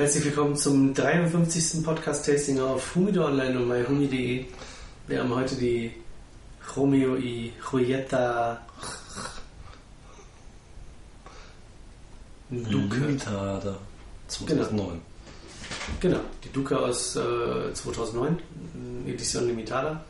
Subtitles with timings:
[0.00, 1.84] Herzlich willkommen zum 53.
[1.84, 4.46] Podcast-Tasting auf Humido Online und myhumi.de.
[5.06, 5.92] Wir haben heute die
[6.74, 8.62] Romeo y Julieta
[12.48, 12.96] Duke.
[12.96, 13.76] Limitada
[14.28, 15.02] 2009.
[16.00, 18.38] Genau, die Duke aus äh, 2009,
[19.06, 20.02] Edition Limitada.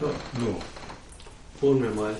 [0.00, 0.56] Ja, Ja.
[1.62, 2.16] holen wir mal.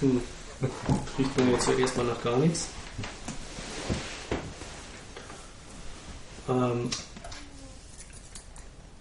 [0.00, 0.20] Hm.
[1.18, 2.68] Riecht man jetzt ja erstmal nach gar nichts.
[6.48, 6.90] Ähm,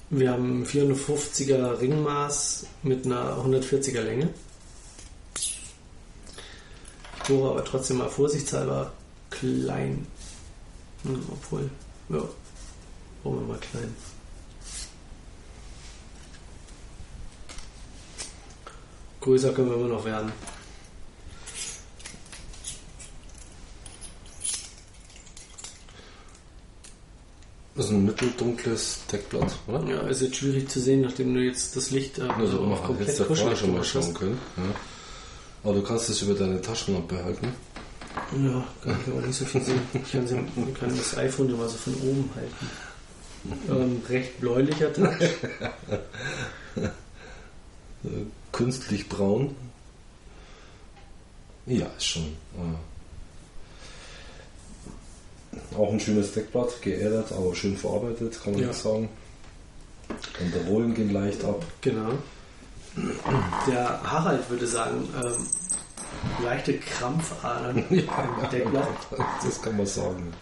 [0.09, 4.33] wir haben ein 450er Ringmaß mit einer 140er Länge.
[5.37, 5.59] Ich
[7.27, 8.91] bohre aber trotzdem mal vorsichtshalber
[9.29, 10.07] klein.
[11.03, 11.69] Hm, obwohl,
[12.09, 12.21] ja,
[13.23, 13.93] bohren wir mal klein.
[19.21, 20.31] Größer können wir immer noch werden.
[27.77, 29.83] Das ist ein mitteldunkles Deckblatt, oder?
[29.87, 33.11] Ja, ist jetzt schwierig zu sehen, nachdem du jetzt das Licht äh, Also auf komplett
[33.11, 34.39] vorher kuschelig schon mal schauen können.
[34.57, 34.63] Ja.
[35.63, 37.53] Aber du kannst es über deine Taschenlampe halten.
[38.43, 39.79] Ja, kann ich aber nicht so viel sehen.
[39.93, 40.35] Ich kann, sie,
[40.79, 42.69] kann das iPhone immer so von oben halten.
[43.69, 45.29] Ähm, recht bläulicher Touch.
[48.51, 49.55] Künstlich braun.
[51.67, 52.23] Ja, ist schon.
[52.23, 52.96] Äh,
[55.77, 58.73] auch ein schönes Deckblatt, geädert, aber schön verarbeitet, kann man Ja.
[58.73, 59.09] sagen.
[60.39, 61.63] Banderolen gehen leicht ab.
[61.81, 62.11] Genau.
[63.67, 65.45] Der Harald würde sagen, ähm,
[66.43, 68.07] leichte Krampfadern im
[68.51, 68.87] Deckblatt.
[69.43, 70.33] Das kann man sagen.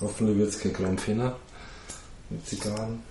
[0.00, 1.36] Hoffentlich wird es kein Krampfhähner
[2.30, 3.02] mit Zigarren.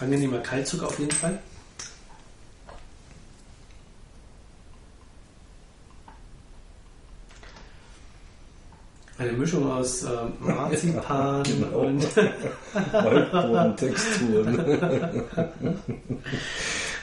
[0.00, 1.38] Angenehmer Kaltzug auf jeden Fall.
[9.20, 11.80] Eine Mischung aus ähm, Marzipan genau.
[11.80, 12.16] und
[12.92, 14.58] Waldbodentexturen.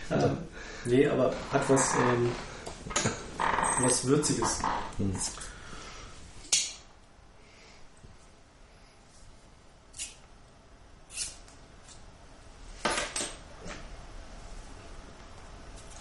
[0.09, 0.37] ähm,
[0.85, 2.31] nee, aber hat was, ähm,
[3.81, 4.61] was Würziges.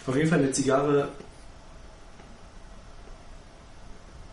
[0.07, 1.11] Auf jeden Fall eine Zigarre,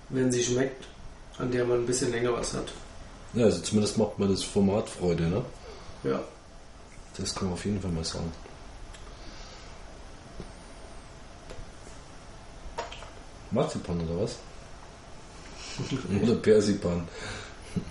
[0.08, 0.93] wenn sie schmeckt,
[1.38, 2.72] an der man ein bisschen länger was hat.
[3.34, 5.44] ja, also zumindest macht mir das Format Freude, ne?
[6.04, 6.22] Ja.
[7.18, 8.32] Das kann man auf jeden Fall mal sagen.
[13.52, 14.38] Marzipan oder was?
[16.24, 17.08] oder Persipan.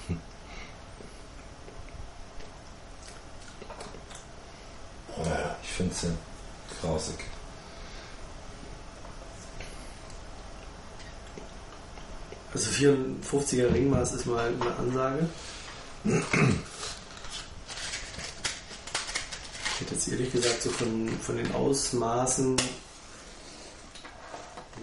[5.63, 6.09] Ich finde es ja
[6.81, 7.19] grausig.
[12.53, 15.29] Also 54er Ringmaß ist mal eine Ansage.
[16.05, 16.13] Ich
[19.81, 22.57] hätte jetzt ehrlich gesagt so von, von den Ausmaßen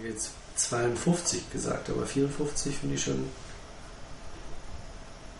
[0.04, 3.24] jetzt 52 gesagt, aber 54 finde ich schon.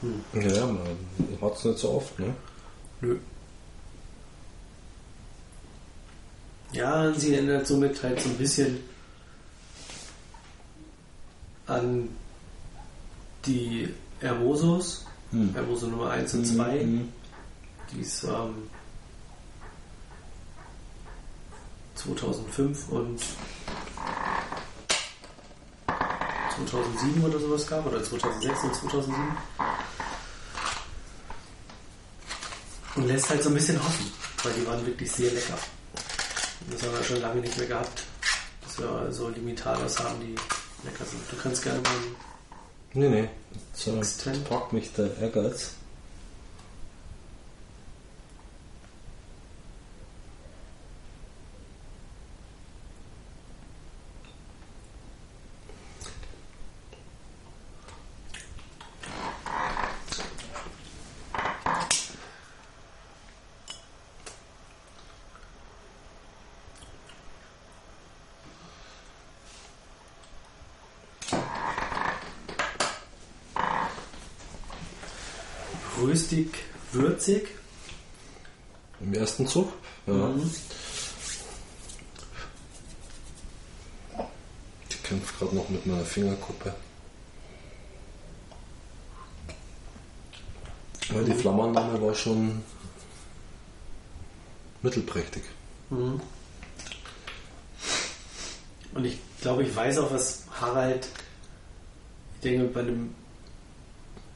[0.03, 0.25] Hm.
[0.35, 0.99] Ja, man
[1.41, 2.35] hat es nicht so oft, ne?
[3.01, 3.19] Nö.
[6.73, 8.79] Ja, sie erinnert somit halt so ein bisschen
[11.67, 12.10] an
[13.51, 15.53] die Hermosos, Hm.
[15.55, 17.09] Hermoso Nummer 1 und 2, Mhm.
[17.93, 18.69] die es ähm,
[21.95, 23.21] 2005 und
[26.57, 29.37] 2007 oder sowas gab, oder 2006 und 2007.
[32.97, 34.13] Und lässt halt so ein bisschen hoffen,
[34.43, 35.57] weil die waren wirklich sehr lecker.
[36.71, 38.03] Das haben wir schon lange nicht mehr gehabt,
[38.65, 40.35] dass wir so Limitadas haben, die
[40.85, 41.23] lecker sind.
[41.31, 41.93] Du kannst gerne mal
[42.93, 43.29] Nee, nee.
[43.75, 44.01] So,
[44.49, 45.75] packt mich der Ehrgeiz.
[76.31, 76.55] fruchtig,
[76.93, 77.49] würzig.
[79.01, 79.73] Im ersten Zug?
[80.07, 80.13] Ja.
[80.13, 80.51] Mhm.
[84.89, 86.75] Ich kämpfe gerade noch mit meiner Fingerkuppe.
[91.13, 92.63] weil die Flammername war schon
[94.81, 95.43] mittelprächtig.
[95.89, 96.21] Mhm.
[98.95, 101.09] Und ich glaube, ich weiß auch, was Harald,
[102.37, 103.13] ich denke, bei dem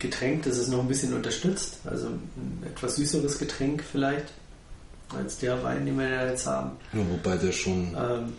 [0.04, 1.78] Getränk, das es noch ein bisschen unterstützt.
[1.84, 4.26] Also ein etwas süßeres Getränk vielleicht,
[5.16, 6.72] als der Wein, den wir da jetzt haben.
[6.92, 8.32] Ja, wobei der schon Ähm,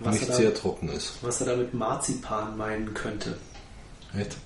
[0.00, 1.12] nicht er sehr da, trocken ist.
[1.22, 3.36] was er da mit Marzipan meinen könnte.
[4.16, 4.36] Echt?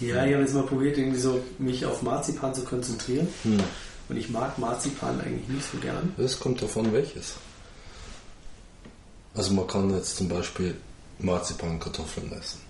[0.00, 3.28] Ja, ich habe jetzt mal probiert, irgendwie so mich auf Marzipan zu konzentrieren.
[3.42, 3.60] Hm.
[4.08, 6.12] Und ich mag Marzipan eigentlich nicht so gern.
[6.18, 7.34] Es kommt davon welches.
[9.34, 10.76] Also man kann jetzt zum Beispiel
[11.18, 12.60] Marzipankartoffeln essen.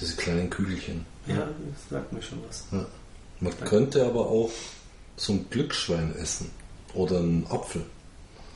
[0.00, 1.06] Diese kleinen Kügelchen.
[1.28, 1.36] Ja,
[1.70, 2.64] das sagt mir schon was.
[2.72, 2.86] Ja.
[3.40, 4.50] Man könnte aber auch
[5.16, 6.50] so ein Glücksschwein essen.
[6.94, 7.82] Oder einen Apfel.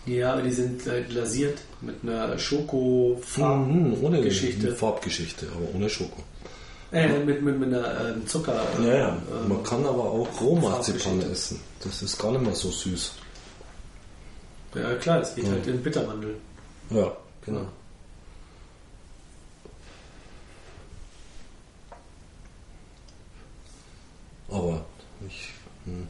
[0.06, 3.90] Ja, aber die sind äh, glasiert mit einer Schokofarben.
[3.98, 4.74] Mhm, ohne Geschichte.
[4.74, 6.22] Farbgeschichte, aber ohne Schoko.
[6.90, 8.66] Äh, mit, mit, mit einer ähm, Zucker.
[8.82, 9.08] Ja, ja.
[9.30, 11.60] ähm, Man kann aber auch Rohmarzipan essen.
[11.84, 13.12] Das ist gar nicht mehr so süß.
[14.74, 15.52] ja, klar, es geht Ja.
[15.52, 16.34] halt in Bittermandel.
[16.90, 17.12] Ja,
[17.44, 17.66] genau.
[24.52, 24.84] Aber
[25.26, 25.48] ich.
[25.86, 26.06] Hm.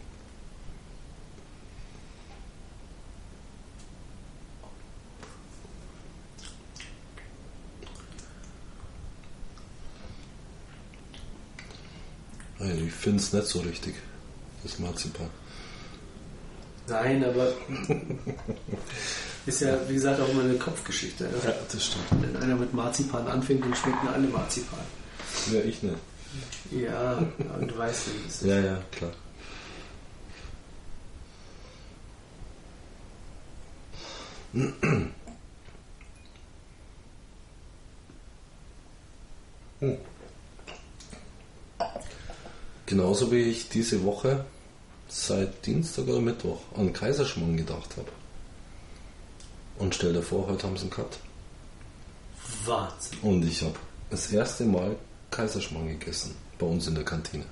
[12.58, 13.94] Also ich finde es nicht so richtig,
[14.62, 15.28] das Marzipan.
[16.88, 17.52] Nein, aber
[19.46, 21.26] ist ja, wie gesagt, auch immer eine Kopfgeschichte.
[21.26, 22.04] Also, das stimmt.
[22.22, 24.78] Wenn einer mit Marzipan anfängt, dann schmecken alle Marzipan.
[25.52, 25.96] Ja, ich nicht.
[26.70, 27.18] Ja,
[27.54, 28.42] aber du weißt, wie es ist.
[28.42, 29.12] Ja, ja, klar.
[34.52, 34.72] Hm.
[42.86, 44.44] Genauso wie ich diese Woche
[45.08, 48.08] seit Dienstag oder Mittwoch an Kaiserschmarrn gedacht habe.
[49.78, 51.18] Und stell dir vor, heute haben sie einen Cut.
[52.66, 53.18] Wahnsinn.
[53.22, 53.76] Und ich habe
[54.10, 54.96] das erste Mal
[55.32, 57.44] Kaiserschmarrn gegessen bei uns in der Kantine.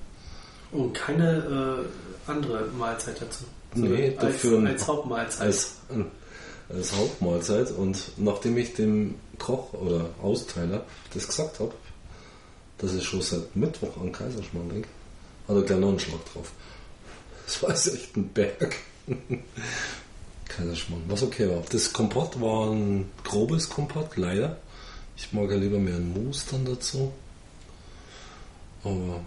[0.70, 1.84] Und keine
[2.28, 3.42] äh, andere Mahlzeit dazu.
[3.74, 5.40] Nee, als, dafür ein- als Hauptmahlzeit.
[5.46, 5.72] als,
[6.68, 7.72] als Hauptmahlzeit.
[7.72, 11.72] Und nachdem ich dem Koch oder Austeiler das gesagt habe,
[12.78, 14.88] dass ich schon seit Mittwoch an Kaiserschmarrn denke,
[15.48, 16.52] hat er gleich noch einen Schlag drauf.
[17.46, 18.76] Das war jetzt echt ein Berg.
[20.48, 21.62] Kaiserschmarrn, was okay war.
[21.70, 24.56] Das Kompott war ein grobes Kompott, leider.
[25.16, 27.12] Ich mag ja lieber mehr ein Mousse dann dazu.
[28.84, 29.20] Aber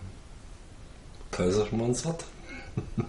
[1.31, 2.25] Kaiserschmarrn satt.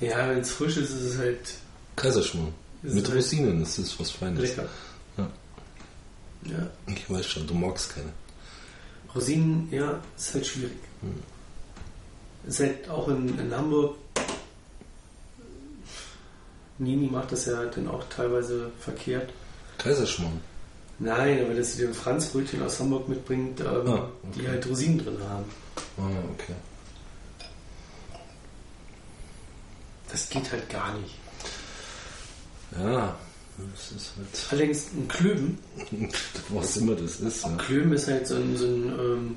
[0.00, 1.54] ja, wenn es frisch ist, ist es halt
[1.96, 2.52] Kaiserschmarrn.
[2.82, 4.40] Mit halt Rosinen, das ist was Feines.
[4.40, 4.68] lecker.
[5.16, 5.30] Ja.
[6.44, 6.70] Ja.
[6.86, 8.12] Ich weiß schon, du magst keine.
[9.14, 10.78] Rosinen, ja, ist halt schwierig.
[12.46, 13.96] Ist halt auch in, in Hamburg.
[16.78, 19.32] Nini macht das ja dann auch teilweise verkehrt.
[19.78, 20.40] Kaiserschmarrn.
[21.00, 24.40] Nein, aber dass sie den Franzbrötchen aus Hamburg mitbringt, ähm, Ah, okay.
[24.40, 25.44] die halt Rosinen drin haben.
[25.96, 26.02] Ah,
[26.34, 26.54] okay.
[30.10, 31.14] Das geht halt gar nicht.
[32.78, 33.16] Ja,
[33.74, 34.28] das ist halt.
[34.50, 35.58] Allerdings ein Klöben.
[36.48, 37.44] Was immer das ist.
[37.44, 37.56] Ja.
[37.56, 39.36] Klöben ist halt so ein, so ein, ähm,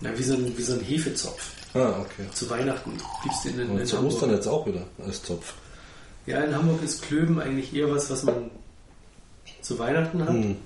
[0.00, 1.52] na, wie, so ein wie so ein Hefezopf.
[1.74, 2.26] Ah, okay.
[2.32, 4.14] Zu Weihnachten gibt's den in, Und in zu Hamburg.
[4.14, 5.52] Ostern jetzt auch wieder als Zopf.
[6.26, 8.50] Ja, in Hamburg ist Klöben eigentlich eher was, was man
[9.60, 10.28] zu Weihnachten hat.
[10.30, 10.56] Hm.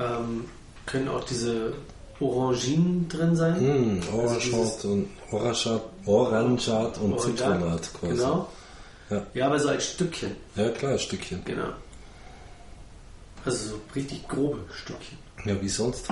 [0.00, 0.44] Ähm,
[0.86, 1.72] können auch diese
[2.20, 3.60] Oranginen drin sein.
[3.60, 8.12] Hm, Also Orangat und Orangat, Orangat und Zitronat quasi.
[8.14, 8.48] Genau.
[9.10, 9.26] Ja.
[9.34, 10.32] ja, aber so als Stückchen.
[10.56, 11.42] Ja, klar, ein Stückchen.
[11.44, 11.68] Genau.
[13.44, 15.18] Also so richtig grobe Stückchen.
[15.44, 16.08] Ja, wie sonst?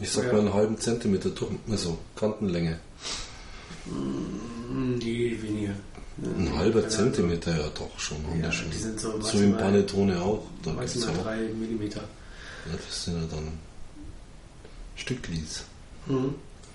[0.00, 0.32] Ich sag Ja.
[0.34, 2.78] mal einen halben Zentimeter durch, also Kantenlänge.
[3.86, 5.72] Hm, Nee, weniger.
[6.22, 8.16] Ein halber Keine Zentimeter, ja doch schon.
[8.42, 10.42] Ja, die sind so so im Panettone auch.
[10.64, 11.22] Da Maximal auch.
[11.24, 11.90] 3 mm.
[12.72, 13.48] Das sind ja dann
[14.96, 15.64] Stücklis.
[16.06, 16.34] Mhm.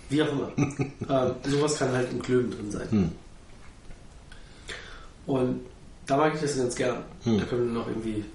[0.10, 0.52] Wie auch immer.
[0.58, 2.88] ähm, sowas kann halt im Klöben drin sein.
[2.92, 3.12] Hm.
[5.26, 5.62] Und
[6.06, 7.04] da mag ich das ganz gern.
[7.24, 7.38] Hm.
[7.40, 8.26] Da können wir noch irgendwie,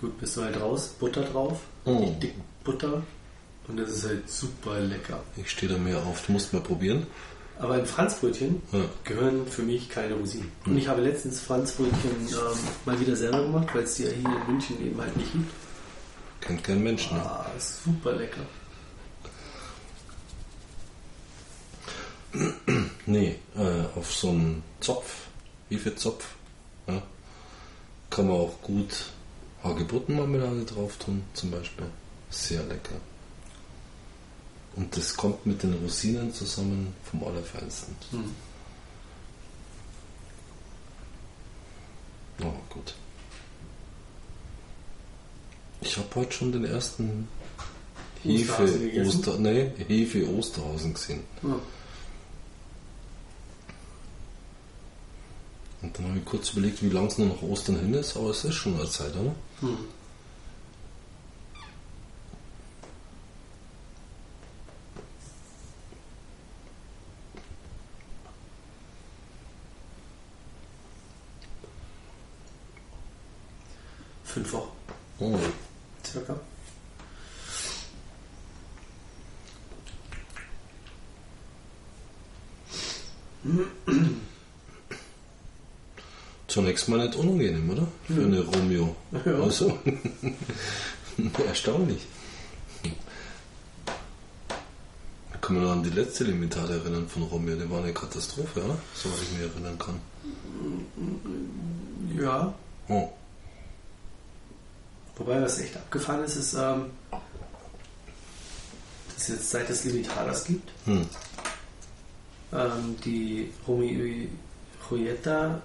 [0.00, 1.98] gut, bist du halt raus, Butter drauf, Hm.
[1.98, 2.34] die dick
[2.64, 3.02] Butter.
[3.68, 5.20] Und das ist halt super lecker.
[5.36, 6.24] Ich stehe da mehr auf.
[6.24, 7.06] Du musst mal probieren.
[7.58, 8.80] Aber in Franzbrötchen Ja.
[9.02, 10.52] gehören für mich keine Rosinen.
[10.66, 14.28] Und ich habe letztens Franzbrötchen ähm, mal wieder selber gemacht, weil es die ja hier
[14.28, 15.50] in München eben halt nicht gibt.
[16.46, 17.10] Kennt kein Mensch.
[17.10, 17.20] Ne?
[17.20, 18.42] Ah, super lecker.
[23.08, 25.28] Nee, äh, auf so einen Zopf,
[25.70, 26.26] Hefezopf,
[26.88, 27.00] ja,
[28.10, 29.12] kann man auch gut
[29.62, 31.86] Hagebuttenmarmelade drauf tun, zum Beispiel.
[32.30, 32.96] Sehr lecker.
[34.74, 37.94] Und das kommt mit den Rosinen zusammen vom Allerfeinsten.
[38.10, 38.34] Hm.
[42.42, 42.94] Oh, gut.
[45.86, 47.28] Ich habe heute schon den ersten
[48.24, 48.64] Hefe?
[49.06, 51.20] Oster, nee, Hefe Osterhausen gesehen.
[51.44, 51.60] Ja.
[55.82, 58.30] Und dann habe ich kurz überlegt, wie lange es nur noch Ostern hin ist, aber
[58.30, 59.34] es ist schon eine Zeit, oder?
[59.60, 59.78] Hm.
[74.24, 74.76] Fünf Wochen
[75.18, 75.38] Oh.
[76.06, 76.36] Circa.
[86.48, 87.86] Zunächst mal nicht unangenehm, oder?
[88.06, 88.94] Für eine Romeo.
[89.24, 89.34] Ja.
[89.42, 89.78] Also,
[91.48, 92.06] erstaunlich.
[92.82, 92.92] Ich
[95.40, 97.56] kann mich noch an die letzte Limitate erinnern von Romeo.
[97.56, 98.78] Die war eine Katastrophe, oder?
[98.94, 100.00] Soweit ich mich erinnern kann.
[102.20, 102.54] Ja,
[102.88, 103.08] Oh.
[105.16, 106.90] Wobei, was echt abgefahren ist, ist, ähm,
[109.14, 111.06] dass jetzt seit es Limitadas gibt, Hm.
[112.52, 114.28] ähm, die Romy
[114.90, 115.62] Julieta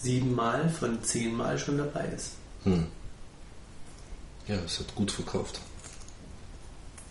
[0.00, 2.32] siebenmal von zehnmal schon dabei ist.
[2.64, 2.86] Hm.
[4.48, 5.60] Ja, es hat gut verkauft.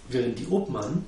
[0.10, 1.06] Während die Obmann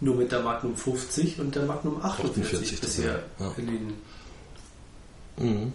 [0.00, 3.52] nur mit der Magnum 50 und der Magnum 48, 48 bisher ja.
[3.58, 3.94] in den,
[5.38, 5.72] Mhm.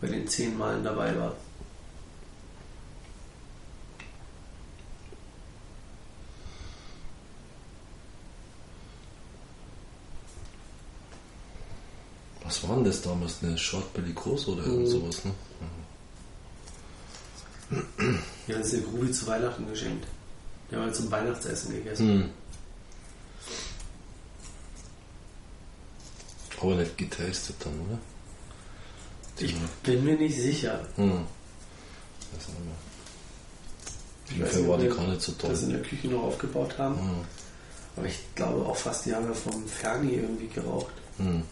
[0.00, 1.34] bei den zehn Malen dabei war.
[12.62, 13.42] Was war denn das damals?
[13.42, 14.86] Eine Short Bellicose oder irgend Mhm.
[14.90, 15.32] sowas, ne?
[18.46, 20.06] Ja, das ist der Grubi zu Weihnachten geschenkt.
[20.70, 22.18] Der haben wir zum Weihnachtsessen gegessen.
[22.18, 22.30] Mhm.
[26.60, 27.98] Aber nicht getastet dann, oder?
[29.38, 30.80] Ich bin mir nicht sicher.
[30.96, 31.06] Mhm.
[31.06, 31.26] Nicht.
[32.36, 35.50] Auf Ich weiß nicht, war die wir gar nicht so toll.
[35.50, 36.94] das in der Küche noch aufgebaut haben.
[36.94, 37.24] Mhm.
[37.96, 40.92] Aber ich glaube auch fast, die haben ja vom Ferni irgendwie geraucht.
[41.18, 41.42] Mhm.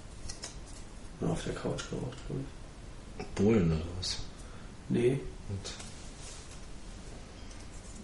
[1.22, 3.26] Ja, auf der Couch geraucht, glaube ich.
[3.34, 4.18] Bohlen oder was?
[4.88, 5.72] Nee, Und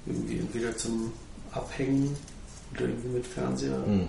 [0.07, 1.13] irgendwie entweder zum
[1.53, 2.17] Abhängen
[2.73, 3.79] oder irgendwie mit Fernseher.
[3.79, 4.09] Mhm.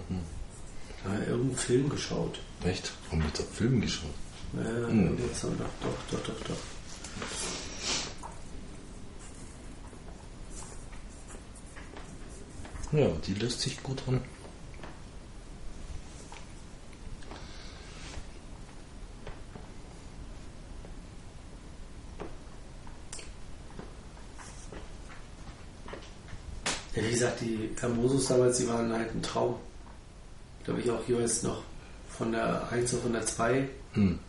[1.06, 2.40] Ja, irgendeinen Film geschaut.
[2.64, 2.92] Echt?
[3.10, 4.12] Haben wir da Film geschaut?
[4.58, 5.18] Äh, Hm.
[5.20, 6.58] jetzt, doch, doch, doch, doch, doch.
[12.92, 14.22] Ja, die lässt sich gut an.
[27.00, 29.56] Ja, wie gesagt, die Hermosos damals, die waren halt ein Traum.
[30.68, 31.64] Habe ich auch jeweils noch
[32.10, 34.20] von der 1 und von der 2 Mhm.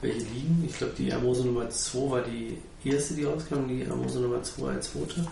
[0.00, 0.62] welche liegen.
[0.68, 4.68] Ich glaube, die Hermoso Nummer 2 war die erste, die rauskam, die Hermoso Nummer 2
[4.74, 5.26] als zweite.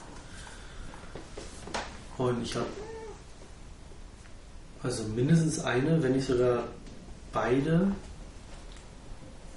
[2.18, 2.66] Und ich habe
[4.82, 6.64] also mindestens eine, wenn nicht sogar
[7.32, 7.92] beide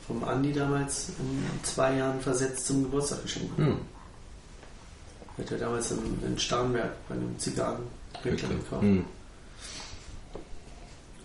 [0.05, 3.57] vom Andi damals in zwei Jahren versetzt zum Geburtstag geschenkt.
[3.57, 3.77] Mhm.
[5.39, 7.83] Hat er damals in, in Starnberg bei einem Zigarren
[8.23, 8.49] Wirklich.
[8.49, 8.83] gekauft.
[8.83, 9.05] Mhm.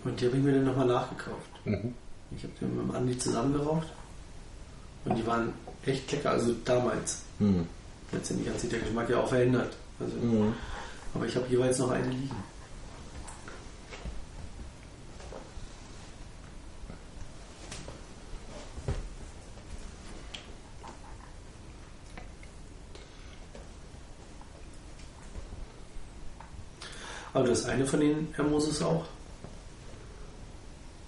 [0.05, 1.51] Und die habe ich mir dann nochmal nachgekauft.
[1.65, 1.95] Mhm.
[2.37, 3.87] Ich habe die mit dem Andi zusammen geraucht.
[5.05, 5.53] Und die waren
[5.87, 7.23] echt lecker, also damals.
[7.39, 7.67] Mhm.
[8.13, 9.75] Letztendlich hat sich der Geschmack ja auch verändert.
[9.99, 10.55] Also, Mhm.
[11.15, 12.35] Aber ich habe jeweils noch eine liegen.
[27.35, 29.05] Aber das eine von den Hermosos auch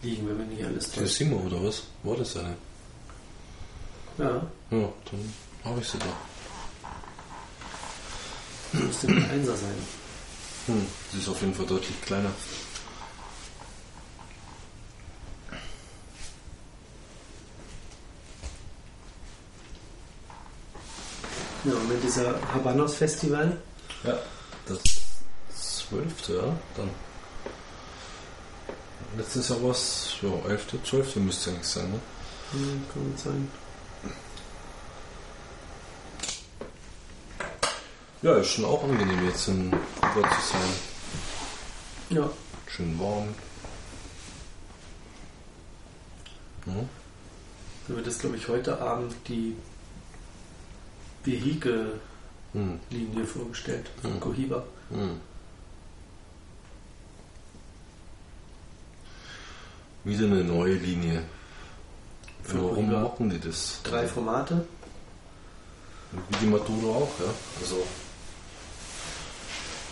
[0.02, 1.06] liegen, wenn wir nicht alles täuschen.
[1.06, 1.84] Simo oder was?
[2.02, 2.56] War das eine?
[4.18, 5.32] Ja, Ja, dann
[5.64, 6.06] habe ich sie da.
[8.78, 9.74] müsste ein Einser sein.
[10.66, 10.86] Hm.
[11.12, 12.30] Sie ist auf jeden Fall deutlich kleiner.
[21.64, 23.56] Ja, mit dieser Habanos Festival
[24.04, 24.18] Ja.
[25.90, 26.56] Das zwölfte, ja.
[26.76, 26.90] Dann.
[29.16, 32.00] Letztes Jahr war es, ja, elfte, zwölfte müsste eigentlich sein, ne?
[32.52, 33.50] Hm, kann gut sein.
[38.22, 40.68] Ja, ist schon auch angenehm jetzt in Kuba zu sein.
[42.10, 42.30] Ja,
[42.68, 43.28] Schön warm.
[46.66, 46.72] Ja.
[47.86, 49.56] dann wird das, glaube ich, heute Abend die
[51.24, 52.00] Vehikel-Linie
[53.20, 53.26] Hm.
[53.26, 54.20] vorgestellt von Mhm.
[54.20, 54.64] Cohiba.
[54.90, 55.20] Hm.
[60.06, 61.20] Wieder eine neue Linie.
[62.44, 63.80] Für Warum über machen die das?
[63.82, 64.64] Drei Formate.
[66.12, 67.34] Wie die Maduro auch, ja.
[67.60, 67.84] Also,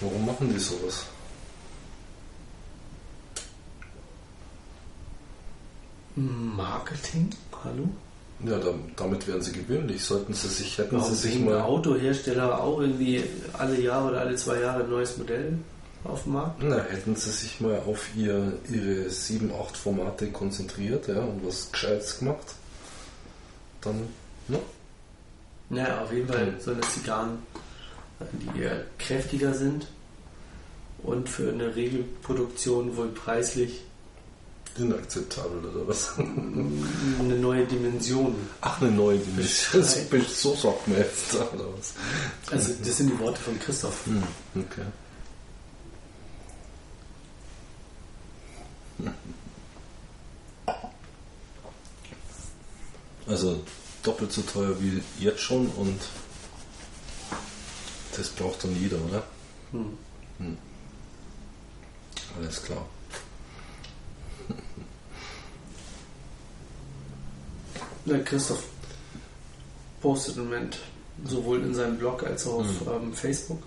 [0.01, 1.07] warum machen die sowas?
[6.15, 7.31] Marketing?
[7.65, 7.89] Hallo?
[8.45, 10.05] Ja, da, damit wären sie gewöhnlich.
[10.05, 11.61] Sollten sie sich, hätten Warum sie sich mal.
[11.61, 15.59] Autohersteller auch irgendwie alle Jahre oder alle zwei Jahre ein neues Modell
[16.05, 16.63] auf den Markt?
[16.63, 21.71] Na, hätten sie sich mal auf ihr, ihre 7, 8 Formate konzentriert ja, und was
[21.73, 22.55] Gescheites gemacht,
[23.81, 24.09] dann,
[24.49, 24.59] ne?
[25.71, 26.61] Naja, auf jeden Fall Mhm.
[26.61, 27.39] so eine Zigarren,
[28.33, 29.87] die eher kräftiger sind
[31.03, 33.83] und für eine Regelproduktion wohl preislich
[34.77, 36.15] Inakzeptabel oder was?
[36.19, 38.35] eine neue Dimension.
[38.61, 39.85] Ach, eine neue Dimension.
[40.29, 41.95] So sagt man jetzt, oder was?
[42.51, 44.05] Also das sind die Worte von Christoph.
[44.07, 44.23] Hm,
[44.57, 44.83] okay.
[53.27, 53.63] Also
[54.03, 55.99] doppelt so teuer wie jetzt schon und
[58.17, 59.25] das braucht dann jeder, oder?
[59.73, 59.97] Hm.
[62.39, 62.85] Alles klar.
[68.05, 68.65] Na, Christoph
[70.03, 70.79] postet im Moment
[71.25, 72.89] sowohl in seinem Blog als auch auf Mhm.
[72.93, 73.63] ähm, Facebook.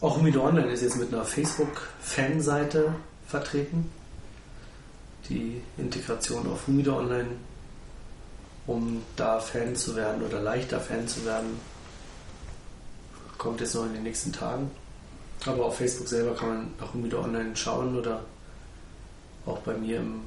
[0.00, 2.94] Auch Humido Online ist jetzt mit einer Facebook-Fanseite
[3.26, 3.92] vertreten.
[5.28, 7.28] Die Integration auf Humido Online,
[8.66, 11.60] um da Fan zu werden oder leichter Fan zu werden,
[13.36, 14.70] kommt jetzt noch in den nächsten Tagen.
[15.44, 18.24] Aber auf Facebook selber kann man nach Humido Online schauen oder
[19.44, 20.22] auch bei mir im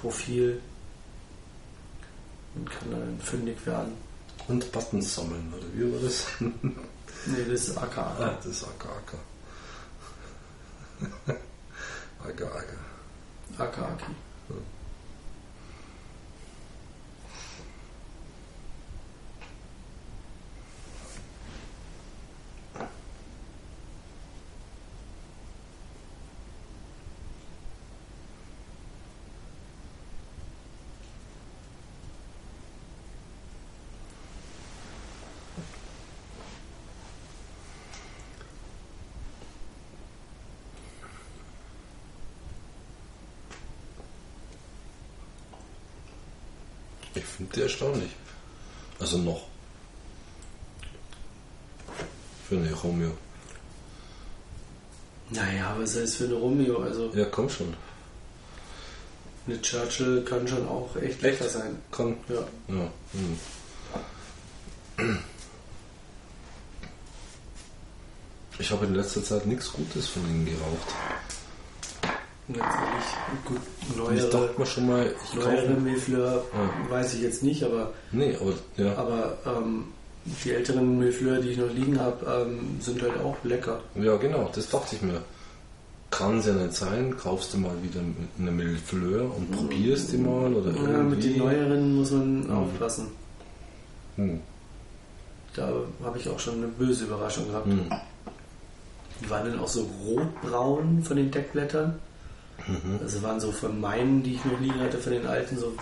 [0.00, 0.62] Profil
[2.54, 3.92] und kann dann fündig werden.
[4.48, 6.26] Und Buttons sammeln, oder wie war das?
[7.26, 8.16] Nee, das ist AKA.
[8.18, 9.18] Ah, das ist Acker, Acker.
[12.24, 12.90] Acker, Acker.
[13.58, 14.14] AKAki.
[47.58, 48.10] Erstaunlich.
[48.98, 49.46] Also noch.
[52.48, 53.12] Für eine Romeo.
[55.30, 56.78] Naja, aber was heißt für eine Romeo?
[56.82, 57.74] Also Ja, komm schon.
[59.46, 61.76] eine Churchill kann schon auch echt lecker sein.
[61.90, 62.16] Kann.
[62.28, 62.44] Ja.
[62.74, 62.90] Ja.
[64.96, 65.18] Hm.
[68.58, 70.94] Ich habe in letzter Zeit nichts Gutes von ihnen geraucht.
[72.58, 75.68] Ehrlich, gut, Und ich neuere, dachte mir schon mal, ich neuere.
[75.80, 76.90] Milfleur Ja.
[76.90, 78.96] weiß ich jetzt nicht, aber, Nee, aber ja.
[78.96, 79.84] aber ähm,
[80.44, 83.80] die älteren Milfleur, die ich noch liegen habe, ähm, sind halt auch lecker.
[83.94, 85.20] Ja, genau, das dachte ich mir.
[86.10, 88.00] Kann es ja nicht sein, kaufst du mal wieder
[88.38, 90.92] eine Millefleur und probierst die mal oder irgendwie.
[90.92, 92.50] Ja, mit den neueren muss man Mhm.
[92.52, 93.06] aufpassen.
[94.16, 94.40] Hm.
[95.54, 95.68] Da
[96.04, 97.66] habe ich auch schon eine böse Überraschung gehabt.
[97.66, 97.86] Hm.
[99.20, 101.98] Die waren dann auch so rotbraun von den Deckblättern.
[102.66, 102.98] Mhm.
[103.02, 105.72] Also waren so von meinen, die ich noch liegen hatte, von den alten, so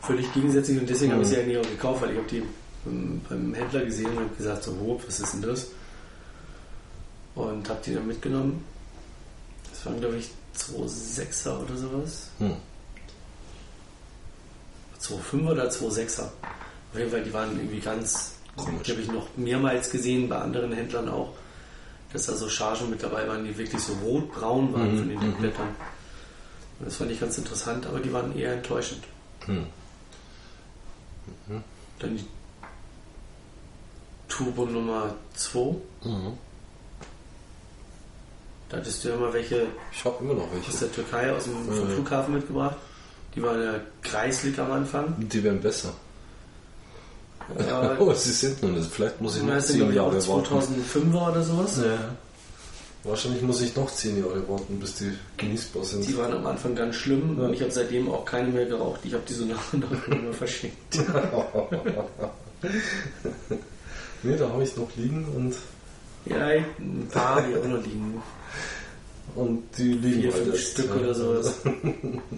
[0.00, 0.78] völlig gegensätzlich.
[0.78, 1.34] Und deswegen habe ich Mhm.
[1.34, 2.42] sie eigentlich auch gekauft, weil ich habe die
[2.84, 5.68] beim, beim Händler gesehen und habe gesagt, so, oh, was ist denn das?
[7.34, 8.64] Und habe die dann mitgenommen.
[9.70, 12.28] Das waren, glaube ich, 2,6er oder sowas.
[12.38, 12.56] Hm.
[15.00, 16.22] 2,5er oder 2,6er.
[16.22, 18.82] Auf jeden Fall, die waren irgendwie ganz Komisch.
[18.84, 21.34] Die habe ich noch mehrmals gesehen, bei anderen Händlern auch,
[22.12, 25.18] dass da so Chargen mit dabei waren, die wirklich so rotbraun waren Mhm, von den
[25.18, 25.22] mhm.
[25.22, 25.68] Deckblättern.
[26.78, 29.02] Und das fand ich ganz interessant, aber die waren eher enttäuschend.
[29.46, 29.66] Hm.
[31.98, 32.24] Dann die
[34.28, 35.58] Turbo Nummer 2.
[36.04, 36.32] Mhm.
[38.68, 40.78] Da hattest du ja mal welche Ich habe immer noch aus welche.
[40.78, 41.88] der Türkei, aus dem Mhm.
[41.94, 42.76] Flughafen mitgebracht.
[43.34, 45.14] Die waren ja kreislig am Anfang.
[45.18, 45.92] Die werden besser.
[47.54, 48.90] Aber oh, sie sind noch nicht.
[48.90, 50.46] Vielleicht muss ich noch zehn Jahre warten.
[50.46, 51.78] 2005er oder sowas.
[51.84, 51.98] Ja.
[53.04, 56.06] Wahrscheinlich muss ich noch zehn Jahre warten, bis die genießbar sind.
[56.08, 57.44] Die waren am Anfang ganz schlimm Ja.
[57.46, 59.00] und ich habe seitdem auch keine mehr geraucht.
[59.04, 60.76] Ich habe die so nach und nach immer verschenkt.
[64.22, 65.54] nee, da habe ich noch liegen und,
[66.24, 68.20] Ja, ein paar habe ich auch noch liegen.
[69.36, 70.94] und die liegen Vier, halt fünf Stück ja.
[70.96, 71.54] oder sowas.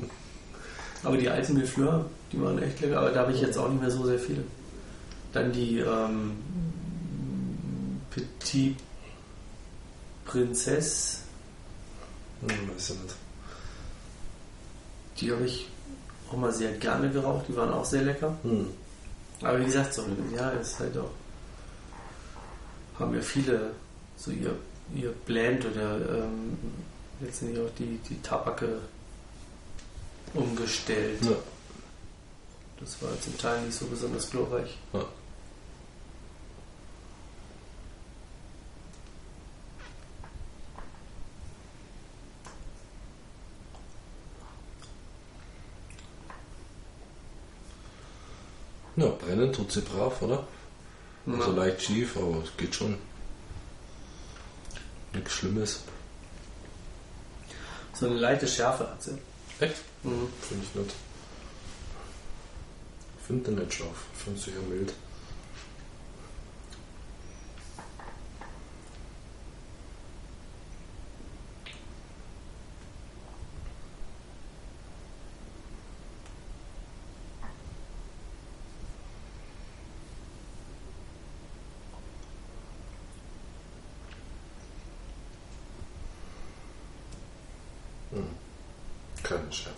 [1.04, 3.80] Aber die alten Milfleur, die waren echt lecker, aber da habe ich jetzt auch nicht
[3.80, 4.42] mehr so sehr viele.
[5.32, 6.36] Dann die ähm,
[8.10, 8.76] Petit
[10.24, 11.22] Prinzess,
[12.40, 13.14] Hm, weiß ich nicht.
[15.18, 15.68] Die habe ich
[16.30, 18.36] auch mal sehr gerne geraucht, die waren auch sehr lecker.
[18.42, 18.68] Hm.
[19.42, 21.10] Aber wie gesagt, so ja, ist halt auch.
[22.98, 23.70] Haben ja viele
[24.16, 24.54] so ihr,
[24.94, 26.58] ihr Blend oder ähm,
[27.20, 28.80] letztendlich auch die, die Tabake
[30.34, 31.24] umgestellt.
[31.24, 31.36] Ja.
[32.80, 34.78] Das war zum Teil nicht so besonders glorreich.
[34.92, 35.04] Ja.
[48.98, 50.44] Ja, brennen tut sie brav, oder?
[51.24, 51.56] Also Ja.
[51.64, 52.98] leicht schief, aber es geht schon.
[55.12, 55.80] Nichts Schlimmes.
[57.94, 59.16] So eine leichte Schärfe hat sie.
[59.60, 59.76] Echt?
[60.02, 60.28] Mhm.
[60.40, 60.94] Finde ich nicht.
[63.20, 63.98] Ich finde nicht scharf.
[64.16, 64.92] Ich finde sie eher mild.
[88.10, 88.26] Hm.
[89.22, 89.74] Keine Schärfe.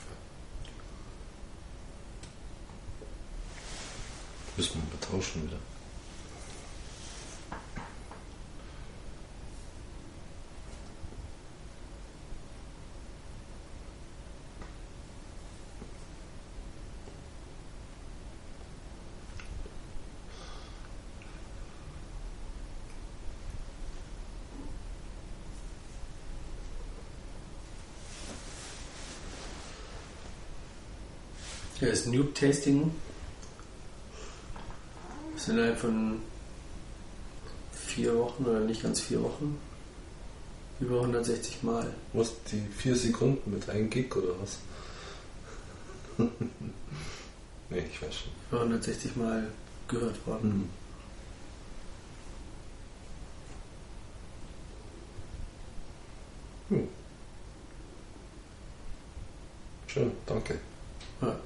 [4.57, 5.57] Müssen wir mal tauschen wieder.
[31.81, 32.91] Ja, das Noob Tasting
[35.35, 36.21] ist innerhalb von
[37.73, 39.59] vier Wochen oder nicht ganz vier Wochen
[40.79, 41.95] über 160 Mal.
[42.13, 44.59] Was, die vier Sekunden mit einem Gig oder was?
[47.71, 48.33] nee, ich weiß schon.
[48.51, 49.51] Über 160 Mal
[49.89, 50.69] gehört worden.
[56.69, 56.79] Hm.
[56.79, 56.89] Hm.
[59.87, 60.59] Schön, danke.
[61.23, 61.37] Ja.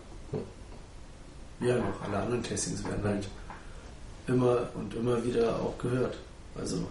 [1.61, 3.29] Ja, noch alle anderen Tastings werden halt
[4.27, 6.17] immer und immer wieder auch gehört.
[6.57, 6.87] Also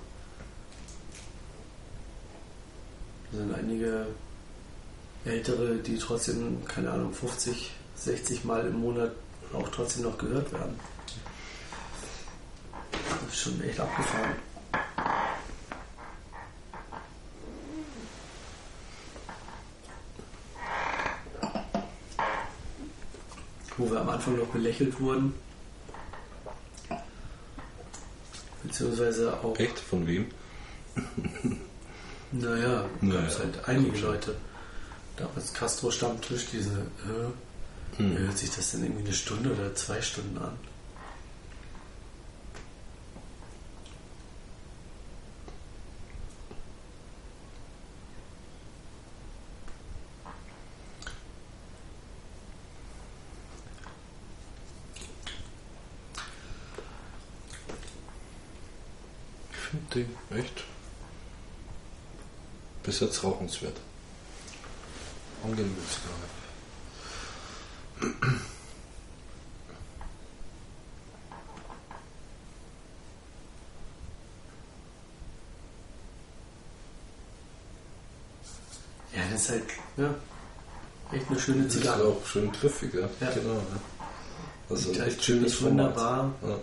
[3.31, 4.07] da sind einige
[5.25, 9.11] ältere, die trotzdem, keine Ahnung, 50, 60 Mal im Monat
[9.53, 10.79] auch trotzdem noch gehört werden.
[12.91, 14.35] Das ist schon echt abgefahren.
[23.77, 25.33] Wo wir am Anfang noch belächelt wurden.
[28.63, 29.79] Beziehungsweise auch, Echt?
[29.79, 30.27] Von wem?
[32.31, 33.97] naja, Naja, gab es halt einige.
[33.99, 34.35] Leute.
[35.17, 38.17] Damals Castro Stammtisch, diese, äh, Hm.
[38.17, 40.57] hört sich das denn irgendwie eine Stunde oder zwei Stunden an?
[59.51, 60.63] Ich finde die echt
[62.83, 63.77] bis jetzt rauchenswert.
[65.43, 66.29] Angenehm Zigarre.
[79.15, 79.63] Ja, das ist halt,
[79.97, 80.13] ja,
[81.11, 82.03] echt eine schöne Das ist Zigarre.
[82.07, 83.01] auch schön griffig, ja.
[83.19, 83.31] Ja.
[83.33, 83.53] Genau.
[83.55, 83.61] Ja.
[84.69, 85.71] Also halt echt schönes Format.
[85.71, 86.33] wunderbar.
[86.43, 86.57] Ja.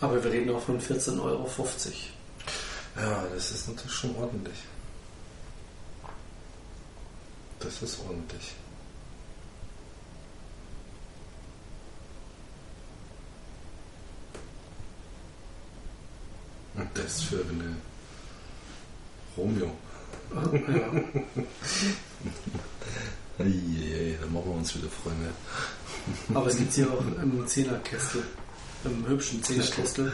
[0.00, 1.48] Aber wir reden auch von 14,50 Euro.
[2.96, 4.58] Ja, das ist natürlich schon ordentlich.
[7.60, 8.54] Das ist ordentlich.
[16.74, 17.76] Und das für eine
[19.36, 19.70] Romeo.
[20.34, 20.92] Ja.
[23.38, 25.30] Eieiei, da machen wir uns wieder Freunde.
[26.34, 28.22] Aber es gibt hier auch im Zehnerkästel,
[28.84, 30.12] im hübschen Zehnerkästel.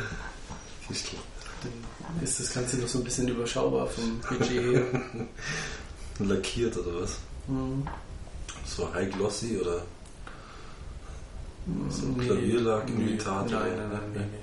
[0.86, 1.18] Kistel.
[1.62, 4.84] Dann ist das Ganze noch so ein bisschen überschaubar vom Budget her.
[6.18, 7.18] Lackiert oder was?
[7.48, 7.86] Mhm.
[8.66, 9.82] So High Glossy oder
[11.88, 14.28] So ein Nee, Klavierlack-Imitat nee, Nein, nein, nein, nein.
[14.32, 14.38] nee.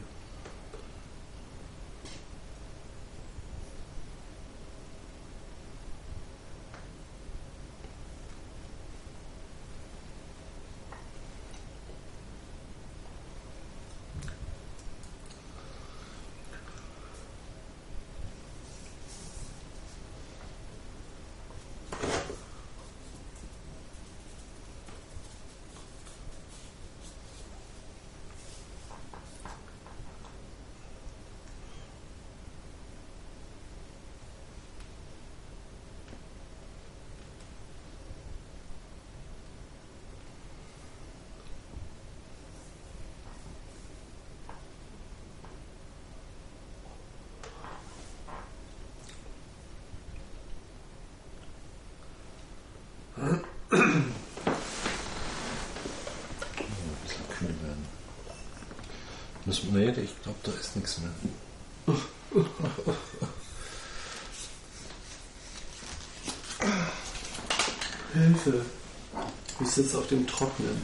[56.82, 57.86] ein bisschen kühl werden.
[59.64, 61.96] Wir, nee, ich glaube, da ist nichts mehr.
[68.14, 68.66] Hilfe.
[69.60, 70.82] Ich sitze auf dem Trocknen.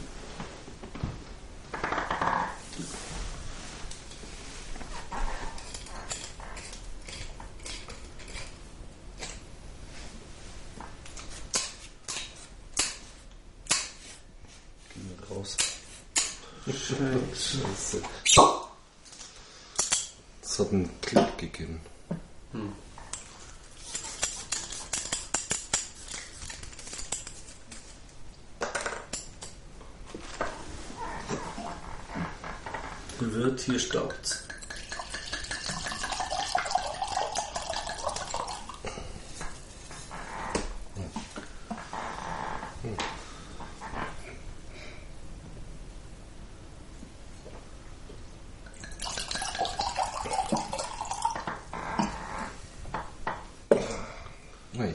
[14.92, 15.56] Geh mal raus.
[16.66, 18.02] Scheiße.
[18.24, 18.56] Scheiße.
[20.56, 21.80] Es hat einen Klick gegeben.
[33.20, 34.46] Wird hier staubt.
[54.78, 54.92] Ei.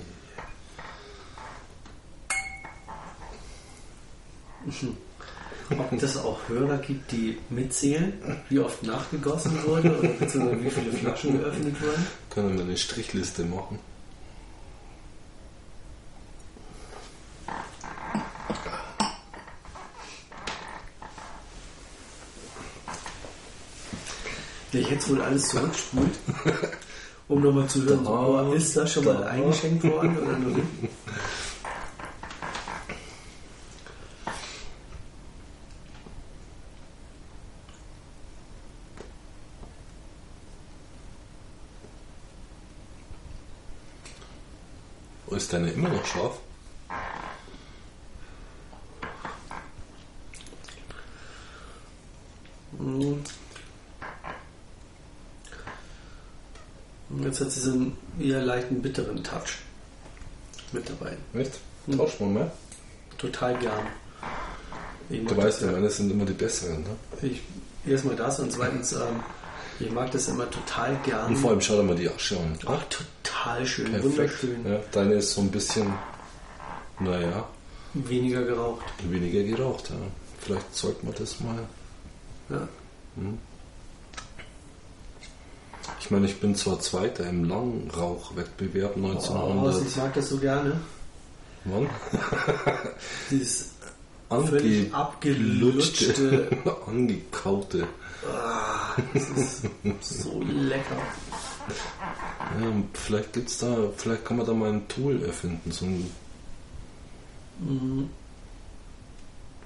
[5.72, 8.14] Ob das auch Hörer gibt, die mitzählen,
[8.50, 12.08] wie oft nachgegossen wurde oder beziehungsweise wie viele Flaschen geöffnet wurden?
[12.30, 13.80] Können wir eine Strichliste machen?
[24.74, 26.18] Der jetzt wohl alles zurückspult,
[27.28, 30.68] um nochmal zu hören, Da, ist das schon mal eingeschenkt worden oder noch nicht?
[45.28, 46.40] Oh, ist deine immer noch scharf?
[52.78, 53.24] Mhm.
[57.10, 59.60] Und Jetzt hat sie so einen eher leichten bitteren Touch
[60.72, 61.18] mit dabei.
[61.34, 61.60] Echt?
[61.86, 61.98] Hm.
[61.98, 62.52] Tausch mal mehr?
[63.22, 63.86] Total gern.
[65.10, 66.84] Ich Du weißt ja, meine sind immer die besseren.
[66.84, 66.90] Ne?
[67.30, 67.42] Ich,
[67.86, 69.22] erstmal das und zweitens, ähm,
[69.80, 71.28] ich mag das immer total gern.
[71.28, 72.58] Und vor allem schau dir mal die Asche an.
[72.66, 74.06] Ach, total schön, Perfekt.
[74.06, 74.66] wunderschön.
[74.72, 75.92] Ja, deine ist so ein bisschen,
[77.00, 77.48] naja,
[77.94, 78.86] Weniger geraucht.
[79.04, 79.90] weniger geraucht.
[79.90, 79.96] Ja.
[80.40, 81.60] Vielleicht sollte man das mal.
[82.50, 82.68] Ja.
[86.00, 89.86] Ich meine, ich bin zwar Zweiter im Langrauchwettbewerb Oh, 1900.
[89.86, 90.80] ich mag das so gerne.
[91.66, 91.90] Wann?
[93.30, 93.70] Dieses
[94.30, 96.48] völlig abgelutschte.
[96.88, 97.88] angekaute.
[98.28, 99.64] Ah, das ist
[100.02, 100.96] so lecker.
[102.60, 106.10] Ja, vielleicht gibt's da, vielleicht kann man da mal ein Tool erfinden, so ein,
[107.60, 108.10] Mhm.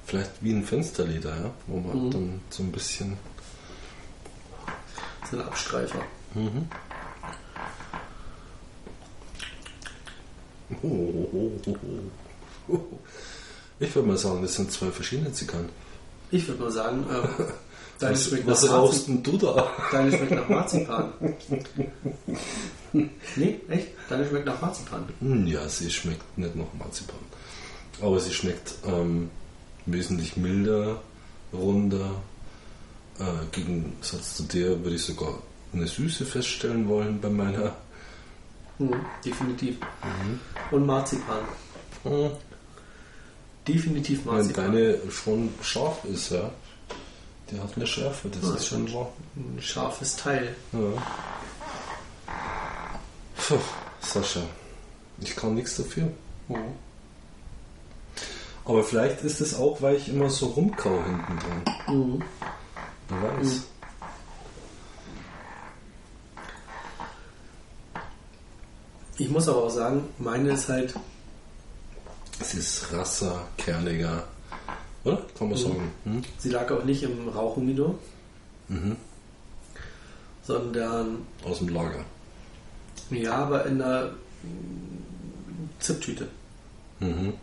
[0.06, 2.12] vielleicht wie ein Fensterleder, ja, wo man Mhm.
[2.12, 3.18] dann so ein bisschen.
[5.32, 6.02] So ein Abstreifer.
[6.34, 6.44] Mhm.
[6.44, 6.72] Oh, oh, oh, oh,
[10.34, 10.55] oh.
[13.78, 15.68] Ich würde mal sagen, das sind zwei verschiedene Zigarren.
[16.32, 17.46] Ich würde mal sagen, ähm,
[18.00, 19.24] deine Was, schmeckt was nach rauchst Marzipan.
[19.24, 19.72] denn du da?
[19.92, 21.14] Deine schmeckt nach Marzipan.
[23.36, 23.88] nee, echt?
[24.10, 25.04] Deine schmeckt nach Marzipan.
[25.20, 27.20] Hm, Ja, sie schmeckt nicht nach Marzipan.
[28.02, 29.30] Aber sie schmeckt ähm,
[29.86, 31.02] wesentlich milder,
[31.54, 32.12] runder.
[33.20, 35.40] Äh, Im Gegensatz zu der würde ich sogar
[35.74, 37.76] eine Süße feststellen wollen bei meiner.
[38.80, 39.78] Mhm, definitiv.
[40.72, 41.40] Und Marzipan.
[42.04, 42.32] Hm,
[43.68, 44.66] Definitiv Wenn Marzipan.
[44.74, 46.52] deine schon scharf ist, ja.
[47.50, 49.12] Die hat eine Schärfe, das Ja, ist schon wahr.
[49.36, 50.56] Ein scharfes Teil.
[50.72, 50.80] Ja.
[53.38, 53.58] Puh,
[54.02, 54.42] Sascha,
[55.20, 56.06] ich kann nichts dafür.
[56.48, 56.56] Mhm.
[58.66, 61.96] Aber vielleicht ist es auch, weil ich immer so rumkau hinten dran.
[61.96, 62.24] Mhm.
[63.10, 63.62] Wer weiß.
[69.18, 70.94] Ich muss aber auch sagen, meine ist halt,
[72.40, 74.24] Es ist rasser, kerniger.
[75.04, 75.22] Oder?
[75.38, 75.92] Kann man sagen.
[76.04, 76.22] Hm?
[76.40, 77.96] sie lag auch nicht im Rauchhumidor,
[78.68, 78.96] Mhm.
[80.44, 82.04] sondern Aus dem Lager.
[83.12, 86.28] ja, aber in einer mm, Ziptüte.
[87.00, 87.34] Mhm.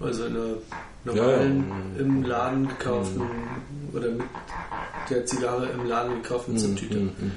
[0.00, 2.00] Also in einer Ja, normalen, ja.
[2.02, 3.22] im Laden gekauften
[3.92, 4.26] oder mit
[5.10, 6.54] der Zigarre im Laden gekauften.
[6.54, 7.32] Mhm, mhm, mhm.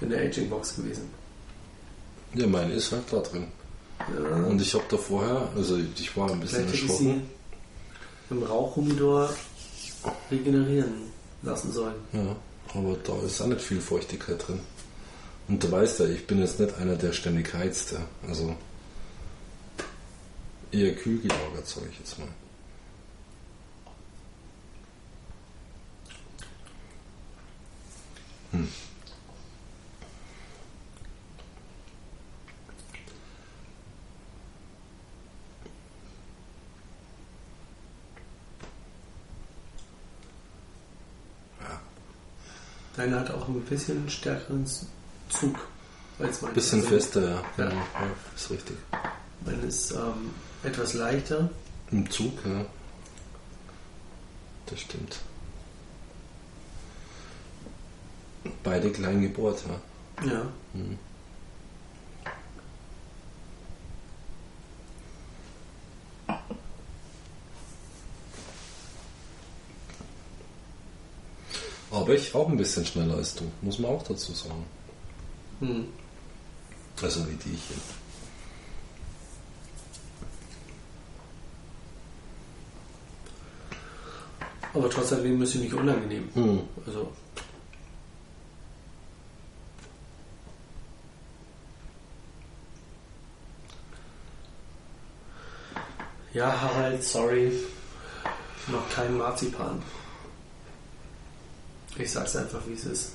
[0.00, 1.08] In der Aging Box gewesen.
[2.36, 3.46] Ja, meine ist halt da drin.
[3.98, 7.22] Ja, Und ich habe da vorher, also ich war ein bisschen vielleicht erschrocken.
[8.28, 9.30] sie im Rauchhumidor
[10.30, 10.92] regenerieren
[11.42, 11.94] lassen sollen.
[12.12, 12.36] Ja,
[12.74, 14.60] aber da ist auch nicht viel Feuchtigkeit drin.
[15.48, 17.94] Und du weißt ja, ich bin jetzt nicht einer, der ständig heizt.
[18.28, 18.54] Also
[20.72, 22.28] eher kühl gelagert, sage ich jetzt mal.
[28.52, 28.68] Hm.
[42.96, 45.56] Deine hat auch ein bisschen stärkeren Zug
[46.18, 46.54] als mein.
[46.54, 47.42] Bisschen Also, fester, ja.
[47.58, 47.64] Ja.
[47.64, 47.70] ja.
[47.70, 48.76] ja ist richtig.
[49.44, 50.30] Meine ist ähm,
[50.62, 51.50] etwas leichter.
[51.92, 52.64] Im Zug, ja.
[54.66, 55.18] Das stimmt.
[58.62, 60.26] Beide klein gebohrt, ja.
[60.26, 60.42] Ja.
[60.72, 60.98] Mhm.
[71.96, 74.66] Aber ich rauche ein bisschen schneller als du, muss man auch dazu sagen.
[75.60, 75.86] Hm.
[77.00, 77.76] Also wie die hier.
[84.74, 86.28] Aber trotz alledem ist sie nicht unangenehm.
[86.34, 86.60] Hm.
[86.86, 87.10] Also.
[96.34, 97.52] Ja, Harald, sorry.
[98.66, 99.82] Noch kein Marzipan.
[101.98, 103.12] Ich sag's einfach, wie es ist.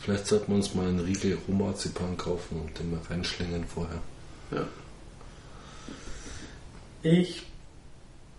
[0.00, 4.00] Vielleicht sollten wir uns mal einen Riegel Rohmarzipan kaufen und den mal reinschlingen vorher.
[4.50, 4.66] Ja.
[7.02, 7.46] Ich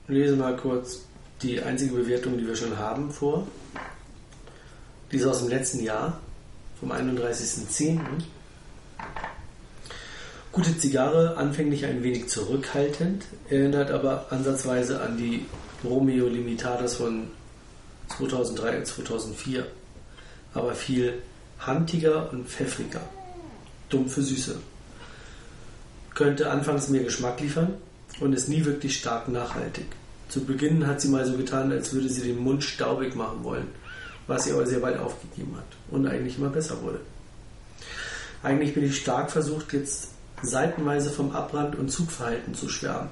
[0.07, 1.05] lese mal kurz
[1.41, 3.47] die einzige Bewertung, die wir schon haben, vor.
[5.11, 6.19] Die ist aus dem letzten Jahr,
[6.79, 7.99] vom 31.10.
[10.51, 15.45] Gute Zigarre, anfänglich ein wenig zurückhaltend, erinnert aber ansatzweise an die
[15.83, 17.27] Romeo Limitadas von
[18.09, 19.65] 2003 und 2004,
[20.53, 21.21] aber viel
[21.65, 23.01] handiger und pfeffriger.
[23.89, 24.59] Dumpfe Süße.
[26.13, 27.75] Könnte anfangs mehr Geschmack liefern
[28.19, 29.85] und ist nie wirklich stark nachhaltig.
[30.31, 33.67] Zu Beginn hat sie mal so getan, als würde sie den Mund staubig machen wollen,
[34.27, 37.01] was sie aber sehr bald aufgegeben hat und eigentlich immer besser wurde.
[38.41, 40.07] Eigentlich bin ich stark versucht, jetzt
[40.41, 43.09] seitenweise vom Abbrand und Zugverhalten zu schwärmen.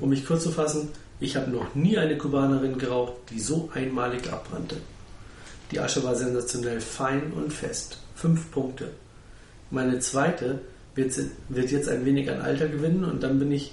[0.00, 0.88] Um mich kurz zu fassen,
[1.20, 4.78] ich habe noch nie eine Kubanerin geraucht, die so einmalig abbrannte.
[5.70, 7.98] Die Asche war sensationell fein und fest.
[8.16, 8.90] Fünf Punkte.
[9.70, 10.58] Meine zweite
[10.96, 11.12] wird,
[11.48, 13.72] wird jetzt ein wenig an Alter gewinnen und dann bin ich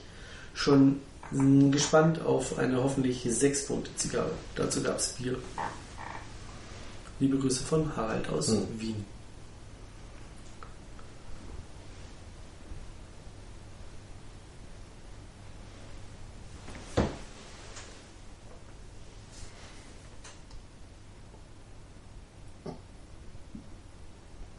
[0.54, 0.98] schon
[1.32, 4.32] mh, gespannt auf eine hoffentlich sechs Punkte Zigarre.
[4.56, 5.38] Dazu gab es Bier.
[7.20, 8.68] Liebe Grüße von Harald aus Hm.
[8.80, 9.06] Wien.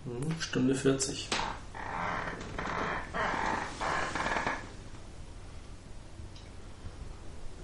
[0.05, 1.29] Hm, Stunde 40.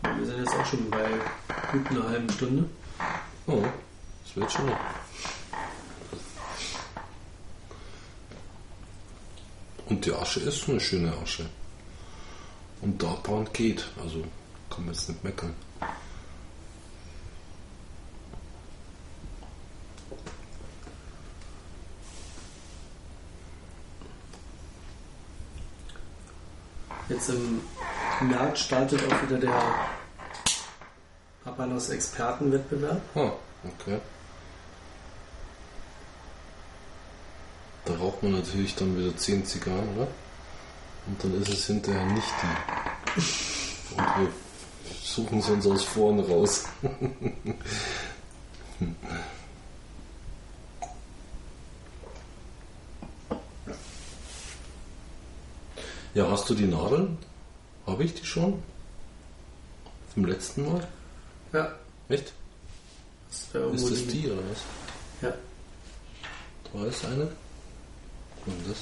[0.02, 1.08] Wir sind jetzt schon bei
[1.72, 2.68] gut einer halben Stunde.
[3.46, 3.62] Oh,
[4.24, 4.72] das wird schon.
[9.86, 11.46] Und die Asche ist eine schöne Asche.
[12.80, 14.24] Und der Abbrand geht, also
[14.68, 15.54] kann man jetzt nicht meckern.
[27.08, 27.60] Jetzt im
[28.28, 29.95] März startet auch wieder der
[31.56, 33.00] Habanos Expertenwettbewerb.
[33.14, 33.32] Ah,
[33.64, 33.98] okay.
[37.86, 40.08] Da raucht man natürlich dann wieder 10 Zigarren, oder?
[41.06, 43.16] Und dann ist es hinterher nicht die.
[43.96, 44.28] Und wir
[45.02, 46.64] suchen es uns aus vorn raus.
[56.12, 57.16] ja, hast du die Nadeln?
[57.86, 58.62] Habe ich die schon?
[60.12, 60.86] Vom letzten Mal?
[61.56, 61.72] Ja,
[62.10, 62.32] Echt?
[63.30, 64.58] das Ist das die oder was?
[65.22, 65.32] Ja.
[66.74, 67.22] Da ist eine.
[68.44, 68.76] Und das?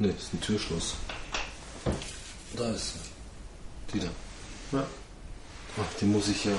[0.00, 0.94] Ne, ist ein Türschloss.
[2.56, 2.98] Da ist sie.
[3.92, 4.06] Die da.
[4.78, 4.84] ja.
[5.78, 6.52] Ach, die muss ich ja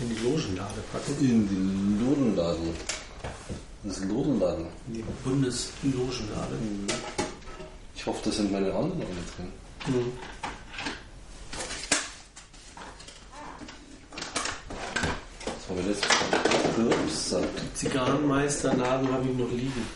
[0.00, 1.16] In die Logenlade packen.
[1.20, 2.72] in die Lodenladel.
[3.82, 4.66] Das Lodenladel.
[4.86, 6.56] In die Bundeslogenlade.
[7.96, 9.52] Ich hoffe, da sind meine anderen alle drin.
[9.88, 10.12] Mhm.
[15.86, 17.60] Das habe letztes Mal gesagt.
[17.74, 19.86] Zigarrenmeisterladen habe ich noch liegen.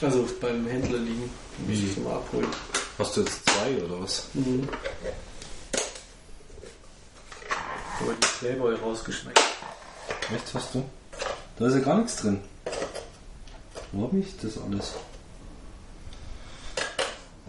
[0.00, 1.28] Also beim Händler liegen.
[1.66, 1.86] Muss Wie?
[1.86, 2.46] ich mal abholen.
[2.98, 4.28] Hast du jetzt zwei oder was?
[4.34, 4.68] Mhm.
[8.00, 9.40] Aber die Playboy rausgeschmeckt.
[10.32, 10.84] Echt hast du?
[11.58, 12.40] Da ist ja gar nichts drin.
[13.90, 14.92] Wo hab ich das alles?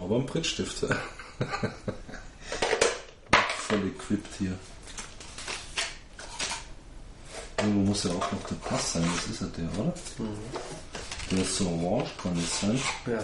[0.00, 0.78] Aber ein Prittstift.
[3.68, 4.58] Voll equipped hier.
[7.60, 9.94] Irgendwo muss ja auch noch der Pass sein, das ist ja der, oder?
[11.30, 12.80] Der ist so orange, kann nicht sein.
[13.06, 13.22] Ja.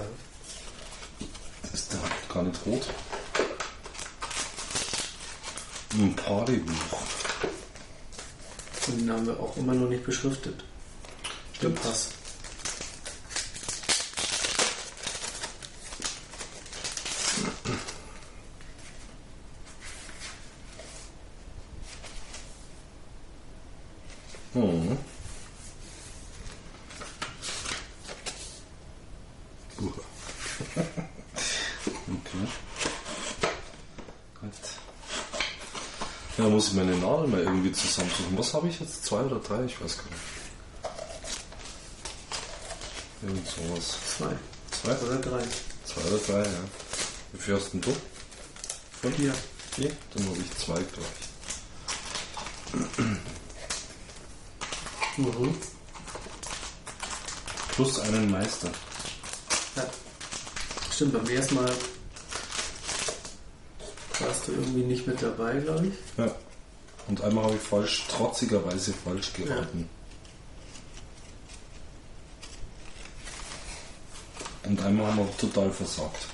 [1.62, 2.00] Das ist der
[2.32, 2.86] gar nicht rot.
[5.94, 7.00] Ein Partybuch.
[8.88, 10.62] Und den haben wir auch immer noch nicht beschriftet.
[11.54, 11.82] Stimmt.
[11.82, 12.10] Pass.
[24.56, 24.96] Mhm.
[29.80, 29.92] Uah.
[32.08, 32.46] okay.
[34.40, 34.50] Gut.
[36.38, 38.38] Ja, muss ich meine Nadel mal irgendwie zusammensuchen.
[38.38, 39.04] Was habe ich jetzt?
[39.04, 39.64] Zwei oder drei?
[39.64, 40.16] Ich weiß gar nicht.
[43.22, 43.96] Irgend sowas.
[44.16, 44.36] Zwei.
[44.70, 45.06] Zwei?
[45.06, 45.42] Oder drei.
[45.84, 46.58] Zwei oder drei, ja.
[47.32, 47.96] Wie viel hast denn du?
[49.02, 49.34] Vier.
[49.72, 49.92] Vier?
[50.14, 52.98] Dann habe ich zwei, glaube ich.
[55.16, 55.56] Mhm.
[57.74, 58.70] Plus einen Meister.
[59.76, 59.86] Ja.
[60.92, 61.72] Stimmt, beim ersten Mal
[64.20, 65.94] warst du irgendwie nicht mit dabei, glaube ich.
[66.18, 66.34] Ja.
[67.08, 69.88] Und einmal habe ich falsch, trotzigerweise falsch geraten.
[74.64, 76.26] Und einmal haben wir total versagt.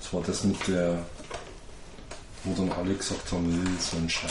[0.00, 1.04] Das war das mit der,
[2.44, 4.30] wo dann alle gesagt haben, "Äh, so ein Scheiß.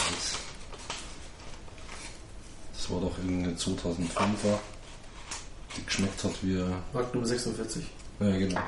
[2.74, 4.60] Das war doch irgendeine 2005er,
[5.76, 7.86] die geschmeckt hat wie, Magnum 46.
[8.20, 8.62] ja genau.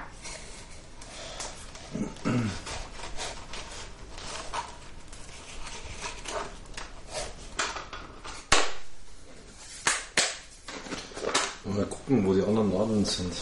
[11.66, 13.34] Mal gucken, wo die anderen Nadeln sind.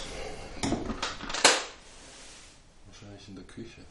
[2.88, 3.82] Wahrscheinlich in der Küche.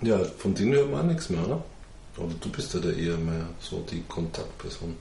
[0.00, 1.64] Ja, von denen hört man auch nichts mehr, oder?
[2.16, 4.96] Oder du bist ja da eher mehr so die Kontaktperson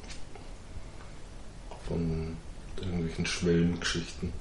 [1.88, 2.36] von
[2.80, 4.34] irgendwelchen Schwellengeschichten.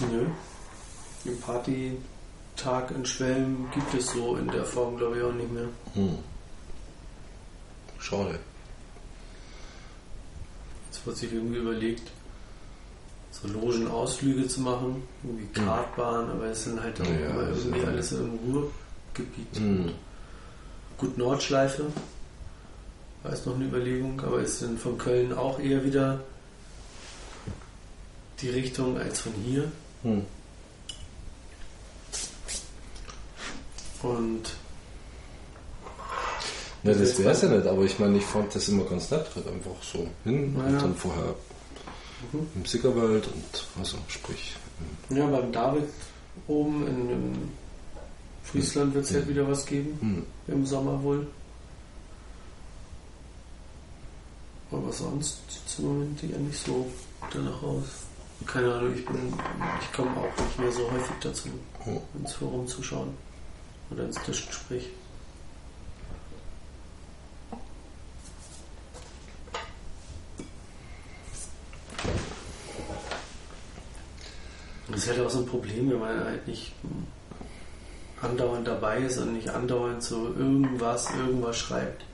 [0.00, 0.26] Nö.
[1.24, 5.68] Den Partytag in Schwelm gibt es so in der Form, glaube ich, auch nicht mehr.
[5.94, 6.18] Hm.
[7.98, 8.38] Schade.
[10.86, 12.10] Jetzt wird sich irgendwie überlegt,
[13.30, 17.86] so Logenausflüge zu machen, irgendwie Kartbahn, aber es sind halt auch Ja, immer ist irgendwie
[17.86, 19.56] alles im Ruhrgebiet.
[19.56, 19.92] Hm.
[20.98, 21.86] Gut, Nordschleife
[23.22, 26.20] war jetzt noch eine Überlegung, aber ist dann von Köln auch eher wieder
[28.40, 29.70] die Richtung als von hier.
[30.06, 30.22] Hm.
[34.02, 34.42] Und
[36.84, 39.26] Ja, das wäre es ja nicht, aber ich meine, ich fand das immer ganz nett,
[39.34, 40.64] halt einfach so hin Ja.
[40.66, 41.34] und dann vorher
[42.32, 42.46] Mhm.
[42.54, 44.54] im Sickerwald und also sprich.
[45.10, 45.88] ja, beim David
[46.46, 47.48] oben in, in
[48.44, 49.30] Friesland wird es halt Mhm.
[49.30, 50.54] wieder was geben, Hm.
[50.54, 51.26] im Sommer wohl.
[54.70, 56.86] Aber sonst sieht es im Moment eher nicht so
[57.32, 57.84] danach aus.
[58.44, 59.32] Keine Ahnung, ich bin,
[59.80, 61.48] ich komme auch nicht mehr so häufig dazu,
[62.18, 63.16] ins Forum zu schauen
[63.90, 64.88] oder ins Tischgespräch.
[74.88, 76.72] Das ist halt auch so ein Problem, wenn man halt nicht
[78.22, 82.04] andauernd dabei ist und nicht andauernd so irgendwas, irgendwas schreibt,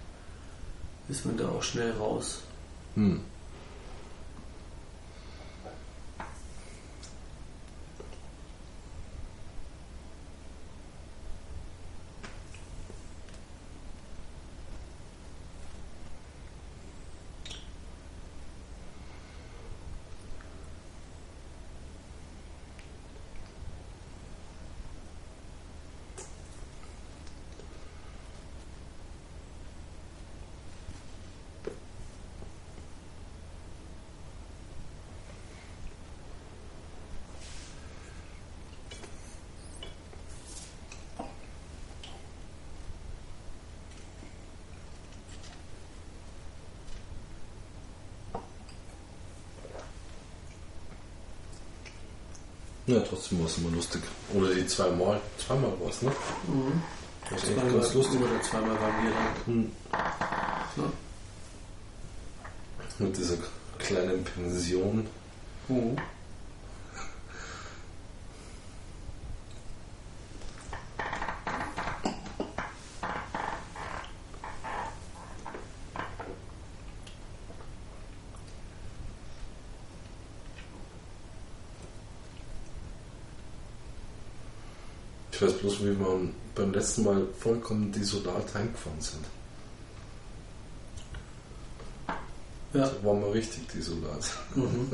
[1.08, 2.42] ist man da auch schnell raus.
[2.94, 3.20] Hm.
[52.86, 54.02] Ja, trotzdem war es immer lustig.
[54.34, 55.20] Oder die zweimal.
[55.38, 56.10] Zweimal war es, ne?
[56.48, 56.82] Mhm.
[57.30, 58.20] Das ist echt Zweimal, ganz lustig.
[58.20, 59.46] Oder zweimal waren wir da.
[59.46, 59.72] Hm.
[60.76, 60.92] Ja.
[62.98, 63.36] Mit dieser
[63.78, 65.06] kleinen Pension.
[65.68, 65.96] Mhm.
[85.42, 86.20] Ich weiß bloß, wie wir
[86.54, 89.24] beim letzten Mal vollkommen desolat heimgefahren sind.
[92.74, 92.86] Ja.
[92.88, 94.30] Da waren wir richtig desolat.
[94.54, 94.88] Mhm.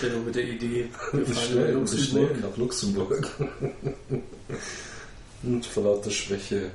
[0.00, 2.40] Dennoch mit der Idee, wir fahren schnell, nach wie schnell Luxemburg.
[2.40, 3.30] nach Luxemburg.
[5.42, 6.70] Und vor lauter Schwäche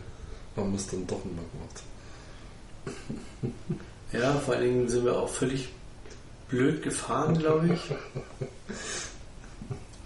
[0.58, 1.84] haben wir es dann doch mehr gemacht.
[4.12, 5.70] Ja, vor allen Dingen sind wir auch völlig
[6.50, 7.80] blöd gefahren, glaube ich.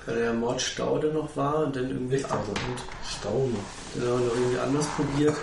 [0.07, 2.57] Weil der Mordstau da noch war und dann irgendwie Echt, ab und
[3.05, 3.57] Staunen.
[3.93, 5.35] dann haben wir noch irgendwie anders probiert.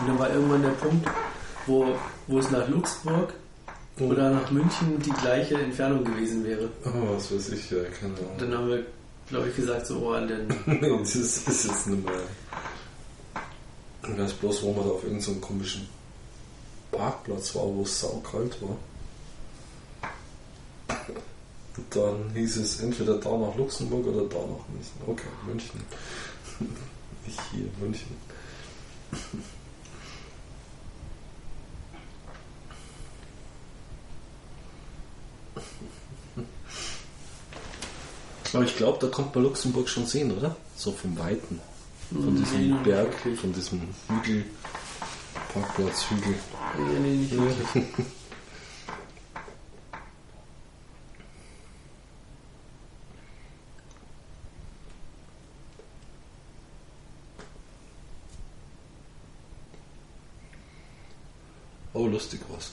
[0.00, 1.08] Und dann war irgendwann der Punkt,
[1.66, 1.86] wo,
[2.26, 3.32] wo es nach Luxemburg
[3.98, 6.68] oder nach München die gleiche Entfernung gewesen wäre.
[6.84, 8.30] Oh, was weiß ich, ja, keine Ahnung.
[8.32, 8.84] Und dann haben wir,
[9.28, 12.14] glaube ich, gesagt, so, oh, dann nee, das ist, ist jetzt nicht mehr.
[14.06, 15.88] Ich weiß bloß, wo man da auf irgendeinem komischen
[16.90, 18.76] Parkplatz war, wo es saukalt war.
[21.90, 24.92] Dann hieß es entweder da nach Luxemburg oder da nach München.
[25.06, 25.80] Okay, München.
[27.26, 28.16] Nicht hier, München.
[38.54, 40.54] Aber ich glaube, da kommt man Luxemburg schon sehen, oder?
[40.76, 41.58] So vom Weiten.
[42.10, 44.44] Von diesem nicht Berg, von diesem Hügel,
[45.54, 46.34] Parkplatz, Hügel.
[46.76, 47.32] Nee, nee, nicht
[62.22, 62.70] lustig was.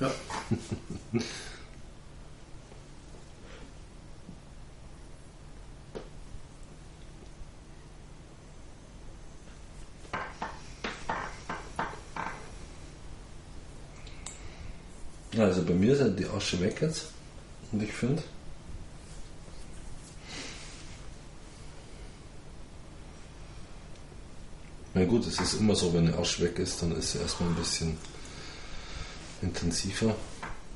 [15.34, 15.44] Ja.
[15.46, 17.06] Also bei mir ja die Asche weg jetzt.
[17.72, 18.22] Und ich finde.
[24.92, 27.48] Na gut, es ist immer so, wenn eine Asche weg ist, dann ist sie erstmal
[27.48, 27.96] ein bisschen
[29.42, 30.14] intensiver.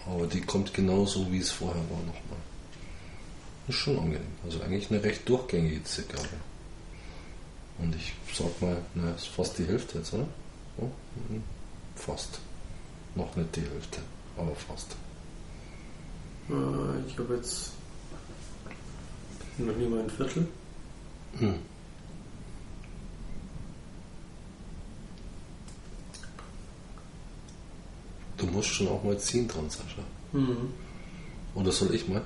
[0.07, 2.39] Aber die kommt genauso, wie es vorher war, nochmal.
[3.69, 4.27] Ist schon angenehm.
[4.45, 6.29] Also eigentlich eine recht durchgängige Zigarre.
[7.79, 10.29] Und ich sag mal, na, ist fast die Hälfte jetzt, oder?
[10.79, 10.85] Oh,
[11.29, 11.43] mhm.
[11.95, 12.39] fast.
[13.15, 13.99] Noch nicht die Hälfte,
[14.37, 14.95] aber fast.
[16.49, 17.73] Ich habe jetzt
[19.59, 20.47] noch nie mal ein Viertel.
[21.39, 21.55] Hm.
[28.57, 30.03] Musst schon auch mal ziehen dran, Sascha.
[30.33, 30.73] Mhm.
[31.55, 32.23] Oder soll ich mal?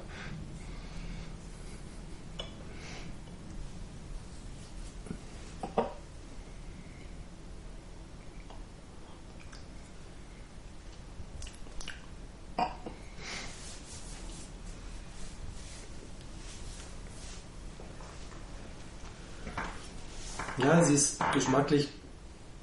[20.59, 21.89] Ja, sie ist geschmacklich,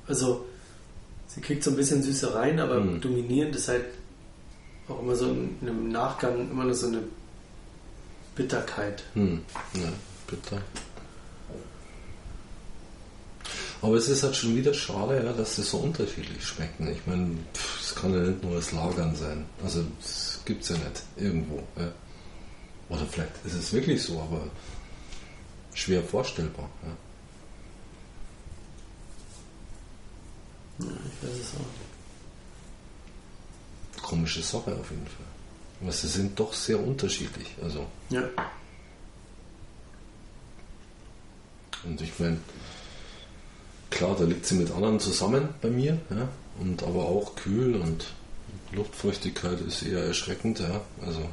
[0.07, 0.46] also
[1.38, 2.99] sie kriegt so ein bisschen Süße rein, aber Mhm.
[2.99, 3.85] dominierend ist halt
[4.89, 7.03] auch immer so in einem Nachgang immer nur so eine
[8.35, 9.03] Bitterkeit.
[9.13, 9.41] Hm,
[9.75, 9.89] ja,
[10.25, 10.61] bitte.
[13.83, 16.88] Aber es ist halt schon wieder schade, ja, dass sie so unterschiedlich schmecken.
[16.91, 17.38] Ich meine,
[17.79, 19.45] es kann ja nicht nur das Lagern sein.
[19.63, 21.61] Also, es gibt es ja nicht irgendwo.
[21.77, 21.91] Ja.
[22.89, 24.41] Oder vielleicht ist es wirklich so, aber
[25.75, 26.67] schwer vorstellbar.
[26.83, 26.89] Ja.
[30.80, 31.67] Ja, ich weiß es auch.
[34.03, 35.25] Komische Sache auf jeden Fall.
[35.82, 37.55] Aber sie sind doch sehr unterschiedlich.
[37.61, 38.23] Also, Ja.
[41.84, 42.38] Und ich meine,
[43.89, 46.28] klar, da liegt sie mit anderen zusammen bei mir, ja,
[46.59, 48.07] und aber auch kühl und
[48.71, 51.30] Luftfeuchtigkeit ist eher erschreckend, ja, also,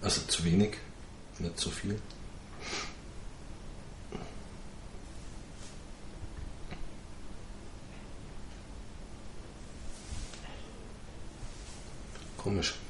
[0.00, 0.76] also zu wenig,
[1.38, 1.98] nicht zu viel.
[12.52, 12.81] Komisch.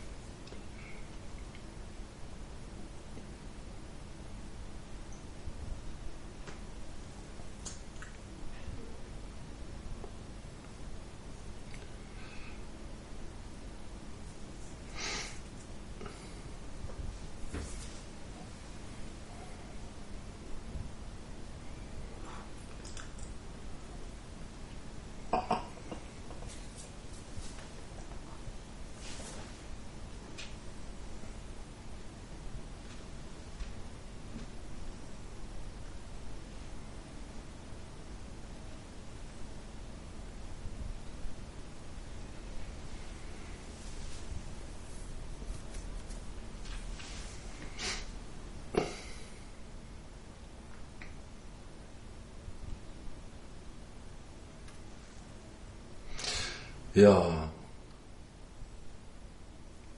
[56.95, 57.51] Ja.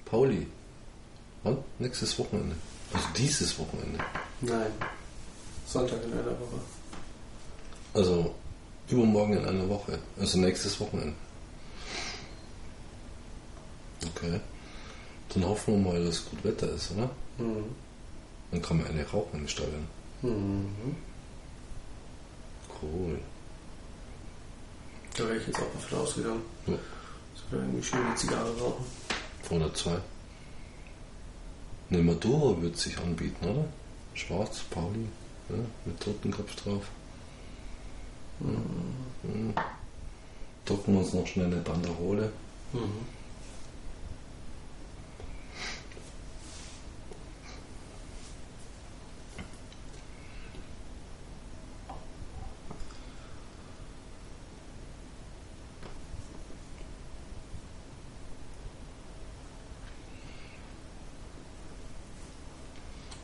[0.05, 0.47] Pauli.
[1.43, 1.59] Wann?
[1.79, 2.57] Nächstes Wochenende.
[2.93, 3.99] Also dieses Wochenende.
[4.41, 4.71] Nein.
[5.67, 6.61] Sonntag in einer Woche.
[7.95, 8.35] Also
[8.89, 9.99] übermorgen in einer Woche.
[10.19, 11.15] Also nächstes Wochenende.
[14.15, 14.41] Okay.
[15.31, 17.11] Dann hoffen wir mal, dass gut Wetter ist, oder?
[17.39, 17.65] Mhm.
[18.53, 19.87] Dann kann man eine Stadion.
[20.23, 20.97] Mhm.
[22.81, 23.19] Cool.
[25.17, 26.43] Da wäre ich jetzt auch mal von ausgegangen.
[26.67, 26.75] Ja.
[27.35, 28.85] So wir irgendwie schön eine Zigarre rauchen.
[29.51, 29.99] Oder zwei.
[31.91, 33.65] Eine Maduro wird sich anbieten, oder?
[34.15, 35.07] Schwarz, Pauli,
[35.49, 36.85] ja, mit Totenkopf drauf.
[38.41, 39.55] Mhm.
[40.65, 42.33] Drucken wir uns noch schnell eine Banderole.
[42.73, 43.07] Mhm.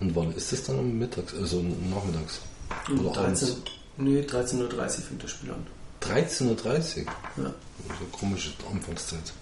[0.00, 2.40] Und wann ist das dann am Mittags, also nachmittags?
[2.88, 3.40] Um Oder abends?
[3.40, 3.56] 13,
[3.98, 5.66] nee, 13.30 Uhr fängt das Spiel an.
[6.02, 7.12] 13.30 Uhr?
[7.44, 7.54] Ja.
[7.88, 9.32] Das eine komische Anfangszeit.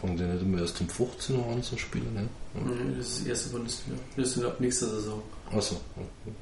[0.00, 2.28] Fangen die nicht immer erst um 15 Uhr an zu spielen, ne?
[2.54, 3.98] Nee, das ist die erste Bundesliga.
[4.16, 5.22] Das ist ab nächster Saison.
[5.52, 5.80] Achso.
[5.96, 6.34] Okay.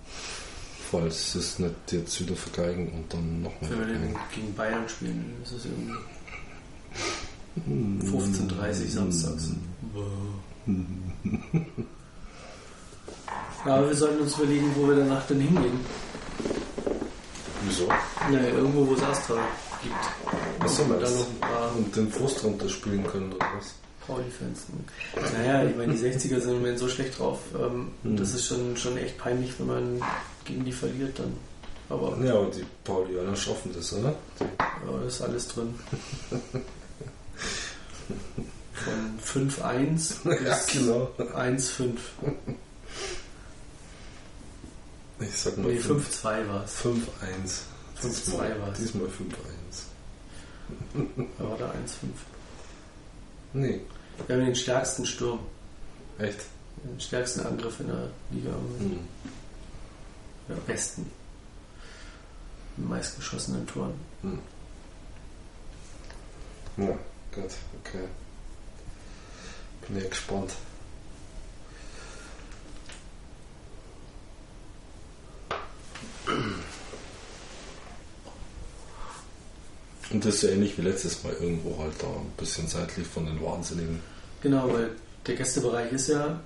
[0.91, 5.35] Falls sie es nicht jetzt wieder vergeigen und dann nochmal Wenn wir gegen Bayern spielen,
[5.43, 5.93] das ist irgendwie
[8.11, 9.51] 15.30 Uhr samstags.
[13.65, 15.81] Ja, aber wir sollten uns überlegen, wo wir danach denn hingehen.
[17.65, 17.87] Wieso?
[18.31, 19.37] Naja, irgendwo, wo es Astra
[19.83, 19.95] gibt.
[20.61, 23.75] Achso, Und dann meinst noch ein paar Und den Frust runter spielen können oder was?
[24.07, 24.67] Pauli-Fans.
[25.35, 27.41] Naja, ich meine, die 60er sind im Moment so schlecht drauf.
[27.55, 28.17] Ähm, Hm.
[28.17, 30.03] Das ist schon, schon echt peinlich, wenn man
[30.45, 31.35] gegen die verliert dann.
[31.91, 34.15] Aber Ja, und die Paulianer schaffen das, oder?
[34.41, 35.75] ja, ist alles drin.
[38.73, 41.11] Von 5-1 bis genau.
[41.19, 41.91] 1-5.
[45.21, 46.81] Ich sag mal Nee, 5 5-2 war es.
[46.81, 46.97] 5-1.
[48.01, 48.79] 5-2 war es.
[48.79, 49.11] Diesmal 5-1.
[51.39, 51.73] Da war da 1-5.
[53.55, 53.81] Nee,
[54.27, 55.41] Wir haben den stärksten Sturm,
[56.19, 56.41] echt.
[56.85, 58.51] den stärksten Angriff in der Liga.
[58.51, 58.99] Hm.
[60.49, 61.11] Ja, besten.
[62.77, 63.95] Mit meistgeschossenen Toren.
[64.23, 64.39] Hm.
[66.77, 66.87] Ja,
[67.35, 67.51] gut,
[67.85, 68.05] okay.
[69.87, 70.53] Bin ja gespannt.
[80.11, 83.27] Und das ist ja ähnlich wie letztes Mal irgendwo halt da ein bisschen seitlich von
[83.27, 84.01] den Wahnsinnigen.
[84.43, 84.91] Genau, weil
[85.27, 86.41] der Gästebereich ist ja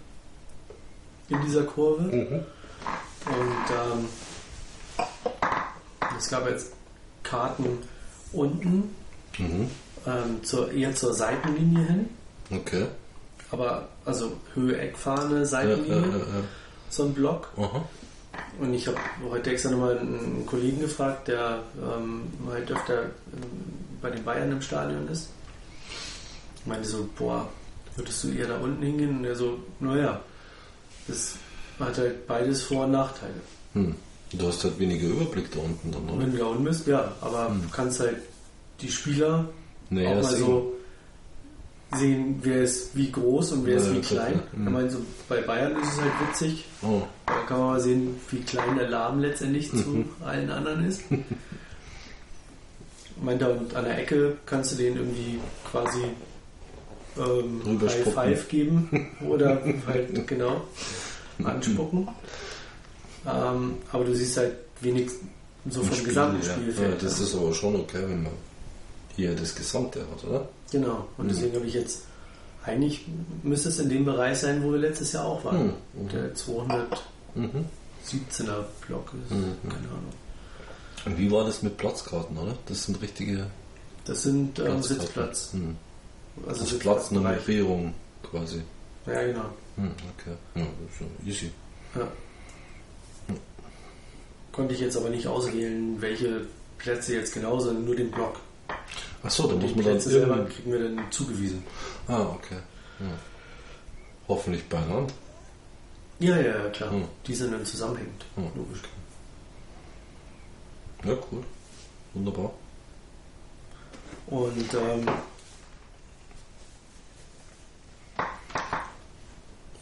[1.28, 2.02] in dieser Kurve.
[2.02, 2.40] Mhm.
[3.26, 4.08] Und ähm,
[6.18, 6.72] es gab jetzt
[7.22, 7.78] Karten
[8.32, 8.94] unten,
[9.38, 9.70] Mhm.
[10.06, 12.08] ähm, zur, eher zur Seitenlinie hin.
[12.50, 12.86] Okay.
[13.50, 16.24] Aber also Höhe Eckfahne, Ja, ja, Seitenlinie, ja, ja.
[16.90, 17.48] so ein Block.
[17.56, 17.82] Aha.
[18.58, 18.96] Und ich habe
[19.30, 23.10] heute extra nochmal einen Kollegen gefragt, der ähm, halt öfter ähm,
[24.00, 25.28] bei den Bayern im Stadion ist.
[26.60, 27.48] Ich meinte so, boah,
[27.96, 29.18] würdest du eher da unten hingehen?
[29.18, 30.20] Und er so, naja,
[31.08, 31.34] das
[31.78, 33.34] hat halt beides Vor- und Nachteile.
[33.74, 33.94] Hm.
[34.32, 36.22] Du hast halt weniger Überblick da unten dann, oder?
[36.22, 37.62] wenn du da unten bist, ja, aber Hm.
[37.62, 38.16] du kannst halt
[38.80, 39.46] die Spieler
[39.90, 40.46] Nee, auch mal sehen.
[40.46, 40.72] so
[41.94, 44.34] sehen, wer ist wie groß und wer Ja, ist wie klein.
[44.34, 44.56] ja.
[44.56, 44.66] Hm.
[44.66, 47.02] Ich meine, so bei Bayern ist es halt witzig, Oh.
[47.40, 50.04] Da kann man mal sehen, wie klein der Lahm letztendlich zu Mhm.
[50.24, 51.02] allen anderen ist.
[53.16, 55.38] Ich meine, da und an der Ecke kannst du denen irgendwie
[55.70, 56.00] quasi
[57.16, 58.12] ähm, High.
[58.14, 60.62] Five geben oder halt genau
[61.44, 62.08] anspucken.
[63.24, 65.10] Ähm, aber du siehst halt wenig
[65.68, 66.52] so vom Spiel, gesamten ja.
[66.54, 66.90] Spielfeld.
[67.02, 68.32] Ja, das ist aber schon okay, wenn man
[69.14, 70.48] hier das Gesamte hat, oder?
[70.72, 71.06] Genau.
[71.16, 71.28] Und Mhm.
[71.28, 72.02] deswegen habe ich jetzt
[72.64, 73.04] eigentlich
[73.44, 75.66] müsste es in dem Bereich sein, wo wir letztes Jahr auch waren.
[75.66, 75.72] Mhm.
[76.02, 76.08] Mhm.
[76.08, 76.86] Der 217er
[77.34, 77.64] Mhm.
[78.86, 79.56] Block ist, Mhm.
[79.68, 80.12] keine Ahnung.
[81.04, 82.56] Und wie war das mit Platzkarten, oder?
[82.66, 83.46] Das sind richtige
[84.04, 84.82] Das sind ähm.
[84.82, 85.52] Sitzplatz.
[85.52, 85.76] Hm.
[86.36, 87.34] Also Das ist Sitzplatzbereich.
[87.44, 88.62] Platznummerierung quasi.
[89.06, 89.44] Ja, genau.
[89.76, 90.36] Hm, okay.
[90.54, 90.66] Ja,
[91.26, 91.50] easy.
[91.94, 92.08] Ja.
[94.52, 96.46] Konnte ich jetzt aber nicht auswählen, welche
[96.78, 98.36] Plätze jetzt genau sind, nur den Block.
[99.22, 100.52] Achso, da muss man dann Plätze selber irgendwie...
[100.54, 101.62] kriegen wir dann zugewiesen.
[102.08, 102.56] Ah, okay.
[103.00, 103.06] Ja.
[104.28, 105.12] Hoffentlich beieinander.
[106.22, 106.90] Ja, ja, klar.
[106.92, 107.04] Hm.
[107.26, 108.24] Die sind dann zusammenhängend.
[108.36, 108.44] Hm.
[108.54, 108.80] Logisch.
[111.04, 111.42] Ja, cool.
[112.14, 112.52] Wunderbar.
[114.28, 115.08] Und ähm,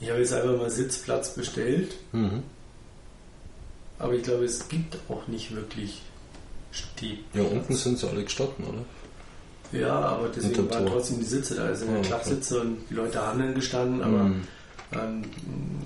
[0.01, 2.43] ich habe jetzt einfach mal Sitzplatz bestellt, Mhm.
[3.99, 6.01] aber ich glaube, es gibt auch nicht wirklich
[6.72, 7.18] Steh.
[7.34, 9.78] Ja, unten sind sie alle gestanden, oder?
[9.78, 11.68] Ja, aber deswegen waren trotzdem die Sitze da.
[11.68, 14.47] Es sind ja Ja, Klappsitze und die Leute haben dann gestanden, aber Mhm.
[14.93, 15.24] Ähm,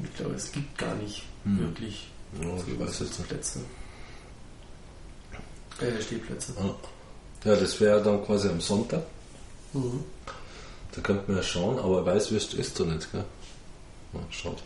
[0.04, 1.58] ich glaube, es gibt gar nicht Mhm.
[1.60, 2.08] wirklich
[2.40, 3.28] Ja, so ich weiß jetzt nicht.
[3.28, 3.60] Plätze.
[5.80, 6.52] Äh, Stehplätze.
[6.58, 6.74] Ah.
[7.44, 9.02] Ja, das wäre dann quasi am Sonntag.
[9.72, 10.04] Mhm.
[10.92, 13.24] Da könnte man ja schauen, aber Weißwürst isst du nicht, gell?
[14.12, 14.62] Na, schaut.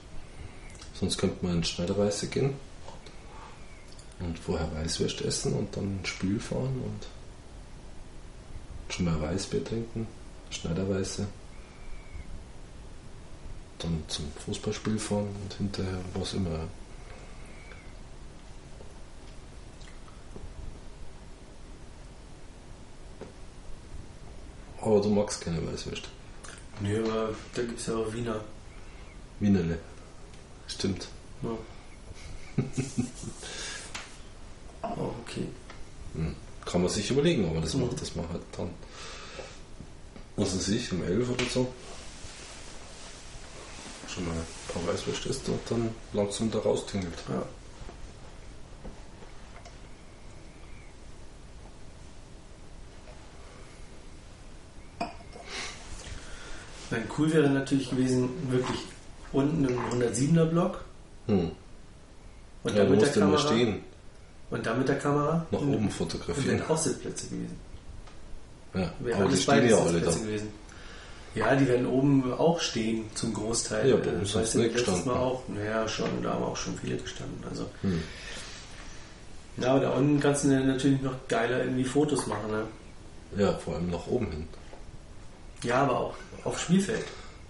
[0.95, 2.55] Sonst könnte man in Schneiderweiße gehen
[4.21, 7.07] und vorher Weißwürst essen und dann ins Spiel fahren und
[8.95, 10.07] schon mal Weißbier trinken,
[10.51, 11.27] Schneiderweiße.
[13.79, 16.69] Dann zum Fußballspiel fahren und hinterher was immer.
[24.81, 26.05] Aber du magst keine Weißwürst.
[26.81, 28.41] Nee, aber da gibt es ja auch Wiener.
[29.41, 29.79] Wienerle.
[30.69, 31.09] Stimmt.
[31.43, 31.51] Ja.
[34.83, 35.47] Auch okay.
[36.15, 36.35] Hm.
[36.65, 37.87] Kann man sich überlegen, aber das Mhm.
[37.87, 38.71] macht das man halt dann.
[40.37, 41.73] Was weiß ich, um 11 oder so.
[44.19, 47.15] Schon mal ein paar Weißwürste isst und dann langsam da raustingelt.
[47.29, 47.43] Ja.
[56.91, 58.79] Nein, cool wäre natürlich gewesen, wirklich
[59.33, 60.85] unten im 107er Block
[61.27, 61.51] Hm.
[62.63, 63.81] und Ja, dann mit der Kamera stehen,
[64.51, 66.59] und dann mit der Kamera nach und, oben und fotografieren.
[66.61, 67.57] wären auch Sitzplätze gewesen.
[68.73, 70.11] Ja, Wäre aber die alles stehen beide ja alle da.
[70.11, 70.49] Gewesen.
[71.39, 73.89] Ja, die werden oben auch stehen zum Großteil.
[73.89, 75.23] Ja, Äh, bei uns du nicht letztes Mal gestanden.
[75.23, 75.43] auch.
[75.49, 77.43] Naja, schon, da haben auch schon viele gestanden.
[77.49, 77.67] Also.
[77.83, 78.03] Hm.
[79.59, 82.51] Ja, aber da unten kannst du natürlich noch geiler irgendwie Fotos machen.
[82.51, 82.63] Ne?
[83.37, 84.49] Ja, vor allem nach oben hin.
[85.65, 86.15] Ja, aber auch
[86.45, 87.05] auf Spielfeld.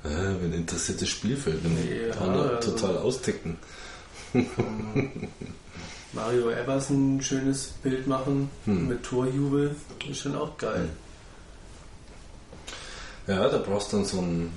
[0.05, 0.09] Äh,
[0.41, 2.14] wenn interessiert das Spielfeld, wenn die Ja,
[2.55, 3.57] also- total austicken.
[6.12, 8.89] Mario Evers ein schönes Bild machen Hm.
[8.89, 9.74] mit Torjubel
[10.11, 10.89] ist schon auch geil.
[13.29, 14.51] Ja, da brauchst du dann so ein.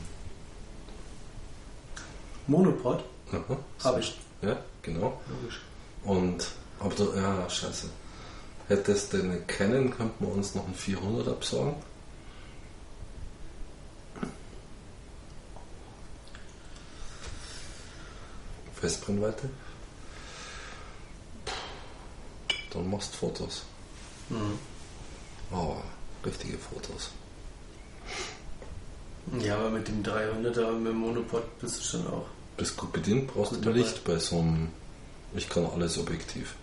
[2.48, 4.18] Monopod Aha, habe ich.
[4.42, 5.22] Ja, genau.
[5.28, 5.62] Logisch.
[6.04, 6.48] Und,
[6.80, 7.90] aber du, ja, scheiße.
[8.70, 11.76] Hättest du eine Canon, könnten wir uns noch einen 400 absagen.
[18.76, 19.50] Festbrennweite.
[22.72, 23.64] Dann machst du Fotos.
[24.30, 24.58] Mhm.
[25.52, 25.76] Oh,
[26.26, 27.12] richtige Fotos.
[29.40, 32.26] Ja, aber mit dem 300er mit dem Monopod bist du schon auch.
[32.58, 33.70] Bis gut bedient brauchst Gut du.
[33.72, 34.70] Licht bei so einem.
[35.36, 36.56] Ich kann alles objektiv.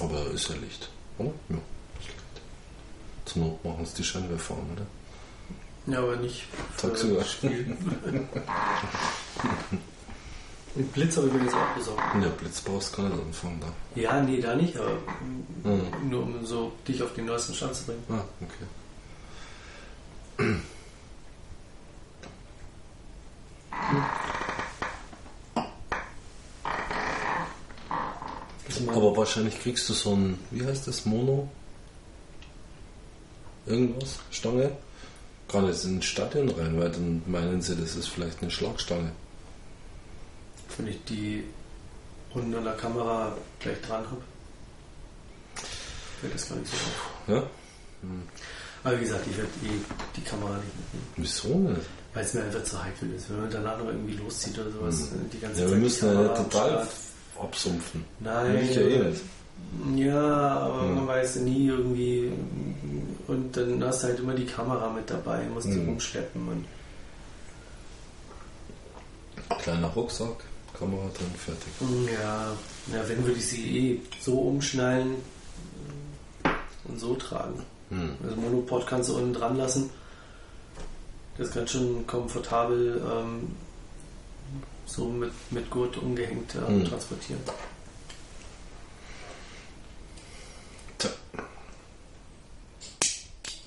[0.00, 1.32] Aber ist ja Licht, oder?
[1.48, 1.56] Ja,
[1.98, 2.18] ist Licht.
[3.26, 4.86] Zur Not machen es die Scheinwerfer an, oder?
[5.86, 6.44] Ja, aber nicht
[6.76, 7.24] Tagsüber.
[10.76, 12.02] Den Blitz habe ich mir jetzt auch besorgt.
[12.20, 14.00] Ja, Blitz brauchst du gar nicht anfangen da.
[14.00, 14.98] Ja, nee, da nicht, aber
[15.62, 16.10] Mhm.
[16.10, 18.02] nur um so dich auf den neuesten Stand zu bringen.
[18.10, 18.64] Ah, okay.
[28.88, 31.48] Aber wahrscheinlich kriegst du so ein, wie heißt das, Mono?
[33.66, 34.18] Irgendwas?
[34.30, 34.76] Stange?
[35.48, 39.12] Gar nicht ins Stadion rein, weil dann meinen sie, das ist vielleicht eine Schlagstange.
[40.76, 41.44] wenn ich die
[42.32, 44.22] unten an der Kamera gleich dran habe,
[46.20, 47.10] fällt das gar nicht so auf.
[47.28, 47.42] Ja?
[48.84, 49.80] Aber wie gesagt, ich werde die,
[50.16, 51.80] die Kamera nicht mitnehmen, Wieso nicht?
[52.12, 53.30] weil es mir einfach zu heikel ist.
[53.30, 55.30] Wenn man danach noch irgendwie loszieht oder sowas, Mhm.
[55.32, 56.88] die ganze Ja, wir Zeit die müssen ja am total
[57.40, 58.04] absumpfen.
[58.20, 58.58] Nein.
[58.62, 59.22] Ich ja eh nicht.
[59.96, 60.20] Ja,
[60.58, 60.94] aber Hm.
[60.96, 62.30] man weiß nie irgendwie.
[63.26, 65.86] Und dann hast du halt immer die Kamera mit dabei, musst die Hm.
[65.88, 66.46] rumschleppen.
[66.48, 66.64] Und
[69.62, 70.36] Kleiner Rucksack,
[70.78, 71.72] Kamera drin, fertig.
[72.12, 72.52] ja,
[72.92, 75.16] ja, wenn würde ich sie eh so umschnallen
[76.86, 77.62] und so tragen.
[77.90, 78.16] Hm.
[78.22, 79.90] Also Monopod kannst du unten dran lassen.
[81.36, 83.54] Das kann schon komfortabel ähm,
[84.86, 86.84] so mit, mit Gurt umgehängt äh, Hm.
[86.84, 87.40] transportieren.
[90.98, 91.10] Tja.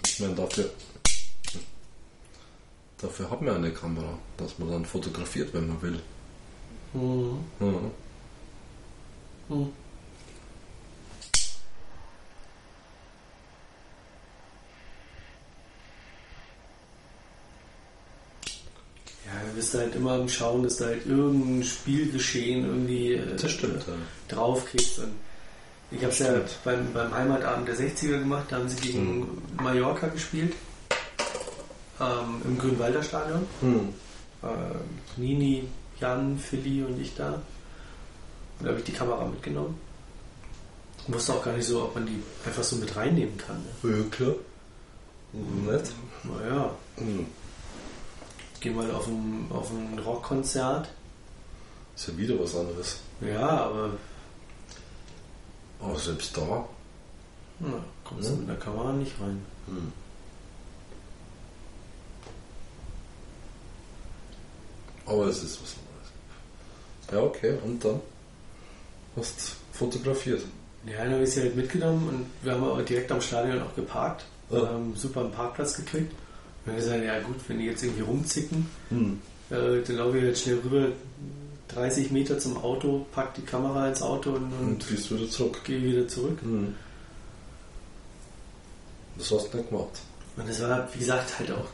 [0.06, 0.70] Ich meine, dafür,
[3.00, 6.00] dafür hat man eine Kamera, dass man dann fotografiert, wenn man will.
[6.94, 7.38] Mhm.
[7.60, 7.66] Ja.
[9.56, 9.72] Mhm.
[19.38, 23.52] Ja, du bist halt immer am Schauen, dass du halt irgendein Spielgeschehen irgendwie äh, Das
[23.52, 23.86] stimmt,
[24.30, 25.00] draufkriegst.
[25.00, 25.12] Und
[25.92, 26.34] ich habe es ja
[26.64, 30.54] beim, beim Heimatabend der 60er gemacht, da haben sie gegen Mallorca gespielt.
[32.00, 33.46] Ähm, Im Grünwalder Stadion.
[33.62, 33.90] Hm.
[34.44, 35.68] Äh, Nini,
[36.00, 37.34] Jan, Philly und ich da.
[37.34, 37.42] Und
[38.66, 39.80] da habe ich die Kamera mitgenommen.
[41.08, 43.64] Ich wusste auch gar nicht so, ob man die einfach so mit reinnehmen kann.
[43.84, 43.98] Ne?
[43.98, 44.36] Ja, klar.
[45.34, 45.92] Nett.
[46.24, 47.28] Naja, Hm.
[48.62, 50.90] Geh mal auf ein, auf ein Rockkonzert.
[51.96, 52.98] Ist ja wieder was anderes.
[53.22, 53.92] Ja, aber
[55.82, 56.66] Aber selbst da.
[57.60, 59.44] na, kommst du mit einer Kamera nicht rein.
[59.68, 59.92] Hm.
[65.06, 67.12] Aber es ist was anderes.
[67.12, 68.02] Ja, okay, und dann?
[69.16, 70.42] Hast fotografiert.
[70.86, 73.76] Ja, dann habe ich sie halt mitgenommen und wir haben aber direkt am Stadion auch
[73.76, 74.26] geparkt.
[74.50, 74.72] Ja.
[74.72, 76.14] Ähm, super einen Parkplatz gekriegt.
[76.68, 79.20] Wir gesagt, ja gut, wenn die jetzt irgendwie rumzicken, Hm.
[79.50, 80.90] äh, dann laufe ich jetzt schnell rüber,
[81.70, 85.64] 30 Meter zum Auto, pack die Kamera ins Auto und, und Und gehst wieder zurück.
[85.64, 86.40] gehe wieder zurück.
[86.42, 86.76] Hm.
[89.18, 90.00] Das hast du nicht gemacht.
[90.36, 91.66] Und das war, wie gesagt, halt auch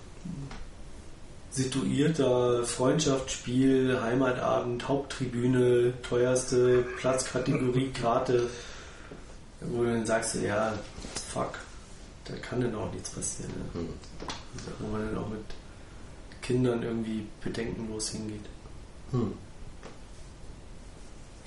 [1.52, 8.50] situierter Freundschaftsspiel, Heimatabend, Haupttribüne, teuerste Platzkategorie, Karte,
[9.62, 10.74] wo du dann sagst, ja,
[11.32, 11.60] fuck,
[12.26, 13.52] da kann dann auch nichts passieren.
[13.74, 13.82] Ne?
[13.82, 13.90] Hm.
[14.80, 15.42] Wo man dann auch mit
[16.42, 18.46] Kindern irgendwie bedenkenlos hingeht.
[19.12, 19.32] Hm.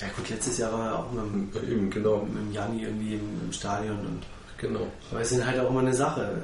[0.01, 2.19] Ja gut, letztes Jahr war er auch mit, dem- Ja, eben, genau.
[2.25, 4.23] mit dem Janni irgendwie im, im Stadion und
[4.59, 4.87] Genau.
[5.11, 6.41] Aber es ist halt auch immer eine Sache.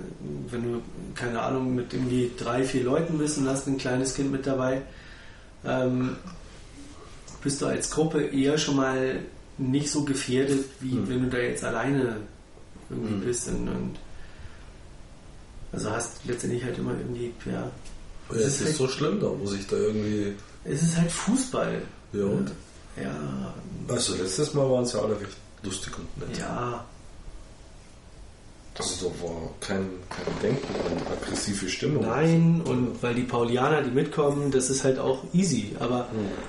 [0.51, 0.83] Wenn du,
[1.15, 4.83] keine Ahnung, mit irgendwie drei, vier Leuten bist und hast ein kleines Kind mit dabei,
[5.65, 6.17] ähm,
[7.43, 9.21] bist du als Gruppe eher schon mal
[9.57, 11.09] nicht so gefährdet, wie Mhm.
[11.09, 12.19] wenn du da jetzt alleine
[12.91, 13.21] irgendwie Mhm.
[13.23, 13.49] bist.
[13.49, 13.95] Und, und
[15.73, 17.71] also hast letztendlich halt immer irgendwie, ja.
[18.31, 20.35] Ja, es ist halt, so schlimm da, muss ich da irgendwie.
[20.65, 21.83] es ist halt Fußball.
[22.13, 22.51] Ja, und?
[23.03, 23.55] Ja,
[23.89, 26.39] Also letztes Mal waren sie alle recht lustig und nett.
[26.39, 26.85] ja,
[28.79, 32.05] Also da war kein, kein Denken an aggressive Stimmung.
[32.07, 35.75] Nein, und weil die Paulianer, die mitkommen, das ist halt auch easy.
[35.79, 36.07] Aber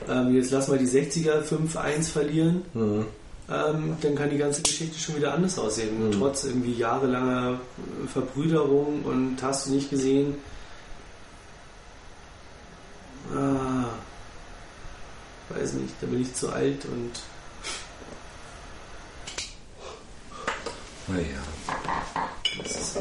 [0.09, 3.05] ähm, jetzt lassen wir die 60er 5-1 verlieren, Mhm.
[3.50, 6.08] Ähm, dann kann die ganze Geschichte schon wieder anders aussehen.
[6.08, 6.12] Mhm.
[6.14, 7.60] Trotz irgendwie jahrelanger
[8.04, 10.36] äh, Verbrüderung und hast du nicht gesehen.
[13.34, 13.86] Ah,
[15.50, 17.12] weiß nicht, da bin ich zu alt und
[21.08, 21.26] Naja.
[22.58, 22.98] das ist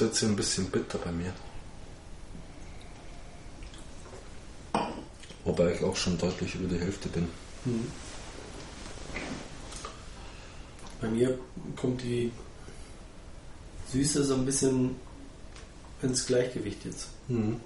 [0.00, 1.32] Jetzt wird ein bisschen bitter bei mir.
[5.44, 7.28] Wobei ich auch schon deutlich über die Hälfte bin.
[7.64, 7.90] Hm.
[11.00, 11.36] Bei mir
[11.74, 12.30] kommt die
[13.92, 14.94] Süße so ein bisschen
[16.00, 17.08] ins Gleichgewicht jetzt.
[17.26, 17.58] Mhm.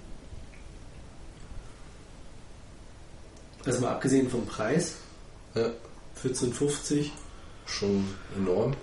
[3.63, 4.95] Also mal abgesehen vom Preis,
[5.53, 5.69] Ja,
[6.23, 7.11] 14,50,
[7.67, 8.75] schon enorm.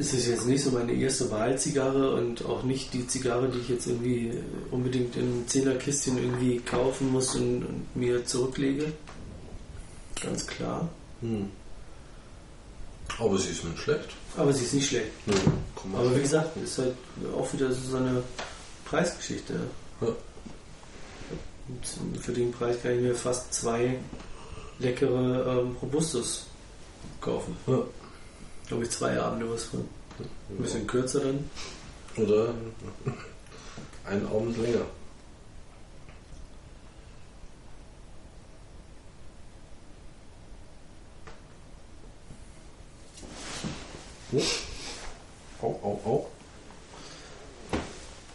[0.00, 3.68] Ist es jetzt nicht so meine erste Wahlzigarre und auch nicht die Zigarre, die ich
[3.68, 4.32] jetzt irgendwie
[4.70, 8.92] unbedingt in einem Zehnerkistchen irgendwie kaufen muss und, und mir zurücklege.
[10.22, 10.88] Ganz klar.
[11.20, 11.50] Mhm.
[13.18, 14.08] Aber sie ist nicht schlecht.
[14.36, 15.10] Aber sie ist nicht schlecht.
[15.26, 16.00] Mal.
[16.00, 16.94] Aber wie gesagt, ist halt
[17.36, 18.22] auch wieder so eine
[18.86, 19.54] Preisgeschichte.
[20.00, 20.08] Ja.
[22.20, 23.98] Für den Preis kann ich mir fast zwei
[24.78, 26.46] leckere ähm, Robustus
[27.20, 27.54] kaufen.
[27.66, 27.82] Ja.
[28.70, 29.80] Glaube ich zwei Abende was von.
[30.48, 31.50] Ein bisschen kürzer dann.
[32.16, 32.54] Oder
[34.04, 34.86] ein Abend länger.
[44.30, 44.42] Oh.
[45.62, 46.30] Au, au, au.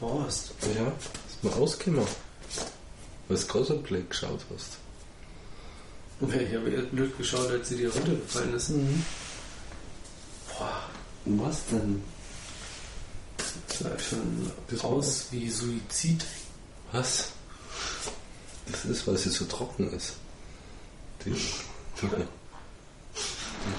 [0.01, 0.51] Horst.
[0.75, 2.17] Ja, hast mal ausgemacht.
[3.29, 4.79] Weil du gerade blöd geschaut hast.
[6.19, 8.73] Ich habe eher blöd geschaut, als sie dir runtergefallen ist.
[8.73, 9.24] Boah,
[11.25, 12.03] Was denn?
[13.37, 16.23] das sah schon Das aus wie Suizid.
[16.91, 17.29] Was?
[18.67, 20.13] Das ist, weil sie so trocken ist.
[21.23, 21.31] Die,
[22.01, 22.27] dann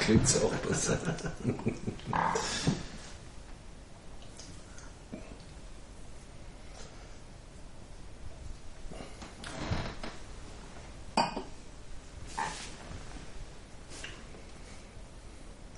[0.01, 0.99] klingt sie auch besser.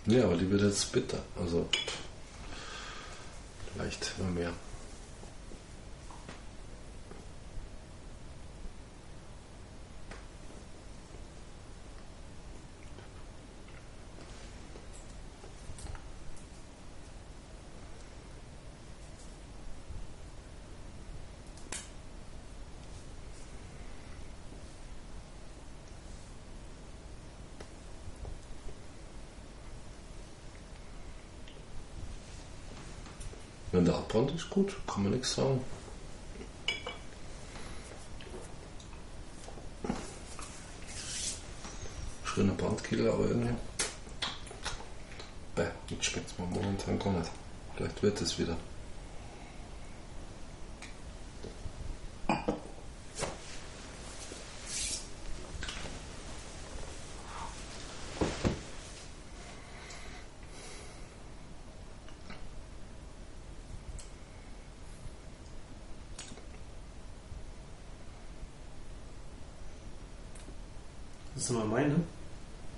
[0.08, 1.18] Ja, aber die wird jetzt bitter.
[1.38, 1.68] Also
[3.72, 4.52] vielleicht immer mehr.
[34.08, 35.60] Abbrannt ist, gut, kann man nichts sagen.
[42.24, 43.54] Schöner Brandkiller, aber irgendwie.
[45.54, 47.30] Bäh, jetzt schmeckt es mir momentan gar nicht.
[47.76, 48.56] Vielleicht wird es wieder.
[71.34, 71.94] Das ist immer meine.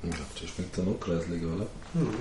[0.03, 1.67] Ja, das schmeckt dann auch kreisliger, oder?
[1.95, 2.15] Mhm.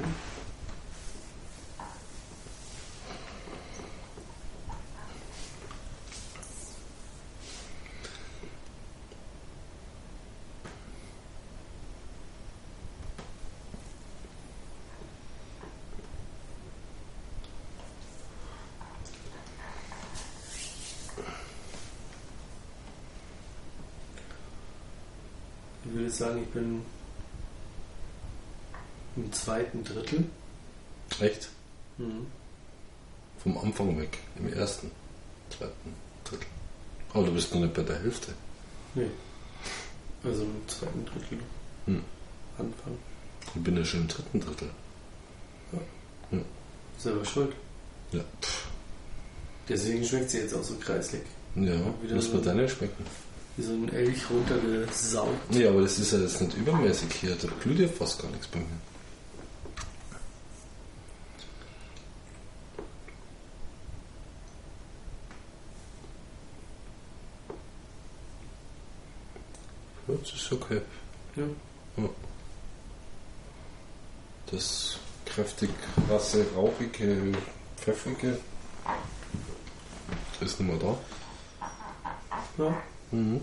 [25.85, 26.81] Ich würde sagen, ich bin
[29.15, 30.25] im zweiten Drittel.
[31.19, 31.49] Echt?
[31.97, 32.27] Mhm.
[33.43, 34.17] Vom Anfang weg.
[34.37, 34.91] Im ersten,
[35.49, 35.93] zweiten,
[36.23, 36.47] Drittel.
[37.13, 38.33] Aber du bist noch nicht bei der Hälfte.
[38.95, 39.09] Nee.
[40.23, 41.39] Also im zweiten Drittel.
[41.85, 42.03] Hm.
[42.57, 42.97] Anfang.
[43.55, 44.69] Ich bin ja schon im dritten Drittel.
[46.97, 47.53] Selber schuld.
[48.11, 48.19] Ja.
[48.41, 48.67] Pff.
[49.69, 51.21] Deswegen schmeckt sie jetzt auch so kreislig.
[51.55, 53.05] Ja, lass so- mal deine schmecken.
[53.59, 55.53] Wie so ein Elch runtergesaugt.
[55.53, 57.35] Ja, aber das ist ja jetzt nicht übermäßig hier.
[57.35, 58.65] Da blüht ja fast gar nichts bei mir.
[70.07, 70.81] Ja, das ist okay.
[71.35, 71.43] Ja.
[74.51, 75.71] Das kräftig
[76.09, 77.33] rasse, rauchige,
[77.75, 78.39] pfeffrige
[80.39, 80.97] ist nicht mehr da.
[82.63, 82.83] Ja.
[83.11, 83.41] Mhm.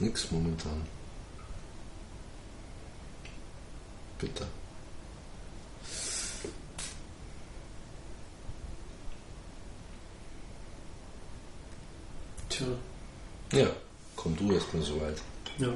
[0.00, 0.82] Nix momentan.
[4.18, 4.46] Bitte.
[12.48, 12.66] Tja.
[13.52, 13.66] Ja,
[14.16, 15.22] komm du erstmal so weit.
[15.58, 15.68] Ja.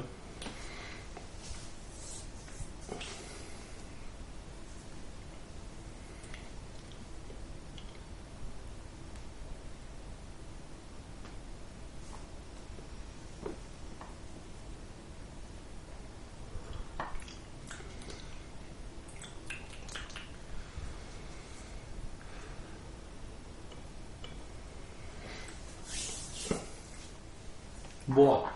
[28.05, 28.51] Boah,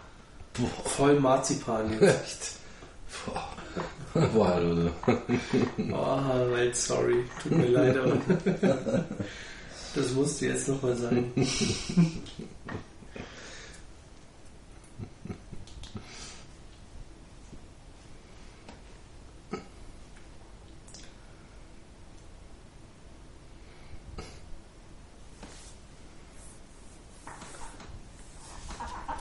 [0.54, 0.70] Boah,
[1.08, 2.04] voll Marzipan jetzt.
[2.24, 2.52] echt.
[3.26, 3.50] Boah.
[4.34, 4.92] Boah, oder?
[5.94, 7.24] Oh, sorry.
[7.42, 8.18] Tut mir leid, aber
[9.96, 11.32] das musste jetzt nochmal sein.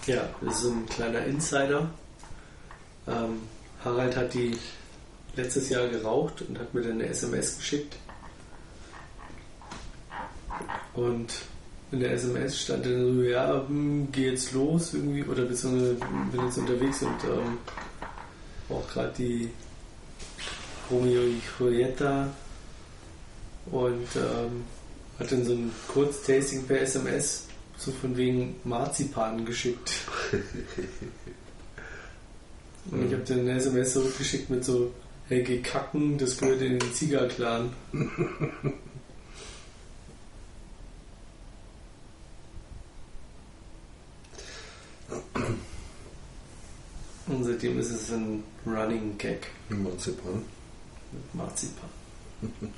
[0.06, 1.90] Ja, das ist so ein kleiner Insider.
[3.06, 3.42] Ähm,
[3.84, 4.56] Harald hat die
[5.36, 7.96] letztes Jahr geraucht und hat mir dann eine SMS geschickt.
[10.94, 11.32] Und
[11.92, 15.94] in der SMS stand dann so, ja, hm, geh jetzt los irgendwie, oder beziehungsweise
[16.32, 17.58] bin jetzt unterwegs und ähm,
[18.70, 19.50] auch gerade die
[20.90, 22.28] Romeo y Julieta
[23.70, 24.64] und ähm,
[25.18, 29.92] hat dann so ein Kurztasting per SMS so von wegen Marzipan geschickt.
[32.90, 34.94] Und ich habe dann eine SMS zurückgeschickt mit so,
[35.28, 37.72] hey, geh kacken, das gehört in den Ziegerclan.
[47.26, 50.44] Und seitdem ist es ein Running Gag Marzipan.
[51.12, 51.90] mit Marzipan.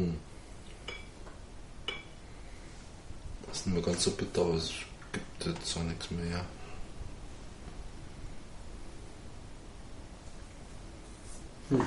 [0.00, 0.16] Hm.
[3.46, 4.70] Das ist nicht mehr ganz so bitter, aber es
[5.12, 6.44] gibt jetzt auch nichts mehr.
[11.68, 11.84] Hm.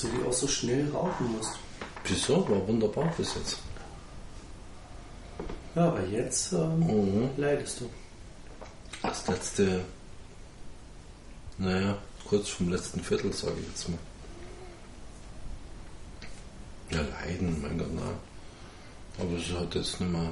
[0.00, 1.58] Dass du die auch so schnell rauchen musst.
[2.04, 2.48] Wieso?
[2.48, 3.58] War wunderbar bis jetzt.
[5.74, 7.30] Ja, aber jetzt ähm, Mhm.
[7.36, 7.90] leidest du.
[9.02, 9.84] Das letzte,
[11.58, 11.98] naja,
[12.28, 13.98] kurz vom letzten Viertel, sage ich jetzt mal.
[16.90, 18.14] Ja, leiden, mein Gott, nein.
[19.18, 20.30] Aber es hat jetzt nicht mehr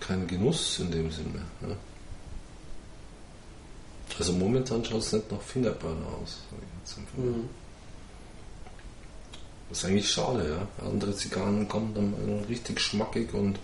[0.00, 1.40] kein Genuss in dem Sinne.
[1.62, 1.74] Ja.
[4.18, 6.38] Also momentan schaut es nicht nach Fingerburner aus,
[7.16, 7.24] mal.
[7.24, 7.48] Mhm.
[9.68, 10.86] Das ist eigentlich schade, ja.
[10.86, 13.58] Andere Zigarren kommen dann richtig schmackig und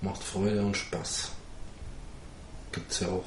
[0.00, 1.30] macht Freude und Spaß.
[2.72, 3.24] Gibt's ja auch.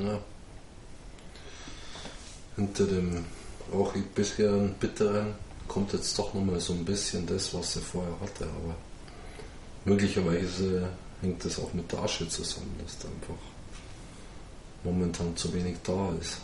[0.00, 0.20] Ja.
[2.56, 3.24] Hinter dem
[3.72, 5.34] auch bisherigen bitteren
[5.68, 8.74] kommt jetzt doch nochmal so ein bisschen das, was er vorher hatte, aber
[9.84, 10.88] möglicherweise
[11.20, 13.40] hängt das auch mit der Asche zusammen, dass da einfach
[14.84, 16.38] momentan zu wenig da ist.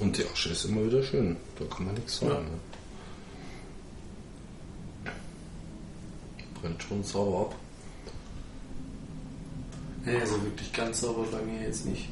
[0.00, 2.32] Und die Asche ist immer wieder schön, da kann man nichts sagen.
[5.04, 5.10] Ja.
[5.10, 5.16] Ne?
[6.60, 7.54] Brennt schon sauber ab.
[10.08, 12.08] Nee, also wirklich ganz sauber bei mir jetzt nicht.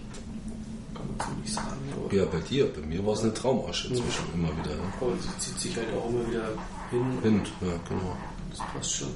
[0.94, 1.66] Kann man so nicht sagen.
[1.96, 4.74] Aber, Ja, bei dir, bei mir war es eine Traumasche zwischen immer wieder.
[4.76, 4.82] Ne?
[5.00, 6.48] aber sie zieht sich halt auch immer wieder
[6.90, 7.22] hin.
[7.22, 8.16] Wind, ja, genau.
[8.50, 9.08] Das passt schon.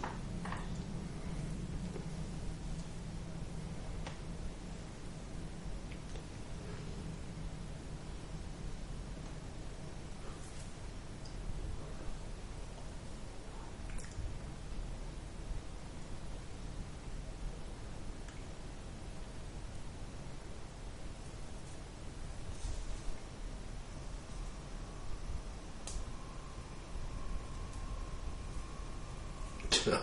[29.83, 29.99] Tja.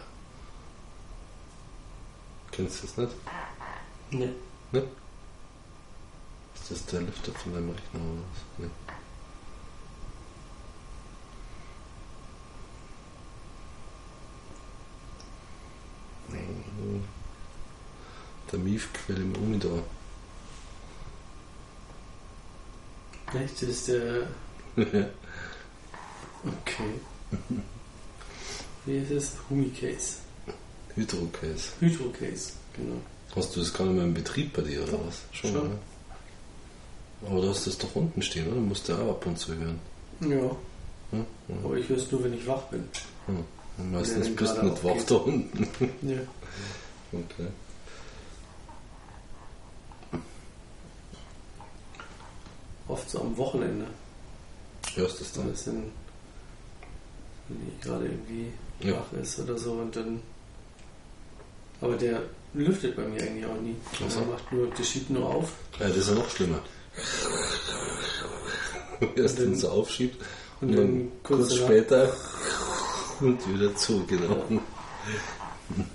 [2.51, 3.11] Kennst du das nicht?
[4.09, 4.29] Nee.
[4.71, 4.87] Ne?
[6.55, 8.59] Ist das der Lüfter von deinem Rechner oder was?
[8.59, 8.71] Ne.
[16.29, 17.01] Nee.
[18.51, 19.83] Der Miefquell im Umidor.
[23.33, 23.61] Echt?
[23.61, 24.27] Das ist der.
[26.45, 26.99] Okay.
[28.87, 29.31] Wie ist es?
[29.49, 30.15] Humicase.
[30.95, 31.73] Hydrocase.
[31.79, 32.95] Hydrocase, genau.
[33.35, 35.19] Hast du das gar nicht mehr im Betrieb bei dir oder Doch, was?
[35.31, 35.51] schon.
[35.53, 35.77] ne?
[37.29, 38.55] Aber du hast das doch unten stehen, oder?
[38.55, 39.79] Du musst ja auch ab und zu hören.
[40.21, 40.51] Ja, Ja?
[41.11, 41.25] Ja.
[41.63, 42.83] aber ich höre es nur, wenn ich wach bin.
[43.27, 43.91] Hm.
[43.91, 45.11] Meistens bist du nicht wach aufgeht.
[45.11, 45.67] da unten.
[46.01, 46.19] Ja.
[47.13, 47.47] Okay.
[52.87, 53.85] Oft so am Wochenende.
[54.95, 55.83] Hörst du es dann?
[57.49, 58.51] Wenn die gerade irgendwie
[58.81, 58.93] Ja.
[58.95, 60.21] wach ist oder so und dann.
[61.81, 62.21] Aber der
[62.53, 63.75] lüftet bei mir eigentlich auch nie.
[64.05, 64.19] Ach so.
[64.19, 65.51] Der macht nur, der schiebt nur auf.
[65.79, 66.59] Ja, das ist ja noch schlimmer.
[69.15, 70.23] Erst wenn es aufschiebt
[70.61, 72.11] und, Und dann, dann kurz, kurz später
[73.19, 74.43] und wieder zu, genau.
[74.49, 74.59] Ja,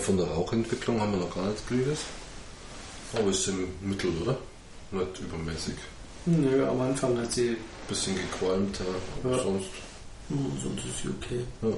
[0.00, 1.98] von der Rauchentwicklung haben wir noch gar nichts geredet.
[3.14, 4.36] Aber ist im Mittel, oder?
[4.92, 5.74] Nicht übermäßig.
[6.26, 7.56] Nö, am Anfang hat sie.
[7.88, 8.84] Bisschen gequalmt, ja,
[9.24, 9.42] aber Ja.
[9.42, 9.66] sonst.
[10.28, 11.44] Hm, sonst ist sie okay.
[11.62, 11.68] Ja.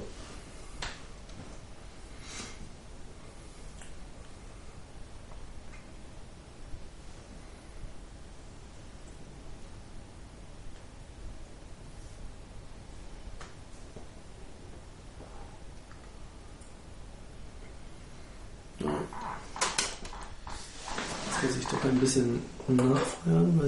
[21.42, 22.42] Jetzt muss ich doch ein bisschen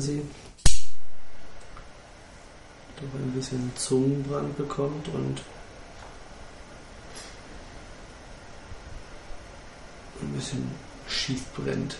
[0.04, 0.22] sie
[2.96, 5.40] doch ein bisschen Zungenbrand bekommt und
[10.20, 10.70] ein bisschen
[11.08, 11.96] schief brennt.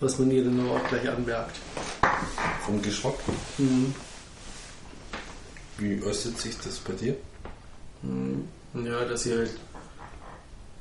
[0.00, 1.56] Was man ihr dann aber auch gleich anmerkt.
[2.64, 3.14] Vom Geschmack.
[3.58, 3.94] Mhm.
[5.78, 7.16] Wie äußert sich das bei dir?
[8.02, 8.48] Mhm.
[8.84, 9.50] Ja, dass sie halt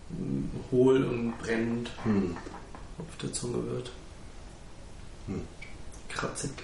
[0.10, 2.38] mm, hohl und brennend Hm.
[2.98, 3.91] auf der Zunge wird.
[5.30, 5.47] うん、
[6.15, 6.64] かかって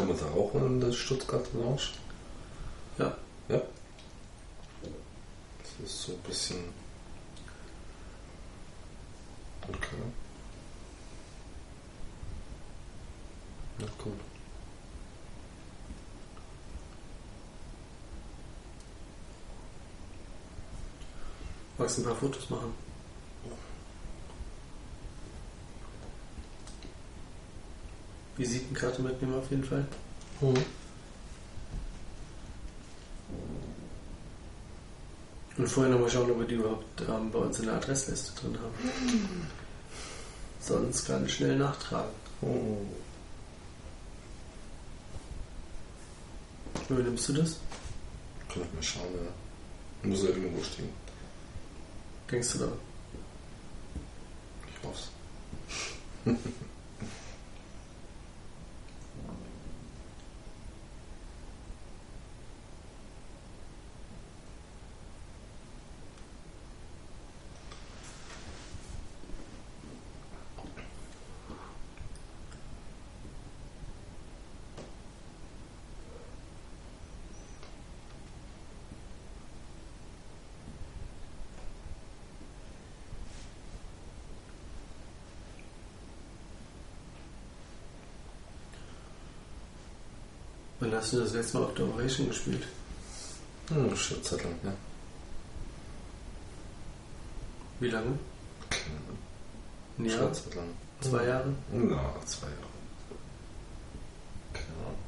[0.00, 1.90] Kann man da auch in der Stuttgart Lounge?
[2.96, 3.14] Ja.
[3.50, 3.60] Ja.
[5.58, 6.56] Das ist so ein bisschen.
[9.68, 9.96] Okay.
[13.78, 14.12] Na gut.
[21.76, 22.72] Magst du ein paar Fotos machen?
[28.80, 29.86] Visitenkarte mitnehmen auf jeden Fall.
[30.40, 30.64] Mhm.
[35.56, 38.58] Und vorher nochmal schauen, ob wir die überhaupt ähm, bei uns in der Adressliste drin
[38.58, 39.46] haben.
[40.60, 42.10] Sonst ganz schnell nachtragen.
[42.40, 42.78] Oh.
[46.88, 47.58] Übernimmst du das?
[48.48, 50.08] Kann ich mal schauen, ja.
[50.08, 50.88] Muss ja irgendwo stehen.
[52.30, 52.72] Denkst du da?
[91.00, 92.62] Hast du das letzte Mal auf der Operation gespielt?
[93.68, 94.72] Hm, schon Zeit lang, ja.
[97.78, 98.18] Wie lange?
[99.98, 100.18] Ein Jahr?
[100.18, 100.66] Schon Zeit lang.
[101.00, 101.54] Zwei Jahre?
[101.72, 102.70] Na, zwei Jahre.
[104.52, 104.98] Keine Ahnung.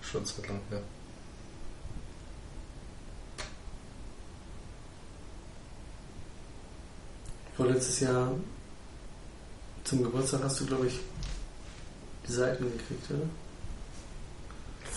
[0.00, 0.78] Schon Zeit lang, ja.
[7.56, 8.32] Vorletztes Jahr
[9.84, 10.98] zum Geburtstag hast du, glaube ich,
[12.26, 13.28] die Seiten gekriegt, oder?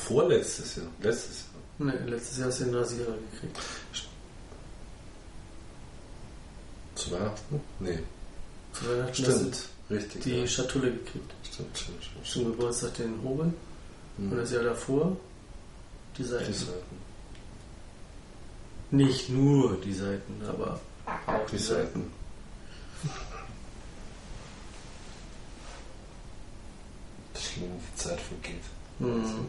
[0.08, 0.86] Vorletztes Jahr.
[1.02, 1.46] Letztes
[1.80, 1.88] Jahr.
[1.88, 3.58] Ne, letztes Jahr hast du den Rasierer gekriegt.
[6.96, 7.62] Zu Weihnachten?
[7.80, 8.00] Nee.
[8.74, 9.58] Zu Weihnachten Stimmt.
[9.90, 10.24] Richtig.
[10.24, 10.48] die ja.
[10.48, 11.32] Schatulle gekriegt.
[11.52, 12.26] Stimmt, stimmt, stimmt.
[12.26, 13.54] Zum Geburtstag den Hobel
[14.18, 14.32] Hm.
[14.32, 15.18] und das Jahr davor
[16.18, 16.54] die Die Seiten.
[16.54, 16.96] Seiten.
[18.92, 20.80] Nicht nur die Seiten, aber
[21.28, 22.12] auch Die Seiten.
[27.38, 28.64] Schlimm, wie die Zeit vergeht.
[29.00, 29.48] Mhm.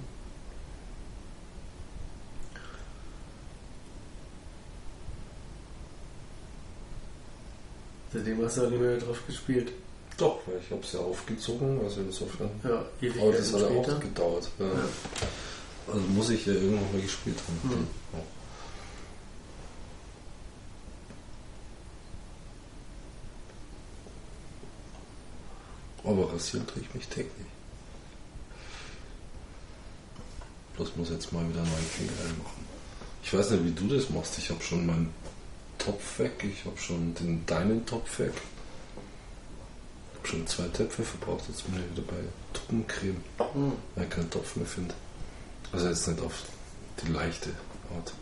[8.16, 9.72] Seitdem hast du auch nicht mehr drauf gespielt.
[10.16, 12.48] Doch, weil ich habe es ja aufgezogen, also insofern.
[12.64, 14.48] Ja, ewig Aber das hat ja auch gedauert.
[14.59, 14.66] Ja.
[14.66, 14.88] Ja.
[15.88, 17.70] Also muss ich ja irgendwann mal gespielt haben.
[17.70, 17.86] Hm.
[18.14, 18.20] Ja.
[26.10, 27.32] Aber rasieren tue ich mich täglich.
[30.76, 32.64] Bloß muss jetzt mal wieder neue Klingeln machen.
[33.22, 34.38] Ich weiß nicht, wie du das machst.
[34.38, 35.12] Ich habe schon meinen
[35.87, 38.33] Topf weg, ich habe schon den deinen Topf weg.
[40.13, 42.17] Ich habe schon zwei Töpfe verbraucht, jetzt bin ich wieder bei
[42.53, 43.17] Tuppencreme
[43.53, 43.73] Hm.
[43.95, 44.95] weil ich keinen Topf mehr finde.
[45.73, 46.43] Also jetzt nicht auf
[47.03, 47.51] die leichte
[47.97, 48.13] Art.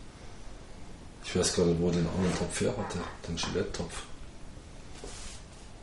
[1.23, 2.99] Ich weiß nicht, wo den anderen Topf her hatte.
[3.27, 4.03] Den Gillette-Topf.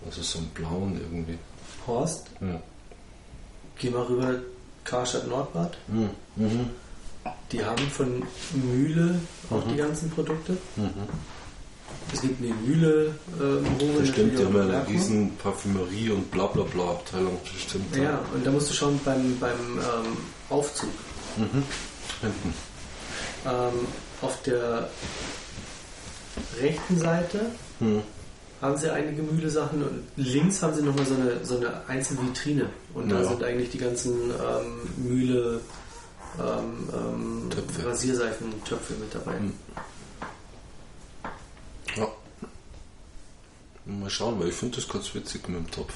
[0.06, 1.38] Also so einen blauen irgendwie.
[1.86, 2.62] Horst, Ja.
[3.78, 4.34] geh mal rüber
[4.84, 5.76] Karstadt Nordbad.
[5.88, 6.10] Mhm.
[6.36, 6.70] Mhm.
[7.50, 8.22] Die haben von
[8.54, 9.70] Mühle auch Mhm.
[9.70, 10.56] die ganzen Produkte.
[10.76, 10.92] Mhm.
[12.12, 16.30] Es gibt eine Mühle ähm, Home, Das stimmt, die haben ja eine riesen Parfümerie und
[16.30, 17.38] bla bla bla Abteilung.
[17.52, 17.96] Das stimmt.
[17.96, 20.16] Ja, und da musst du schauen beim, beim ähm,
[20.50, 20.90] Aufzug.
[21.36, 21.62] Mhm.
[22.20, 22.54] Hinten.
[23.46, 23.86] Ähm,
[24.20, 24.88] auf der
[26.60, 27.46] rechten Seite
[27.80, 28.02] Mhm.
[28.60, 32.66] haben sie einige Mühle-Sachen und links haben sie nochmal so eine, so eine Einzelvitrine.
[32.94, 33.24] Und da Ja.
[33.28, 35.60] sind eigentlich die ganzen ähm, Mühle,
[36.38, 37.86] ähm, ähm, Töpfe.
[37.88, 39.38] Rasierseifen, Töpfe mit dabei.
[39.40, 39.52] Mhm.
[41.96, 42.08] Ja.
[43.84, 45.94] Mal schauen, weil ich finde das ganz witzig mit dem Topf.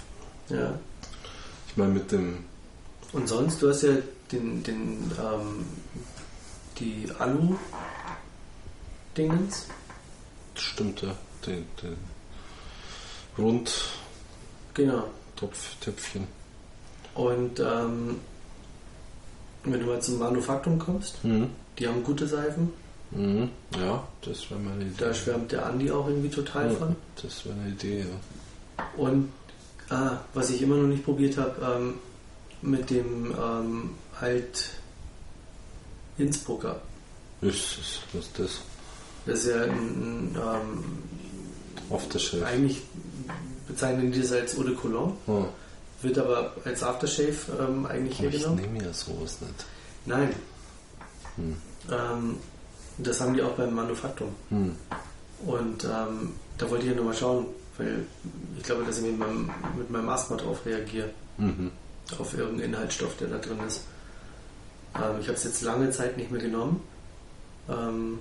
[0.48, 0.76] Ja.
[1.68, 2.44] Ich meine, mit dem.
[3.12, 3.92] Und sonst, du hast ja
[4.32, 5.64] den, den, ähm,
[6.78, 7.06] die
[9.16, 9.66] Alu-Dingens.
[10.56, 11.14] Stimmt, ja.
[11.46, 11.96] Den, den
[13.38, 16.26] Rundtopftöpfchen.
[17.14, 17.28] Genau.
[17.30, 18.20] Und ähm,
[19.64, 21.50] wenn du mal zum Manufaktum kommst, Mhm.
[21.78, 22.72] die haben gute Seifen.
[23.10, 23.50] Mhm.
[23.78, 24.94] Ja, das wäre meine Idee.
[24.98, 26.96] Da schwärmt der Andi auch irgendwie total ja, von.
[27.22, 28.84] Das wäre eine Idee, ja.
[28.96, 29.30] Und
[29.90, 31.94] ah, was ich immer noch nicht probiert habe, ähm,
[32.62, 34.70] mit dem ähm, Alt
[36.18, 36.80] Innsbrucker.
[37.42, 38.60] Ist das, was ist das?
[39.26, 40.84] Das ist ja ein, ähm,
[41.90, 42.46] Aftershave.
[42.46, 42.82] eigentlich
[43.68, 45.44] bezeichnen die das als Eau de Cologne, Ah,
[46.02, 48.72] wird aber als Aftershave ähm, eigentlich aber ich hergenommen.
[48.72, 49.66] nehme ja sowas nicht.
[50.06, 50.32] Nein.
[51.36, 51.56] Hm.
[51.90, 52.36] Ähm,
[52.98, 54.28] das haben die auch beim Manufaktum.
[54.50, 54.74] Hm.
[55.44, 57.46] Und ähm, da wollte ich ja nur mal schauen,
[57.78, 58.06] weil
[58.56, 61.70] ich glaube, dass ich mit meinem, mit meinem Asthma drauf reagiere, Mhm.
[62.18, 63.82] auf irgendeinen Inhaltsstoff, der da drin ist.
[64.94, 66.80] Ähm, ich habe es jetzt lange Zeit nicht mehr genommen.
[67.68, 68.18] Ähm,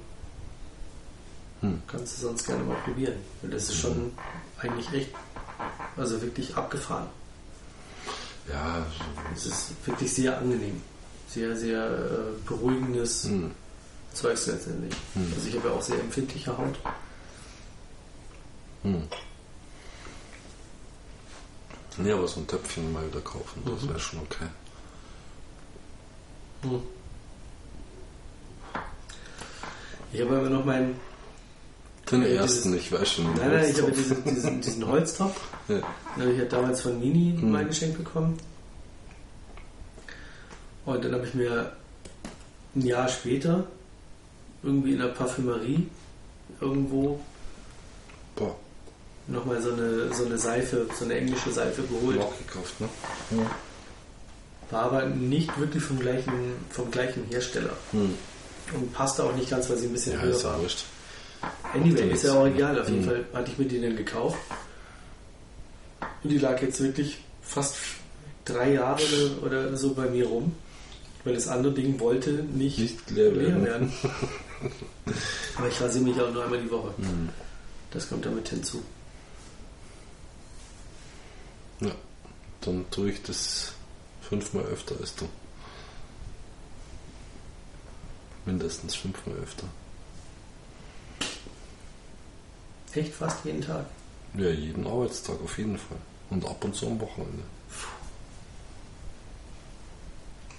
[1.61, 1.81] Hm.
[1.87, 3.13] Kannst du sonst gerne mal probieren.
[3.41, 4.11] Weil das ist schon
[4.59, 5.09] eigentlich echt,
[5.95, 7.07] also wirklich abgefahren.
[8.51, 8.85] Ja,
[9.33, 10.81] Es ist wirklich sehr angenehm.
[11.29, 13.51] Sehr, sehr äh, beruhigendes hm.
[14.15, 14.93] Zeugs letztendlich.
[15.13, 15.31] Hm.
[15.35, 16.75] Also ich habe ja auch sehr empfindliche Haut.
[18.83, 19.03] Hm.
[21.97, 23.89] Nee, aber so ein Töpfchen mal wieder kaufen, das Mhm.
[23.89, 24.45] wäre schon okay.
[26.63, 26.81] Hm.
[30.13, 30.95] Ich habe aber noch meinen.
[32.11, 33.25] Den Ja, ersten, ich weiß schon.
[33.35, 35.41] Nein, nein, ich habe diesen, diesen, diesen Holztopf.
[35.67, 35.75] Ja.
[36.15, 37.51] Den habe ich ja damals von Nini Hm.
[37.51, 38.37] mal geschenkt bekommen.
[40.85, 41.75] Und dann habe ich mir
[42.75, 43.65] ein Jahr später
[44.65, 45.87] irgendwie in der Parfümerie
[46.59, 47.19] irgendwo
[48.35, 48.55] Boah,
[49.27, 52.19] nochmal so eine, so eine Seife, so eine englische Seife geholt.
[52.19, 52.89] auch gekauft, ne?
[54.71, 56.33] War aber nicht wirklich vom gleichen,
[56.71, 57.73] vom gleichen Hersteller.
[57.91, 58.13] Hm.
[58.73, 60.55] Und passte auch nicht ganz, weil sie ein bisschen Ja, höher war.
[60.57, 60.83] ja wurscht.
[61.73, 62.79] Anyway, ist ja auch egal.
[62.81, 63.05] Auf jeden Mhm.
[63.05, 64.37] Fall hatte ich mir die dann gekauft.
[66.23, 67.75] Und die lag jetzt wirklich fast
[68.43, 69.03] drei Jahre
[69.43, 70.55] oder, so bei mir rum.
[71.23, 73.93] Weil das andere Ding wollte nicht, Nicht leer leer werden.
[75.57, 76.93] Aber ich rasiere mich auch nur einmal die Woche.
[76.97, 77.29] Hm.
[77.91, 78.83] Das kommt damit hinzu.
[81.79, 81.91] Ja,
[82.61, 83.73] dann tue ich das
[84.21, 85.27] fünfmal öfter als du.
[88.45, 89.67] Mindestens fünfmal öfter.
[92.93, 93.85] Echt fast jeden Tag.
[94.35, 95.97] Ja, jeden Arbeitstag auf jeden Fall.
[96.29, 97.43] Und ab und zu am Wochenende.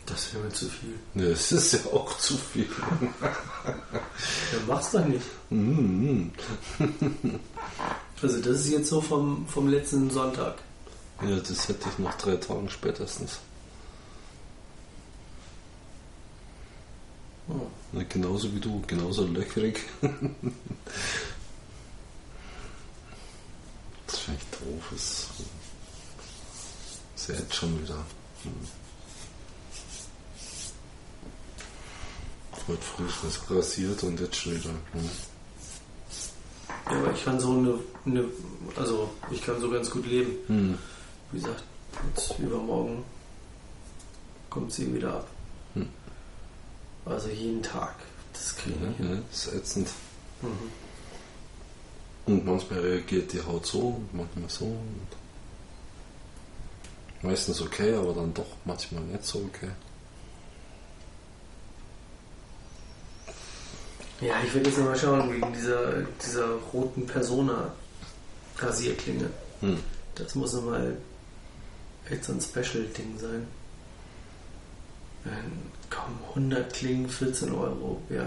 [0.07, 0.95] Das wäre mir zu viel.
[1.15, 2.69] Ja, es ist ja auch zu viel.
[3.65, 5.27] Dann mach's doch nicht.
[5.51, 6.31] Mhm.
[8.23, 10.59] Also das ist jetzt so vom, vom letzten Sonntag.
[11.23, 13.41] Ja, das hätte ich nach drei Tagen spätestens.
[17.49, 17.67] Oh.
[17.93, 19.81] Ja, genauso wie du, genauso löchrig.
[24.07, 24.85] das finde ich doof.
[24.93, 25.31] Das
[27.17, 28.05] ist jetzt schon wieder.
[28.45, 28.86] Hm.
[32.69, 34.71] Heute früh rasiert und jetzt schon wieder.
[34.93, 35.11] Hm.
[36.87, 38.25] Ja, aber ich kann so eine, eine,
[38.77, 40.33] also ich kann so ganz gut leben.
[40.49, 40.79] Hm.
[41.31, 41.63] Wie gesagt,
[42.09, 43.05] jetzt übermorgen
[44.51, 45.29] kommt sie wieder ab.
[45.75, 45.89] Hm.
[47.05, 47.95] Also jeden Tag.
[48.33, 49.89] Das kriege ich Ja, ja, das ist ätzend.
[50.43, 50.73] Mhm.
[52.27, 54.65] Und manchmal reagiert die Haut so und manchmal so.
[54.65, 55.07] Und
[57.23, 59.71] meistens okay, aber dann doch manchmal nicht so okay.
[64.21, 69.29] Ja, ich werde jetzt mal schauen wegen dieser, dieser roten Persona-Rasierklinge.
[69.61, 69.79] Hm.
[70.15, 70.97] Das muss nochmal
[72.11, 73.47] echt so ein Special-Ding sein.
[75.25, 75.53] Dann
[75.91, 78.01] kommen 100 Klingen, 14 Euro.
[78.09, 78.27] Ja,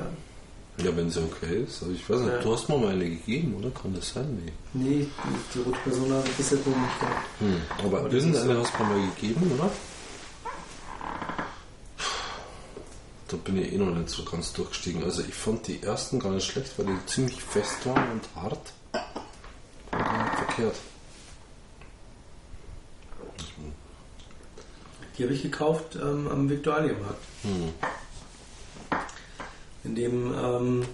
[0.83, 1.81] Ja, wenn sie okay ist.
[1.81, 2.41] Also ich weiß nicht, Ja.
[2.41, 3.71] du hast mir mal eine gegeben, oder?
[3.71, 4.37] Kann das sein?
[4.45, 4.51] Nee.
[4.73, 5.07] nee,
[5.53, 7.25] die, rote Persona habe ich bisher wohl nicht gehabt.
[7.39, 7.61] Hm.
[7.85, 9.71] Aber Aber irgendeine hast du mir mal gegeben, oder?
[13.29, 15.03] Da bin ich eh noch nicht so ganz durchgestiegen.
[15.03, 18.73] Also ich fand die ersten gar nicht schlecht, weil die ziemlich fest waren und hart.
[19.91, 20.75] Und dann verkehrt.
[25.17, 27.21] Die habe ich gekauft ähm, am Viktualienmarkt.
[27.43, 27.73] Hm.
[29.83, 30.85] In dem, ähm,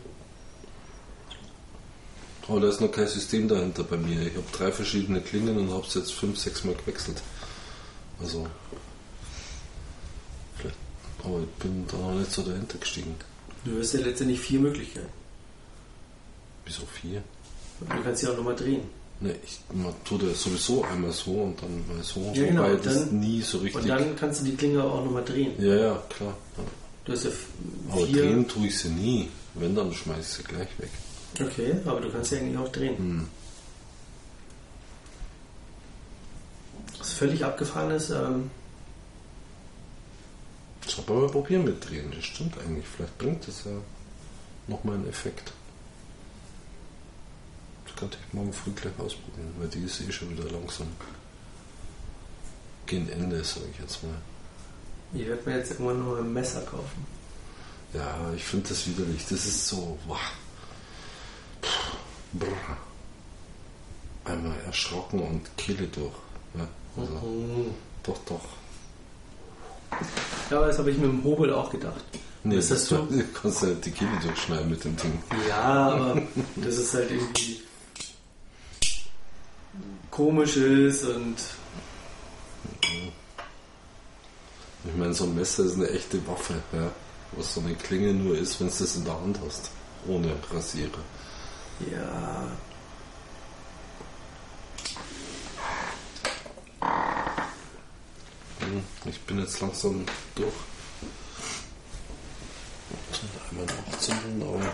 [2.48, 4.22] Aber da ist noch kein System dahinter bei mir.
[4.22, 7.22] Ich habe drei verschiedene Klingen und habe es jetzt fünf, sechs Mal gewechselt.
[8.20, 8.48] Also.
[11.26, 13.16] Aber ich bin da noch nicht so dahinter gestiegen.
[13.64, 15.10] du hast ja letztendlich vier Möglichkeiten.
[16.66, 17.24] Wieso vier?
[17.80, 18.82] Du kannst sie auch nochmal drehen.
[19.22, 22.32] Ne, ich man tut das sowieso einmal so und dann mal so.
[22.34, 23.82] Ja, genau, wobei und das dann- nie so richtig.
[23.82, 25.54] Und dann kannst du die Klinge auch nochmal drehen.
[25.58, 26.36] ja, ja, klar.
[26.58, 26.64] Ja.
[27.06, 27.30] Du hast ja
[27.92, 28.22] Aber vier.
[28.24, 29.30] drehen tue ich sie nie.
[29.54, 30.90] Wenn, dann schmeiße ich sie gleich weg.
[31.40, 32.98] Okay, aber du kannst sie eigentlich auch drehen.
[32.98, 33.28] Hm.
[37.00, 38.50] Was völlig abgefahren ist, ähm,
[40.88, 42.12] Ich habe aber probieren mit drehen.
[42.16, 42.86] Das stimmt eigentlich.
[42.88, 43.72] Vielleicht bringt das ja
[44.68, 45.52] nochmal einen Effekt.
[47.86, 50.88] Das könnte ich morgen früh gleich ausprobieren, weil die ist eh schon wieder langsam.
[52.86, 54.14] Gegen Ende, sage ich jetzt mal.
[55.14, 57.06] ich werde mir jetzt irgendwann noch ein Messer kaufen.
[57.94, 59.24] Ja, ich finde das widerlich.
[59.24, 59.98] Das ist so.
[60.06, 60.20] Wow.
[62.34, 62.78] Brr.
[64.26, 66.14] Einmal erschrocken und Kehle durch.
[66.58, 66.68] Ja,
[66.98, 67.74] also, Mhm.
[68.04, 68.42] Doch, doch.
[70.50, 72.04] Ja, aber das habe ich mit dem Hobel auch gedacht.
[72.44, 72.98] Nee, Was hast du?
[72.98, 75.24] Du kannst ja die Kehle durchschneiden mit dem Ding.
[75.50, 76.22] Ja, aber
[76.58, 77.62] das ist halt irgendwie
[80.12, 81.36] komisch ist und
[84.88, 86.92] Ich meine, so ein Messer ist eine echte Waffe, ja.
[87.32, 89.72] Was so eine Klinge nur ist, wenn du das in der Hand hast.
[90.08, 91.00] Ohne Rasierer.
[91.92, 92.48] ja.
[98.66, 100.06] Hm, Ich bin jetzt langsam
[100.36, 100.54] durch.
[103.52, 104.74] Einmal nachzünden, aber.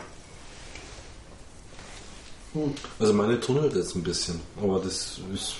[2.53, 2.73] Hm.
[2.99, 5.55] Also meine tunnelt jetzt ein bisschen, aber das ist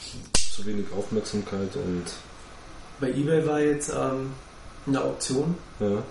[0.56, 2.04] zu wenig Aufmerksamkeit und
[3.00, 4.34] Bei eBay war jetzt ähm,
[4.88, 6.04] eine Auktion ja.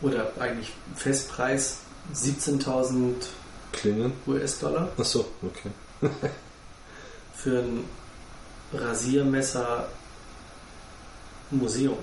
[0.00, 1.78] oder eigentlich Festpreis
[2.14, 3.14] 17.000
[3.72, 4.12] Klingen.
[4.26, 5.70] US-Dollar Achso, okay.
[7.34, 7.84] für ein
[8.72, 9.88] Rasiermesser
[11.50, 11.96] Museum.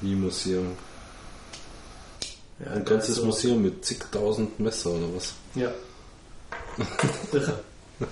[0.00, 0.76] Wie Museum.
[2.64, 5.32] Ja, Ein ganzes also- Museum mit zigtausend Messer oder was?
[5.54, 5.70] Ja.
[7.32, 7.60] Irre.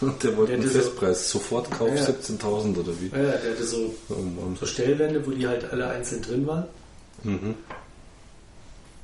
[0.00, 1.30] Und der wollte Der einen hatte so- Festpreis.
[1.30, 2.02] Sofort Kauf Ja.
[2.04, 3.06] 17.000 oder wie?
[3.06, 4.16] Ja, der hatte so, Oh
[4.58, 6.64] so Stellwände, wo die halt alle einzeln drin waren.
[7.22, 7.54] Mhm.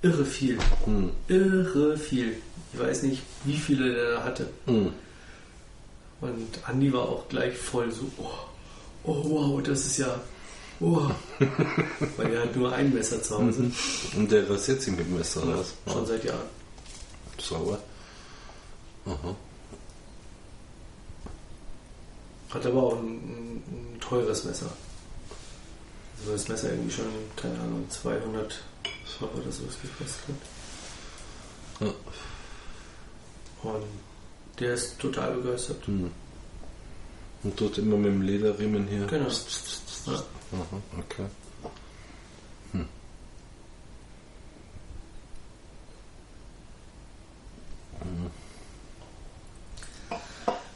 [0.03, 0.59] Irre viel.
[0.85, 1.11] Hm.
[1.29, 2.37] Irre viel.
[2.73, 4.49] Ich weiß nicht, wie viele der da hatte.
[4.67, 4.93] Hm.
[6.21, 8.29] Und Andi war auch gleich voll so, oh,
[9.05, 10.21] oh wow, das ist ja
[10.81, 11.11] Oh.
[12.17, 13.71] Weil er hat nur ein Messer zu Hause.
[14.17, 15.75] Und der rasiert sich mit dem Messer oder was?
[15.93, 16.49] Schon seit Jahren.
[17.39, 17.79] Sauber.
[19.07, 19.37] Aha.
[22.51, 24.71] Hat aber auch ein, ein, ein teures Messer.
[26.21, 27.07] Also das Messer irgendwie schon,
[27.37, 28.63] keine Ahnung, 200
[29.21, 30.37] Euro oder sowas gekostet.
[31.81, 31.93] Ja.
[33.63, 33.85] Und
[34.59, 35.87] der ist total begeistert.
[35.87, 36.11] Hm.
[37.45, 39.07] Und dort immer mit dem Lederriemen hier.
[39.07, 39.29] Genau.
[40.07, 40.13] Ja.
[40.13, 41.27] Aha, okay.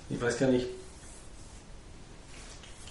[0.09, 0.66] Ich weiß gar nicht,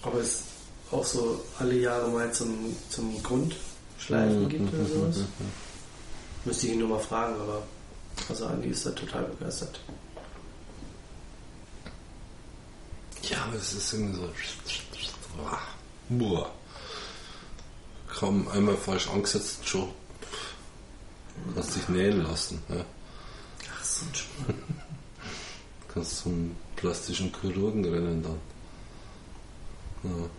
[0.02, 0.44] ob es
[0.92, 5.20] auch so alle Jahre mal zum, zum Grundschleifen gibt oder sowas.
[6.44, 7.62] Müsste ich ihn nur mal fragen, aber
[8.28, 9.80] also Andi ist da total begeistert.
[13.24, 14.30] Ja, aber es ist irgendwie so.
[16.10, 16.52] Boah.
[18.08, 19.90] Kaum einmal falsch angesetzt, schon.
[21.56, 22.62] Kannst dich nähen lassen.
[22.70, 22.86] Ja.
[23.74, 24.64] Ach, so ein Schmarrn.
[25.88, 28.40] Kannst zum plastischen Chirurgen rennen dann.
[30.04, 30.30] Ja.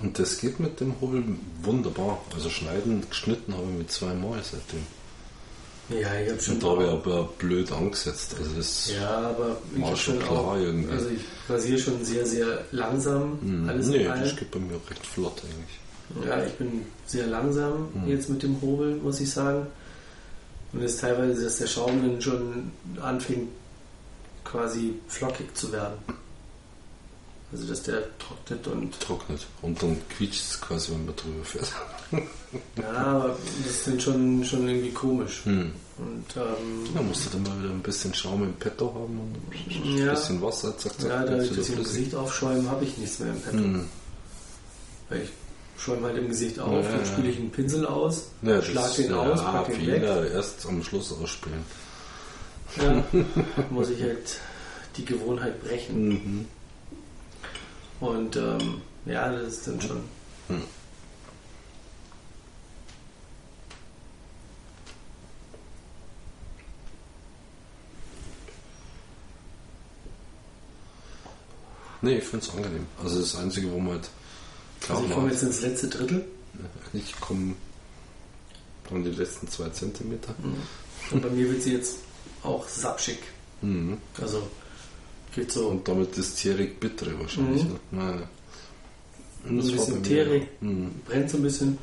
[0.00, 1.24] Und das geht mit dem Hobel
[1.62, 2.20] wunderbar.
[2.34, 4.82] Also schneiden, geschnitten habe ich mit zweimal seitdem.
[5.88, 6.54] Ja, ich habe schon.
[6.54, 8.34] Und da habe ich aber blöd angesetzt.
[8.38, 10.90] Also das Ja, aber ich War schon klar auch, irgendwie.
[10.92, 15.06] Also ich rasiere schon sehr, sehr langsam Hm, alles nee, das geht bei mir recht
[15.06, 16.26] flott eigentlich.
[16.28, 18.08] Ja, ich bin sehr langsam Hm.
[18.08, 19.66] jetzt mit dem Hobel, muss ich sagen.
[20.72, 23.48] Und es ist teilweise, dass der Schaum dann schon anfängt,
[24.44, 25.94] quasi flockig zu werden.
[27.52, 29.00] Also, dass der trocknet und.
[29.00, 29.46] Trocknet.
[29.62, 31.72] Und dann quietscht es quasi, wenn man drüber fährt.
[32.76, 35.40] Ja, aber das ist dann schon, schon irgendwie komisch.
[35.44, 35.72] Hm.
[35.98, 39.84] Und, ähm, Da musst du dann mal wieder ein bisschen Schaum im Petto haben und
[39.84, 40.12] ein Ja.
[40.12, 41.76] bisschen Wasser, zack, zack, ja, da ich das im.
[41.82, 43.58] Gesicht aufschäumen, habe ich nichts mehr im Petto.
[43.58, 43.88] Hm.
[45.08, 45.30] Weil ich
[45.76, 47.04] schäume halt im Gesicht auf, Ja, dann ja.
[47.06, 50.02] spüle ich einen Pinsel aus, Ja, schlag den ja, aus, pack den weg.
[50.32, 51.64] Erst am Schluss ausspielen.
[52.80, 53.04] Ja,
[53.70, 54.38] muss ich halt
[54.96, 56.08] die Gewohnheit brechen.
[56.08, 56.44] Mhm.
[58.00, 60.00] Und ähm, ja, das ist dann schon.
[60.48, 60.62] Hm.
[72.02, 72.86] Nee, ich finde es angenehm.
[73.02, 74.08] Also das Einzige, wo man halt
[74.80, 76.26] klar Also ich komme jetzt ins letzte Drittel
[76.92, 77.54] ich komme
[78.90, 80.34] an die letzten zwei Zentimeter.
[81.10, 81.96] und bei mir wird sie jetzt
[82.42, 83.18] auch sapschig.
[83.62, 83.98] Mhm.
[84.20, 84.48] Also
[85.52, 87.64] so Und damit ist Tierig bittere wahrscheinlich.
[87.64, 87.70] Mhm.
[87.70, 87.78] Ne?
[87.92, 88.28] Naja.
[89.46, 90.02] ein Das war bisschen auch.
[90.60, 90.90] Mhm.
[91.06, 91.78] brennt so ein bisschen,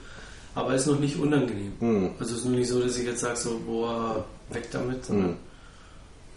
[0.55, 1.71] aber ist noch nicht unangenehm.
[1.80, 2.09] Mhm.
[2.19, 5.31] Also es ist nur nicht so, dass ich jetzt sage, so, boah, weg damit, sondern
[5.31, 5.38] Mhm.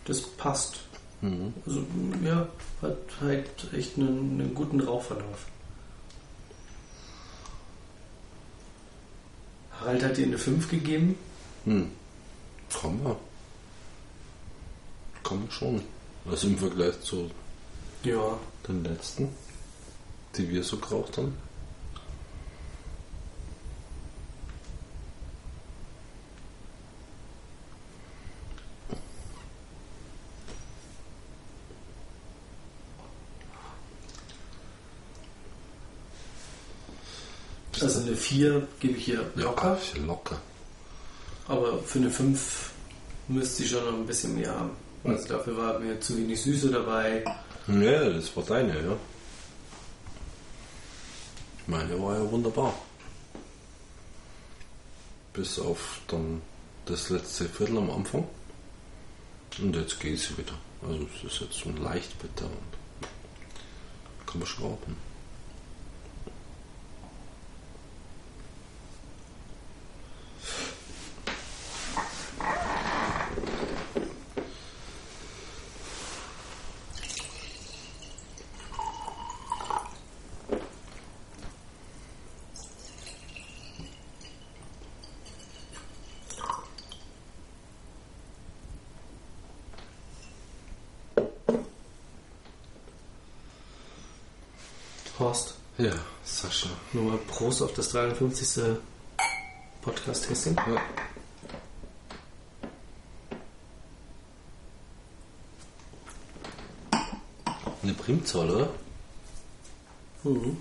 [0.04, 0.80] das passt.
[1.22, 1.52] Mhm.
[1.66, 1.82] Also
[2.24, 2.46] ja,
[2.82, 5.46] hat halt echt einen, einen guten Rauchverlauf.
[9.80, 11.16] Harald hat dir eine 5 gegeben.
[11.64, 11.88] Hm.
[12.80, 13.16] Kann man.
[15.22, 15.80] Kann man schon.
[16.30, 17.30] Also im Vergleich zu
[18.02, 18.38] Ja,
[18.68, 19.28] den letzten,
[20.36, 21.36] die wir so geraucht haben.
[37.80, 40.40] also eine 4 gebe ich hier locker, Ja, locker.
[41.46, 42.70] aber für eine 5
[43.28, 44.85] müsste ich schon noch ein bisschen mehr haben.
[45.06, 47.24] Also dafür war mir zu wenig Süße dabei.
[47.68, 48.96] Ja, das war deine, ja.
[51.66, 52.74] Meine war ja wunderbar.
[55.32, 56.42] Bis auf dann
[56.86, 58.26] das letzte Viertel am Anfang.
[59.58, 60.54] Und jetzt geht sie wieder.
[60.86, 64.96] Also es ist jetzt so ein leicht bitter und kann man schrauben.
[95.18, 95.92] Horst, Ja,
[96.24, 96.68] Sascha.
[96.92, 98.78] nur mal Prost auf das 53.
[99.82, 100.56] Podcast-Tasting.
[100.56, 100.80] Ja.
[107.82, 108.70] Eine Primzahl, oder?
[110.24, 110.56] Mhm.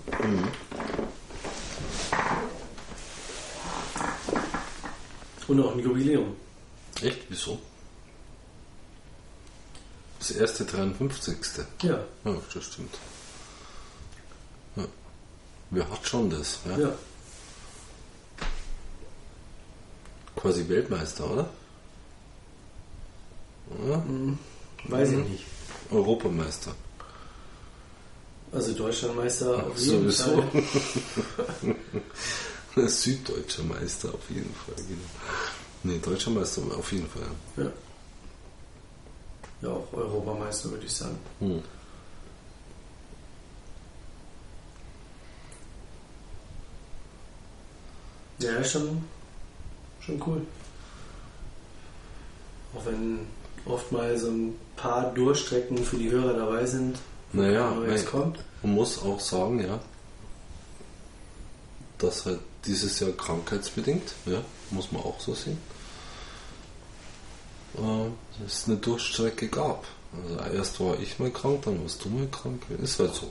[5.48, 6.36] Und auch ein Jubiläum.
[7.00, 7.22] Echt?
[7.30, 7.58] Wieso?
[10.18, 11.38] Das erste 53.
[11.82, 12.98] Ja, Ja, das stimmt.
[15.76, 16.60] Wer hat schon das?
[16.64, 16.78] Ja?
[16.78, 16.92] ja.
[20.34, 21.50] Quasi Weltmeister, oder?
[23.86, 24.02] Ja?
[24.84, 25.22] Weiß Mhm.
[25.24, 25.44] ich nicht.
[25.90, 26.74] Europameister.
[28.52, 30.42] Also Deutschlandmeister auf jeden sowieso.
[32.72, 32.88] Fall.
[32.88, 34.76] Süddeutscher Meister auf jeden Fall.
[34.76, 35.08] Genau.
[35.82, 37.22] Nee, deutscher Meister auf jeden Fall.
[37.58, 37.70] Ja.
[39.60, 41.18] Ja, auch Europameister würde ich sagen.
[41.40, 41.62] Hm.
[48.38, 49.02] Ja, schon,
[50.00, 50.42] schon cool.
[52.76, 53.20] Auch wenn
[53.64, 56.98] oft mal so ein paar Durchstrecken für die Hörer dabei sind,
[57.32, 58.38] Naja, nee, kommt.
[58.62, 59.80] man muss auch sagen, ja,
[61.98, 65.58] dass halt dieses Jahr krankheitsbedingt, ja, muss man auch so sehen,
[67.78, 69.84] äh, es eine Durchstrecke gab.
[70.12, 73.30] Also erst war ich mal krank, dann warst du mal krank, ist halt so.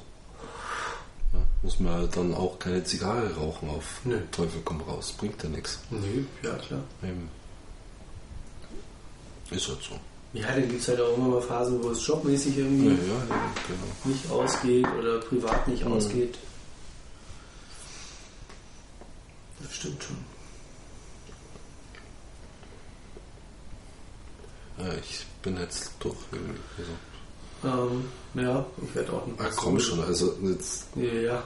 [1.36, 4.20] Ja, muss man halt dann auch keine Zigarre rauchen auf Nö.
[4.32, 5.80] Teufel komm raus, bringt ja nichts.
[5.90, 6.82] Nee, ja klar.
[7.04, 7.30] Eben.
[9.52, 10.00] Ist halt so.
[10.34, 12.94] Ja, dann gibt es halt auch immer mal Phasen, wo es jobmäßig Ja, irgendwie ja,
[12.94, 13.88] ja genau.
[14.16, 15.94] nicht ausgeht oder privat nicht Mhm.
[15.94, 16.38] ausgeht.
[19.62, 20.18] Das stimmt schon.
[24.78, 26.60] Ja, ich bin jetzt durch irgendwie.
[26.78, 26.92] Also.
[27.64, 28.06] Ähm,
[28.36, 31.42] ja, ich werde auch ein Ah, komm schon, also jetzt Ja,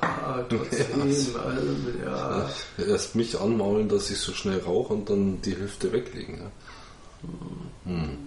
[0.49, 1.41] trotzdem, Ja.
[1.41, 1.71] also,
[2.03, 2.49] ja.
[2.87, 6.39] erst mich anmaulen, dass ich so schnell rauche und dann die Hälfte weglegen.
[6.39, 6.51] Ja.
[7.85, 8.17] Hm.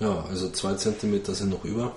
[0.00, 1.94] Ja, also zwei Zentimeter sind noch über.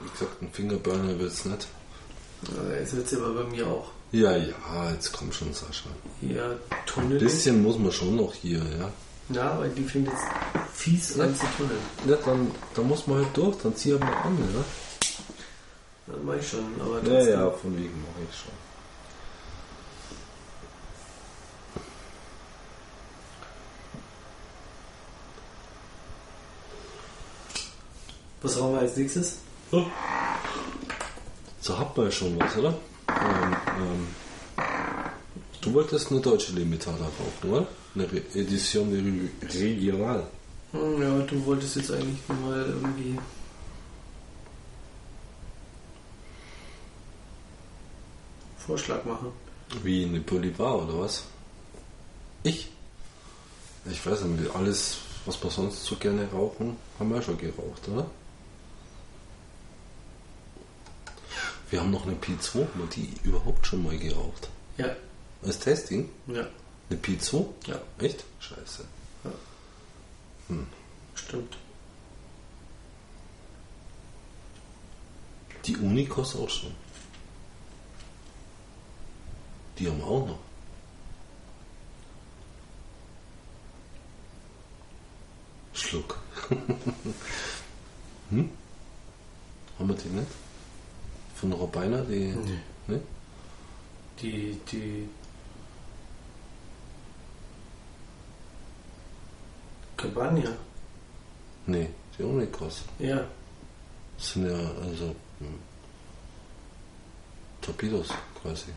[0.00, 1.66] Wie gesagt, ein Fingerburner wird es nicht.
[2.48, 5.88] Ja, Jetzt wird es aber bei mir auch Ja, ja, jetzt komm schon, Sascha.
[6.22, 7.22] eher Ein tunnelig.
[7.24, 8.88] bisschen muss man schon noch hier, ja.
[9.30, 10.22] Ja, aber die fängt jetzt
[10.72, 11.24] fies Ja.
[11.24, 11.80] an zu tunneln.
[12.06, 14.64] Ja, dann, dann muss man halt durch, dann zieh halt mal an, ja.
[16.06, 17.28] Das mache ich schon, aber Ja, trotzdem.
[17.40, 18.52] ja, von wegen mache ich schon.
[28.42, 29.38] Was rauchen wir als nächstes?
[31.60, 32.74] So hat man ja schon was, oder?
[33.08, 34.06] Ähm, ähm,
[35.60, 37.66] du wolltest eine deutsche Limitada rauchen, oder?
[37.94, 40.26] Eine Re Edition Re Regional.
[40.72, 43.18] Hm, Ja, du wolltest jetzt eigentlich mal irgendwie.
[48.58, 49.28] Vorschlag machen.
[49.82, 51.24] Wie eine Bolivar oder was?
[52.42, 52.70] Ich?
[53.90, 57.86] Ich weiß nicht, alles, was wir sonst so gerne rauchen, haben wir ja schon geraucht,
[57.92, 58.06] oder?
[61.74, 64.48] Wir haben noch eine P2, haben wir die überhaupt schon mal geraucht?
[64.78, 64.94] Ja,
[65.42, 66.08] Als Testing?
[66.28, 66.46] ja,
[66.88, 67.46] Eine P2?
[67.66, 68.24] ja, Echt?
[68.38, 68.84] Scheiße.
[71.16, 71.56] stimmt.
[75.64, 76.72] Die Unikos auch schon.
[79.76, 80.38] Die haben wir auch noch.
[85.72, 86.20] Schluck.
[88.30, 88.48] hm?
[89.76, 90.43] Haben wir die nicht?
[91.44, 92.32] Von Robiner, die.
[92.34, 92.58] Nee.
[92.86, 93.00] Ne?
[94.18, 95.06] Die, die.
[99.94, 100.56] Cabana.
[101.66, 102.80] Nee, die Unikos.
[102.98, 103.26] Ja,
[104.16, 105.58] Das sind ja also hm,
[107.60, 108.08] Torpedos
[108.40, 108.72] quasi.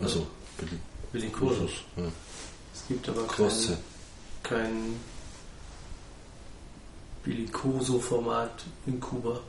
[0.00, 0.26] Also
[0.56, 0.78] Billy
[1.12, 1.72] Bellicosus.
[1.94, 2.04] Ja.
[2.74, 3.76] Es gibt aber Krosse.
[4.42, 5.00] kein, kein
[7.22, 9.40] Bellicoso-Format in Kuba.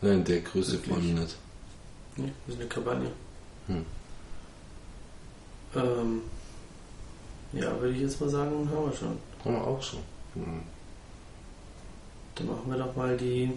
[0.00, 0.88] Nein, der Größe Wirklich?
[0.88, 1.36] vor allem nicht.
[2.16, 3.06] Nee, das ist eine Cabana.
[3.66, 3.84] Hm.
[5.74, 6.22] Ähm,
[7.52, 9.18] ja, würde ich jetzt mal sagen, haben wir schon.
[9.44, 10.00] Haben wir auch schon.
[10.34, 10.62] Hm.
[12.34, 13.52] Dann machen wir doch mal die.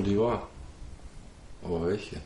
[0.00, 0.48] Côte d'Ivoire.
[1.62, 2.16] Aber welche?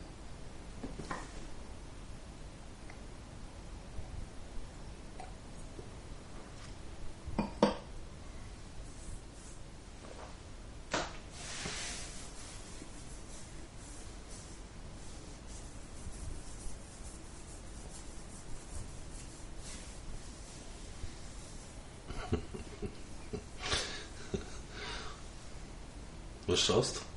[26.47, 27.14] Was schaust du?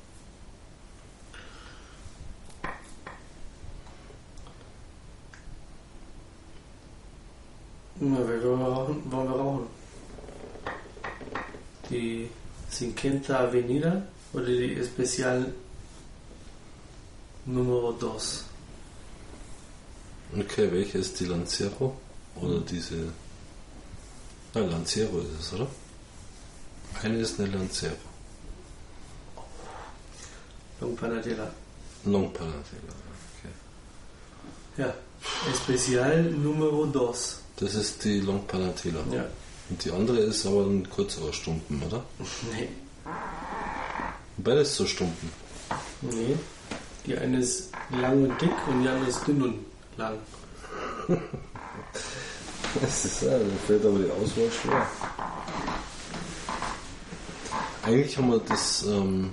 [11.89, 12.29] Die
[12.71, 14.01] Cinquenta Avenida
[14.33, 15.53] oder die Especial
[17.45, 18.45] Numero 2?
[20.39, 21.97] Okay, welche ist die Lancero?
[22.35, 23.11] Oder diese.
[24.53, 25.67] Ja, Lancero ist es, oder?
[27.01, 27.95] Eine ist eine Lancero.
[30.81, 31.51] Long Panatela.
[32.05, 32.93] Long Panatela.
[33.39, 33.53] Okay.
[34.77, 34.93] Ja.
[35.51, 37.39] Especial Numero 2.
[37.57, 38.99] Das ist die Long Panatela.
[39.11, 39.25] Ja.
[39.69, 42.03] Und die andere ist aber ein kürzerer Stumpen, oder?
[42.53, 42.69] Nee.
[44.37, 45.31] Beides so Stumpen.
[46.01, 46.35] Nee.
[47.05, 49.65] Die eine ist lang und dick und die andere ist dünn und
[49.97, 50.17] lang.
[52.81, 54.85] Das ist ja, da fällt aber die Auswahl schwer.
[57.81, 59.31] Eigentlich haben wir das ähm,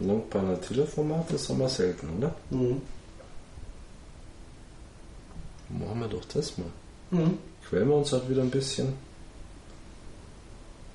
[0.00, 2.34] Long Panatela Format, das haben wir selten, oder?
[2.50, 2.82] Mhm.
[5.70, 6.66] Machen wir doch das mal.
[7.10, 7.38] Mhm.
[7.66, 8.92] Quälen wir uns halt wieder ein bisschen.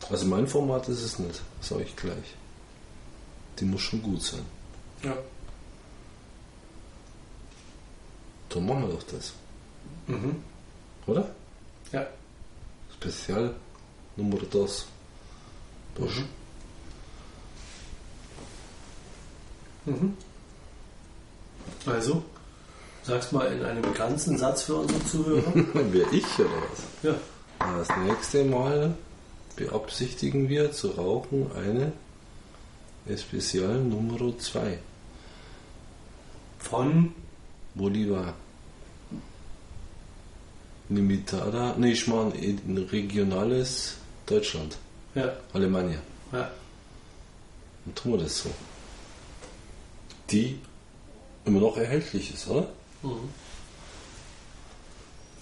[0.09, 2.35] Also mein Format ist es nicht, sage ich gleich.
[3.59, 4.41] Die muss schon gut sein.
[5.03, 5.15] Ja.
[8.49, 9.33] Dann machen wir doch das,
[10.07, 10.41] Mhm.
[11.05, 11.29] oder?
[11.91, 12.07] Ja.
[12.95, 13.53] Spezial
[14.15, 14.87] Nummer dos.
[15.95, 16.11] Dos.
[19.85, 20.17] Mhm.
[21.85, 22.23] Also,
[23.03, 25.53] sag's mal in einem ganzen Satz für unsere Zuhörer.
[25.73, 27.03] Wer ich oder was?
[27.03, 27.15] ja.
[27.59, 28.95] Das nächste Mal
[29.59, 31.91] beabsichtigen wir zu rauchen eine
[33.05, 34.79] Especial Nummer 2.
[36.59, 37.13] Von
[37.75, 38.35] Bolivar.
[40.87, 43.95] Limitada, nee, ich meine in regionales
[44.25, 44.77] Deutschland,
[45.13, 45.99] ja, Alemannia.
[46.31, 46.49] ja.
[47.85, 48.49] Dann tun wir das so.
[50.31, 50.59] Die
[51.45, 52.69] immer noch erhältlich ist, oder?
[53.03, 53.29] Mhm.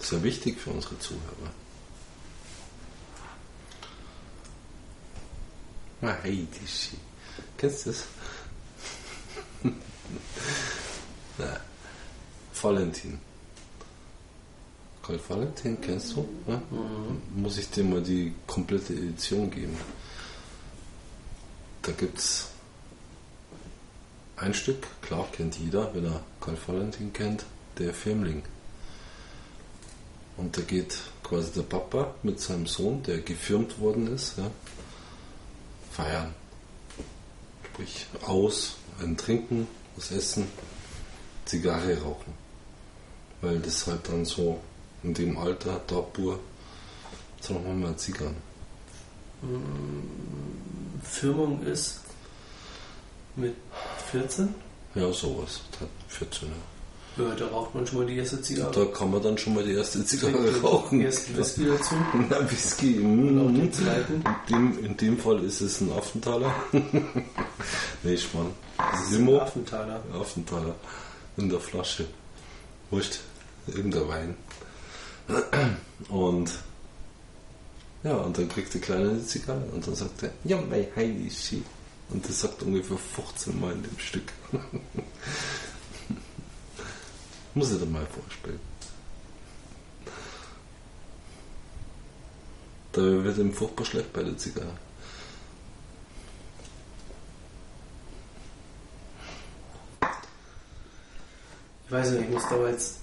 [0.00, 1.50] Sehr wichtig für unsere Zuhörer.
[6.00, 6.96] Ah, Schi.
[7.56, 8.04] Kennst du das?
[11.38, 11.60] Na,
[12.62, 13.18] Valentin.
[15.02, 16.28] Karl Valentin kennst du?
[16.46, 16.60] Ja?
[17.34, 19.76] Muss ich dir mal die komplette Edition geben.
[21.82, 22.48] Da gibt's
[24.36, 27.44] ein Stück, klar kennt jeder, wenn er Karl Valentin kennt,
[27.78, 28.42] der Firmling.
[30.36, 34.50] Und da geht quasi der Papa mit seinem Sohn, der gefirmt worden ist, ja,
[35.98, 36.32] feiern.
[37.66, 39.66] Sprich, aus, ein Trinken,
[39.96, 40.46] was essen,
[41.44, 42.32] Zigarre rauchen.
[43.40, 44.60] Weil das halt dann so
[45.02, 46.38] in dem Alter, da pur,
[47.40, 48.36] so noch mal Zigarren.
[51.02, 52.00] Firmung ist
[53.36, 53.54] mit
[54.10, 54.54] 14.
[54.94, 55.60] Ja, sowas.
[55.78, 56.48] Da 14.
[56.48, 56.54] Ja.
[57.18, 58.70] Ja, da raucht man schon mal die erste Zigarre.
[58.72, 61.00] Da kann man dann schon mal die erste Zigarre Trinkt rauchen.
[61.00, 61.94] Ersten Whisky dazu.
[62.30, 62.98] Na, Whisky.
[63.00, 63.54] Und auch Mm.
[63.56, 64.24] den zweiten.
[64.48, 66.54] In dem, in dem Fall ist es ein Affenthaler.
[68.02, 68.50] nee, Spann.
[68.76, 69.38] Das ist ein Limo.
[69.40, 70.00] Affenthaler.
[70.14, 70.74] Affenthaler.
[71.36, 72.06] In der Flasche.
[72.90, 73.18] Wurscht.
[73.66, 74.36] Irgendein Wein.
[76.08, 76.50] Und
[78.04, 81.28] ja, und dann kriegt der Kleine eine Zigarre und dann sagt er, ja, mein Heidi
[81.30, 81.62] Schi.
[82.10, 84.22] Und das sagt ungefähr 15 Mal in dem Stück.
[87.58, 88.60] Muss ich dir mal vorspielen.
[92.92, 94.78] Da wird ihm furchtbar schlecht bei der Zigarre.
[101.86, 102.98] Ich weiß nicht, ich muss damals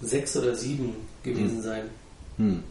[0.00, 1.90] sechs oder sieben gewesen sein.
[2.38, 2.64] Hm.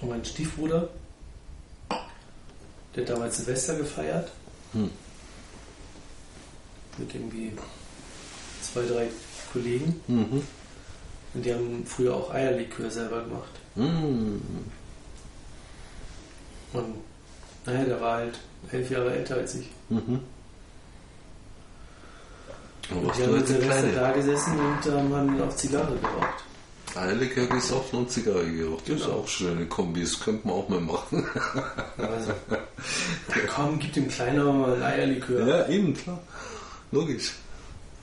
[0.00, 0.90] Und mein Stiefbruder,
[2.98, 4.30] der hat damals Silvester gefeiert.
[4.72, 4.90] Hm.
[6.98, 7.52] Mit irgendwie
[8.62, 9.06] zwei, drei
[9.52, 10.00] Kollegen.
[10.08, 10.42] Mhm.
[11.34, 13.52] Und die haben früher auch Eierlikör selber gemacht.
[13.76, 14.42] Mhm.
[16.72, 16.94] Und
[17.66, 18.38] naja, der war halt
[18.72, 19.70] elf Jahre älter als ich.
[19.90, 20.20] Mhm.
[22.90, 26.44] Und die haben mit Silvester da gesessen und ähm, haben auch Zigarre geraucht.
[26.96, 28.88] Eierlikör gesoffen und Zigarre geraucht.
[28.88, 29.18] Das ist Genau.
[29.18, 31.26] auch schon eine Kombi, das könnte man auch mal machen.
[31.98, 32.32] Also,
[33.54, 35.46] komm, gib dem Kleinen mal Eierlikör.
[35.46, 36.18] Ja, eben, klar.
[36.92, 37.32] Logisch.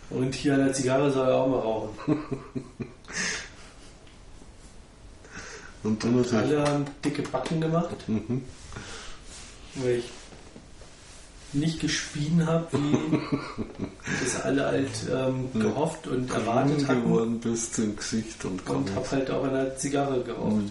[0.09, 2.23] Und hier an der Zigarre soll er auch mal rauchen.
[5.83, 6.33] Und natürlich.
[6.33, 8.41] Alle haben dicke Backen gemacht, Mhm.
[9.75, 10.09] weil ich
[11.55, 13.19] nicht gespien habe, wie
[14.23, 17.03] das alle halt ähm, gehofft und erwartet hatten.
[17.03, 20.63] geworden bist im Gesicht und Und habe halt auch der Zigarre geraucht.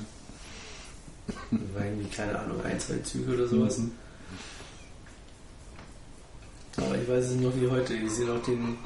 [1.27, 3.79] Das war irgendwie, keine Ahnung, ein, zwei Züge oder sowas.
[3.79, 3.93] Mhm.
[6.77, 7.95] Aber ich weiß es noch wie heute.
[7.95, 8.77] Ich sehe noch den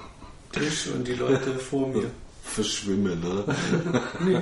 [0.52, 2.10] Tisch und die Leute vor mir.
[2.42, 3.54] Verschwimmen, oder?
[4.20, 4.40] Nee.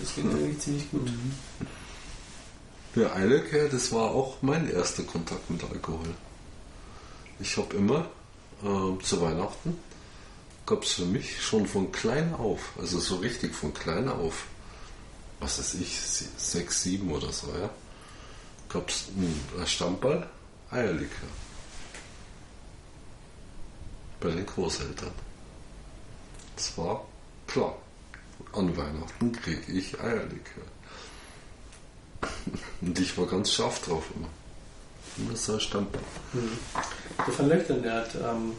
[0.00, 1.08] Das geht eigentlich ziemlich gut.
[2.94, 6.14] Ja, Eileke, das war auch mein erster Kontakt mit Alkohol.
[7.42, 8.06] Ich habe immer
[8.62, 9.76] ähm, zu Weihnachten
[10.64, 14.46] gab es für mich schon von klein auf, also so richtig von klein auf,
[15.40, 17.68] was weiß ich, sechs, sieben oder so, ja,
[18.68, 20.30] gab es ein Stammball
[20.70, 21.28] Eierlikör.
[24.20, 25.10] Bei den Großeltern.
[26.54, 27.04] Das war
[27.48, 27.76] klar.
[28.52, 30.62] An Weihnachten kriege ich Eierlikör.
[32.80, 34.28] Und ich war ganz scharf drauf immer.
[35.16, 36.02] Immer so ein Stammball.
[37.26, 38.52] Der Van Löchtern, der hat, ähm,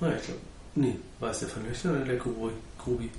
[0.00, 0.40] na, ich glaube,
[0.74, 3.10] nee, war es der Van Löchtern oder der Grubi?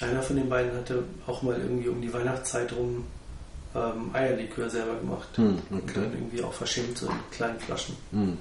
[0.00, 3.04] Einer von den beiden hatte auch mal irgendwie um die Weihnachtszeit rum
[3.74, 5.28] ähm, Eierlikör selber gemacht.
[5.36, 5.92] Hm, Und okay.
[5.94, 7.96] dann irgendwie auch verschenkt, so in kleinen Flaschen.
[8.12, 8.38] Hm.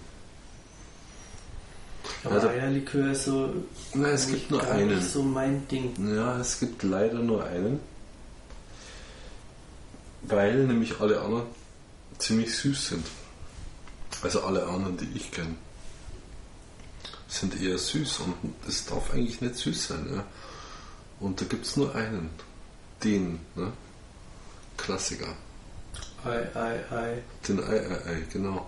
[2.24, 3.54] Aber da- Eierlikör ist so
[3.94, 5.02] Na, es gibt nur einen.
[5.02, 5.94] so mein Ding.
[6.16, 7.80] Ja, es gibt leider nur einen.
[10.24, 11.44] Weil nämlich alle anderen
[12.20, 13.06] ziemlich süß sind.
[14.22, 15.56] Also alle anderen, die ich kenne,
[17.28, 18.36] sind eher süß und
[18.68, 20.08] es darf eigentlich nicht süß sein.
[20.14, 20.26] Ja.
[21.20, 22.30] Und da gibt es nur einen.
[23.04, 23.72] Den, ne?
[24.78, 25.36] Klassiker.
[26.26, 27.24] Ei, ei, ei.
[27.48, 28.68] Den Ei, Ei, Ei, genau.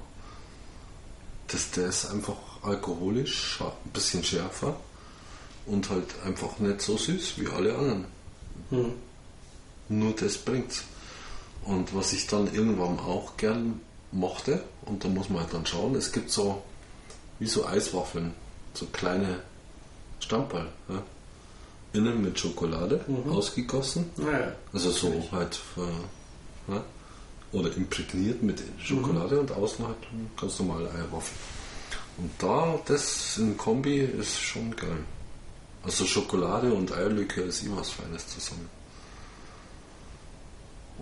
[1.48, 4.78] Das, der ist einfach alkoholisch, ein bisschen schärfer
[5.66, 8.06] und halt einfach nicht so süß wie alle anderen.
[8.70, 8.94] Hm.
[9.90, 10.84] Nur das bringt's.
[11.66, 13.80] Und was ich dann irgendwann auch gern
[14.12, 16.62] mochte, und da muss man halt dann schauen, es gibt so
[17.40, 18.34] wie so Eiswaffeln,
[18.74, 19.40] so kleine
[20.20, 20.68] Stamperl.
[20.90, 21.04] Ja?
[21.94, 23.32] Innen mit Schokolade Mhm.
[23.32, 24.10] ausgegossen.
[24.18, 25.32] Naja, Also so Natürlich.
[25.32, 26.84] halt äh, ja?
[27.52, 29.98] oder imprägniert mit Schokolade und außen halt
[30.40, 31.38] ganz normale Eierwaffeln.
[32.18, 35.04] Und da, das in Kombi ist schon geil.
[35.84, 38.70] Also Schokolade und Eierlikör ist immer was Feines zusammen.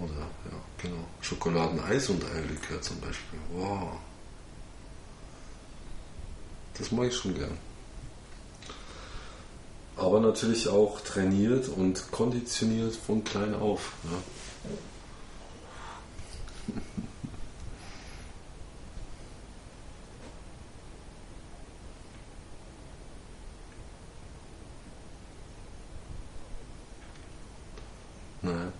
[0.01, 1.03] Oder, ja, genau.
[1.21, 3.39] Schokoladeneis und Eierlikör zum Beispiel.
[3.51, 3.97] Wow.
[6.77, 7.57] Das mag ich schon gern.
[9.97, 13.93] Aber natürlich auch trainiert und konditioniert von klein auf.
[14.05, 14.17] Ja.
[28.41, 28.71] Naja.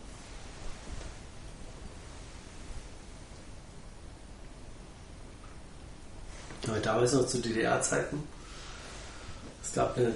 [6.80, 8.24] Aber damals noch zu DDR-Zeiten.
[9.62, 10.14] Es gab eine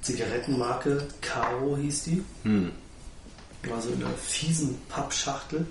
[0.00, 2.24] Zigarettenmarke, Caro hieß die.
[2.44, 2.72] Hm.
[3.68, 5.66] War so in einer fiesen Pappschachtel.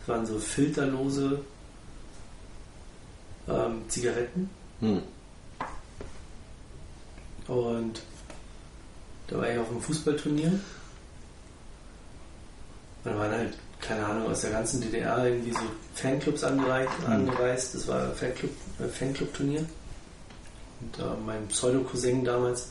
[0.00, 1.44] Das waren so filterlose
[3.48, 4.48] ähm, Zigaretten.
[4.80, 5.02] Hm.
[7.48, 8.02] Und
[9.26, 10.48] da war ich auf einem Fußballturnier.
[10.48, 10.60] Und
[13.04, 13.58] da waren halt,
[13.92, 15.60] keine Ahnung, aus der ganzen DDR irgendwie so
[15.94, 16.92] Fanclubs angereist.
[17.06, 17.74] angereist.
[17.74, 18.50] Das war ein Fanclub,
[18.80, 19.66] äh, Fanclub-Turnier.
[20.80, 22.68] Und äh, mein Pseudo-Cousin damals,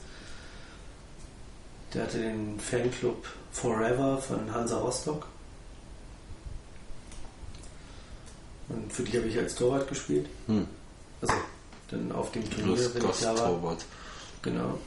[1.94, 5.28] der hatte den Fanclub Forever von Hansa Rostock.
[8.70, 10.28] Und für die habe ich als Torwart gespielt.
[10.48, 10.66] Hm.
[11.22, 11.34] Also
[11.90, 13.34] dann auf dem Turnier, Plus wenn ich da war.
[13.36, 13.86] Gasttorwart.
[14.42, 14.80] Genau.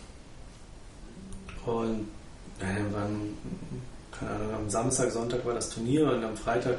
[1.66, 2.09] Und
[2.61, 3.39] ja, dann waren,
[4.19, 6.78] keine Ahnung, am Samstag, Sonntag war das Turnier und am Freitag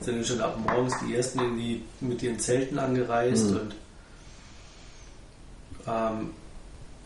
[0.00, 3.56] sind dann schon ab morgens die ersten irgendwie mit ihren Zelten angereist Mhm.
[3.56, 3.74] und
[5.86, 6.30] ähm,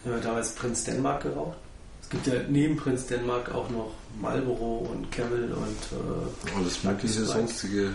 [0.04, 1.56] wir haben damals Prinz Denmark geraucht.
[2.02, 7.24] Es gibt ja neben Prinz Denmark auch noch Marlboro und Camel und äh, Alles mögliche
[7.24, 7.90] sonstige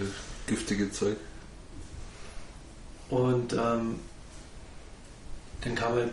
[0.47, 1.15] giftige Zeug.
[3.09, 3.99] Und ähm,
[5.63, 6.09] dann kamen halt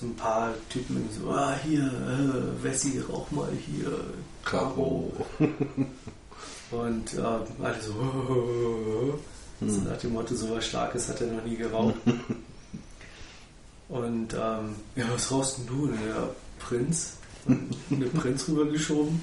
[0.00, 4.00] so ein paar Typen irgendwie so, ah, hier, äh, Wessi, rauch mal hier,
[4.44, 5.12] Caro.
[6.70, 9.18] Und äh, alle so,
[9.66, 11.94] so nach dem Motto, so was Starkes hat er noch nie geraucht.
[13.88, 15.84] Und ähm, ja, was rauchst denn du?
[15.84, 17.12] Und der Prinz,
[17.46, 19.20] und eine Prinz rübergeschoben,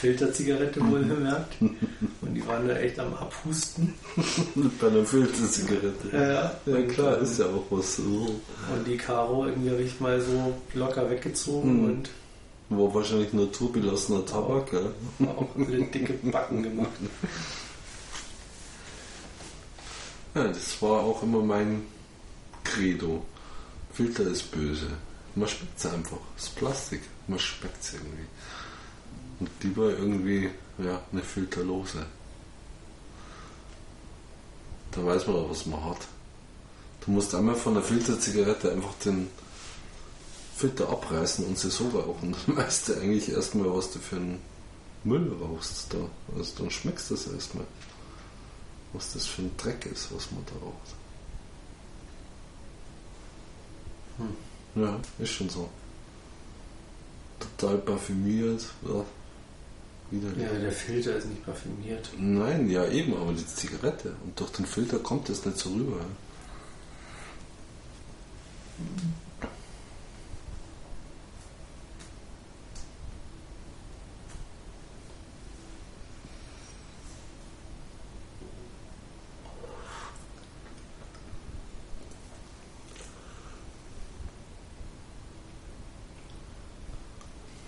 [0.00, 1.54] Filterzigarette wohl bemerkt.
[1.60, 3.92] Und die waren da echt am Abhusten.
[4.80, 6.08] Bei einer Filterzigarette.
[6.12, 6.20] Ja,
[6.64, 7.98] Ja und, klar, ist ja auch was.
[8.00, 8.30] Oh.
[8.74, 11.84] Und die Karo irgendwie habe ich mal so locker weggezogen Mhm.
[11.90, 12.10] und
[12.70, 15.26] War wahrscheinlich naturbelassener Tabak, ja.
[15.26, 16.88] auch alle dicke Backen gemacht.
[20.34, 21.82] Ja, das war auch immer mein
[22.64, 23.24] Credo.
[23.92, 24.86] Filter ist böse.
[25.34, 26.18] Man schmeckt es einfach.
[26.36, 27.00] Das ist Plastik.
[27.26, 28.24] Man schmeckt es irgendwie.
[29.40, 32.06] Und lieber irgendwie, ja, eine filterlose.
[34.92, 36.06] Da weiß man auch, was man hat.
[37.04, 39.28] Du musst einmal von der Filterzigarette einfach den
[40.56, 42.36] Filter abreißen und sie so rauchen.
[42.46, 44.40] Dann weißt du eigentlich erstmal, was du für einen
[45.04, 45.98] Müll rauchst da.
[46.36, 47.64] Also dann schmeckst du das erstmal.
[48.92, 50.94] Was das für ein Dreck ist, was man da raucht.
[54.18, 54.82] Hm.
[54.82, 55.70] Ja, ist schon so.
[57.38, 58.66] Total parfümiert.
[58.82, 59.04] Ja.
[60.10, 60.42] Widerlich.
[60.42, 62.10] Ja, der Filter ist nicht parfümiert.
[62.18, 64.14] Nein, ja eben, aber die Zigarette.
[64.24, 66.04] Und durch den Filter kommt das nicht so rüber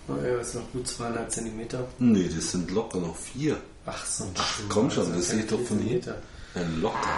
[0.09, 1.87] ja, ist noch gut zweieinhalb Zentimeter.
[1.99, 3.57] Nee, das sind locker noch vier.
[3.87, 6.01] Ach so, Ach, komm schon, das sehe ich doch von hier.
[6.55, 7.09] Ja, locker.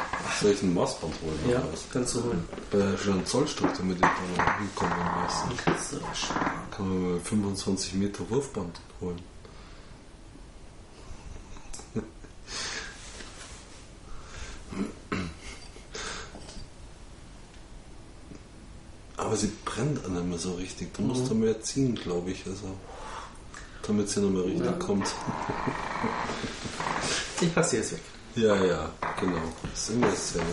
[0.41, 1.39] Soll ich ein Maßband holen?
[1.51, 1.85] Ja, oder was?
[1.93, 2.45] kannst du holen.
[2.71, 5.57] Bei schon Zollstock, damit ich da noch.
[5.65, 6.53] Kannst du sparen.
[6.71, 9.21] Kann man mal 25 Meter Wurfband holen.
[19.17, 20.93] Aber sie brennt an immer so richtig.
[20.95, 21.29] Du musst Mhm.
[21.29, 22.45] da mehr ziehen, glaube ich.
[22.47, 22.67] Also,
[23.87, 24.73] damit sie nochmal richtig Ja.
[24.73, 25.07] kommt.
[27.41, 28.01] Ich passe jetzt weg.
[28.37, 29.37] Ja, ja, genau.
[29.63, 30.47] Das ist immer dasselbe.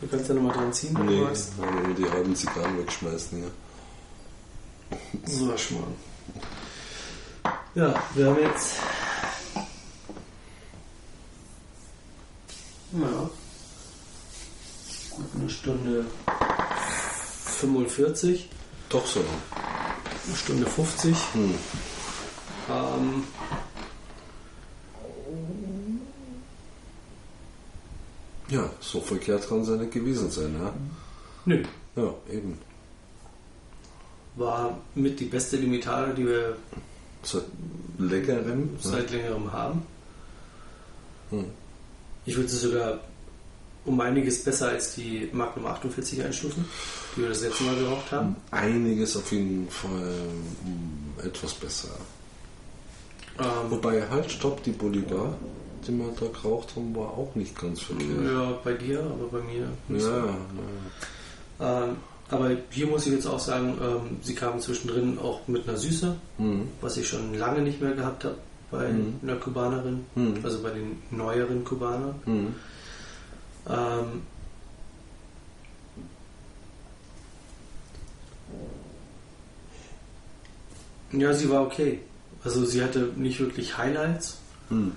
[0.00, 1.52] Du kannst da nochmal dran ziehen, wenn Nee, du magst.
[1.60, 3.48] aber wir die halben Zigarren wegschmeißen, ja.
[5.26, 5.94] So, Schmarrn.
[7.74, 8.76] Ja, wir haben jetzt.
[12.92, 13.30] Ja.
[15.16, 16.04] Gut eine Stunde
[17.68, 18.48] 45,
[18.90, 19.20] Doch so.
[20.26, 21.16] eine Stunde 50.
[21.32, 21.54] Hm.
[22.70, 23.24] Ähm,
[28.50, 30.72] Ja, so verkehrt kann es ja nicht gewesen sein, ja.
[31.46, 31.62] nö.
[31.96, 32.58] Ja, eben.
[34.36, 36.56] War mit die beste Limitare, die wir
[37.22, 37.44] Seit
[37.98, 38.76] leckerem.
[38.82, 39.82] seit längerem haben.
[41.30, 41.46] Hm.
[42.26, 42.98] Ich würde sie sogar
[43.86, 46.64] um einiges besser als die Magnum 48 einstufen,
[47.16, 48.36] die wir das letzte Mal geraucht haben.
[48.50, 49.90] Einiges auf jeden Fall
[50.64, 51.88] hm, etwas besser.
[53.38, 55.34] Ähm, Wobei, halt, stopp, die Bolivar,
[55.86, 58.10] die wir da geraucht haben, war auch nicht ganz verkehrt.
[58.24, 60.22] ja, bei dir, aber bei mir nicht Ja,
[61.58, 61.64] so.
[61.64, 61.84] ja.
[61.84, 61.96] Ähm,
[62.30, 66.16] aber hier muss ich jetzt auch sagen, ähm, sie kamen zwischendrin auch mit einer Süße,
[66.38, 66.68] Hm.
[66.80, 68.36] was ich schon lange nicht mehr gehabt habe
[68.70, 69.14] bei Mhm.
[69.22, 70.38] einer Kubanerin, Mhm.
[70.42, 72.14] also bei den neueren Kubanern.
[72.24, 72.54] Hm.
[73.68, 74.22] Ähm,
[81.12, 82.00] ja, sie war okay.
[82.42, 84.92] Also sie hatte nicht wirklich Highlights, Hm.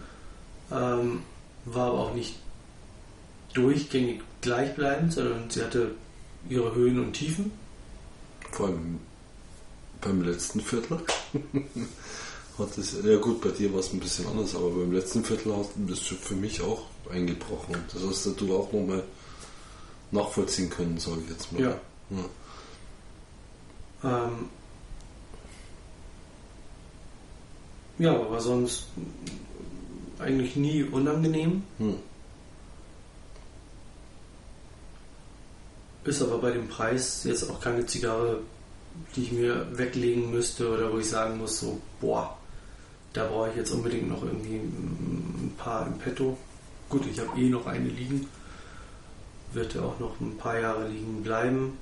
[0.72, 1.22] ähm,
[1.66, 2.36] war aber auch nicht
[3.54, 5.92] durchgängig gleichbleibend, sondern sie hatte
[6.50, 7.52] ihre Höhen und Tiefen.
[8.52, 9.00] Vor allem
[10.02, 11.00] beim letzten Viertel.
[12.58, 15.56] hat es, ja gut, bei dir war es ein bisschen anders, aber beim letzten Viertel
[15.56, 17.76] hat es für mich auch eingebrochen.
[17.94, 19.04] Das hast du auch nochmal
[20.12, 21.62] nachvollziehen können, sage ich jetzt mal.
[21.62, 21.70] Ja.
[22.10, 22.26] Ja.
[24.04, 24.50] Ähm,
[27.98, 28.88] ja, aber sonst
[30.20, 31.64] eigentlich nie unangenehm.
[31.78, 31.96] Hm.
[36.04, 38.40] Ist aber bei dem Preis jetzt auch keine Zigarre,
[39.16, 42.38] die ich mir weglegen müsste oder wo ich sagen muss, so, boah,
[43.14, 46.38] da brauche ich jetzt unbedingt noch irgendwie ein paar im Petto.
[46.90, 48.28] Gut, ich habe eh noch eine liegen.
[49.54, 51.78] Wird ja auch noch ein paar Jahre liegen bleiben.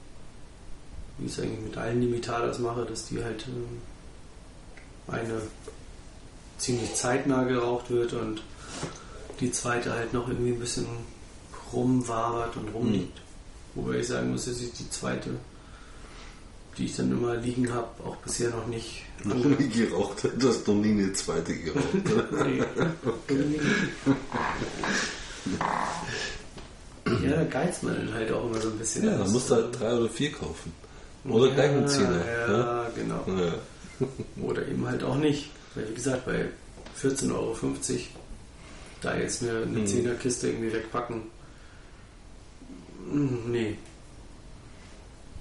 [1.18, 3.82] Wie ich es eigentlich mit allen Limitadas mache, dass die halt ähm,
[5.08, 5.42] eine
[6.58, 8.42] ziemlich zeitnah geraucht wird und
[9.40, 10.86] die zweite halt noch irgendwie ein bisschen
[11.74, 13.22] rumwabert und rumliegt.
[13.76, 15.32] Wobei ich sagen muss, dass ich die zweite,
[16.78, 20.68] die ich dann immer liegen habe, auch bisher noch nicht Noch nie geraucht, du hast
[20.68, 21.86] noch nie eine zweite geraucht.
[27.08, 27.24] Nee.
[27.24, 29.06] ja, da geizt man dann halt auch immer so ein bisschen.
[29.06, 30.74] ja, dann musst du halt drei oder vier kaufen.
[31.27, 32.26] Oder gleich einen Zehner.
[32.26, 33.23] Ja, Ja, genau.
[33.27, 33.53] ja.
[34.43, 35.49] Oder eben halt auch nicht.
[35.73, 36.45] Weil, wie gesagt, bei
[37.02, 37.56] 14,50 Euro,
[39.02, 39.88] da jetzt mir eine Mhm.
[39.88, 41.23] Zehnerkiste irgendwie wegpacken,
[43.11, 43.77] mm, nee.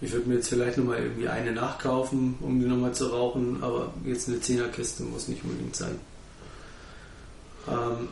[0.01, 3.93] Ich würde mir jetzt vielleicht nochmal irgendwie eine nachkaufen, um die nochmal zu rauchen, aber
[4.05, 5.99] jetzt eine Zehnerkiste muss nicht unbedingt sein.
[7.69, 8.09] Ähm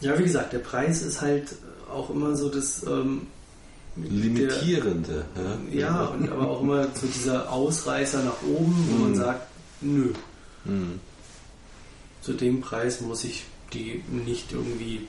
[0.00, 1.54] ja, wie gesagt, der Preis ist halt
[1.92, 3.28] auch immer so das, ähm,
[3.96, 5.24] Limitierende.
[5.36, 9.16] Der, ja, und aber auch immer so dieser Ausreißer nach oben, wo man Mhm.
[9.16, 9.46] sagt,
[9.80, 10.12] nö,
[10.64, 11.00] Mhm.
[12.22, 15.06] zu dem Preis muss ich die nicht irgendwie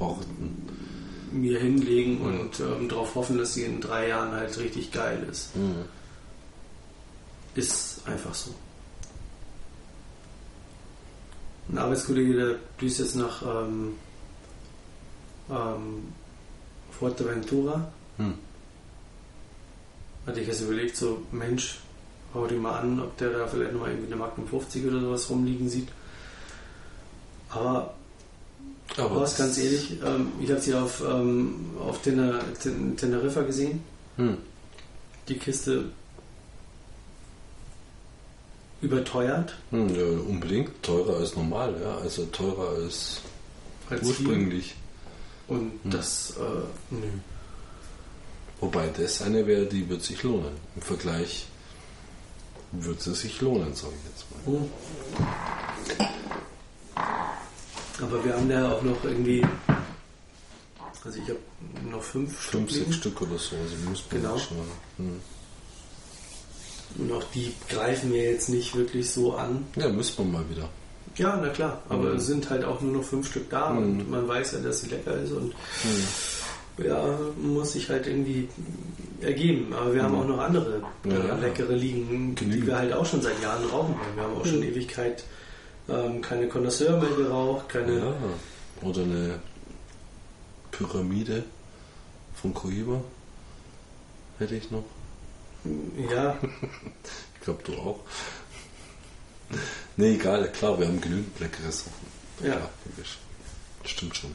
[0.00, 0.66] Horten.
[1.30, 2.40] mir hinlegen Mhm.
[2.40, 5.50] und ähm, darauf hoffen, dass sie in drei Jahren halt richtig geil ist.
[7.54, 8.54] Ist einfach so.
[11.70, 13.94] Ein Arbeitskollege, der düst jetzt nach ähm,
[15.50, 16.04] ähm,
[16.98, 17.90] Fuerteventura.
[18.16, 18.34] Hm.
[20.26, 21.78] Hatte ich jetzt überlegt, so Mensch,
[22.34, 25.30] hau dir mal an, ob der da vielleicht nochmal irgendwie eine Magnum 50 oder sowas
[25.30, 25.88] rumliegen sieht.
[27.50, 27.94] Aber
[28.96, 33.82] Aber was ganz ehrlich, ähm, ich habe sie auf, ähm, auf Tener Ten Teneriffa gesehen.
[34.16, 34.36] Hm.
[35.28, 35.84] Die Kiste
[38.80, 41.98] überteuert Hm, ja, unbedingt teurer als normal, ja.
[41.98, 43.20] Also teurer als
[43.90, 44.66] als ursprünglich.
[44.66, 44.74] hier.
[45.48, 45.90] Und Hm.
[45.90, 47.06] das, äh, nö.
[48.60, 50.52] Wobei das eine wäre, die wird sich lohnen.
[50.76, 51.46] Im Vergleich
[52.72, 54.68] wird sie sich lohnen, sage ich jetzt mal.
[58.00, 59.44] Aber wir haben da auch noch irgendwie,
[61.04, 61.38] also ich habe
[61.90, 62.96] noch fünf, Fünf, Stück sechs.
[62.96, 63.56] Stück oder so.
[63.56, 64.38] Also muss man Genau.
[64.38, 64.56] schon.
[64.98, 65.20] Hm.
[66.98, 69.66] Und auch die greifen mir jetzt nicht wirklich so an.
[69.76, 70.68] Ja, müssen wir mal wieder.
[71.18, 72.16] Ja, na klar, aber Mhm.
[72.16, 73.78] es sind halt auch nur noch fünf Stück da Mhm.
[73.78, 76.86] und man weiß ja, dass sie lecker ist und Hm.
[76.86, 78.48] ja, muss sich halt irgendwie
[79.20, 79.72] ergeben.
[79.72, 80.20] Aber wir haben Mhm.
[80.20, 81.34] auch noch andere äh, Ja, ja.
[81.36, 83.94] leckere liegen, die wir halt auch schon seit Jahren rauchen.
[84.14, 84.64] Wir haben auch schon Mhm.
[84.64, 85.24] Ewigkeit
[85.90, 88.12] ähm, keine Connoisseur mehr geraucht, keine Ja.
[88.82, 89.38] Oder eine
[90.70, 91.44] Pyramide
[92.34, 93.00] von Cohiba
[94.38, 94.84] hätte ich noch.
[96.12, 96.36] ja,
[97.34, 98.00] Ich glaube, du auch.
[99.96, 101.92] Nee, egal, klar, wir haben genügend leckere Sachen.
[102.42, 102.56] Ja.
[102.56, 103.18] Klar, logisch.
[103.84, 104.30] Stimmt schon.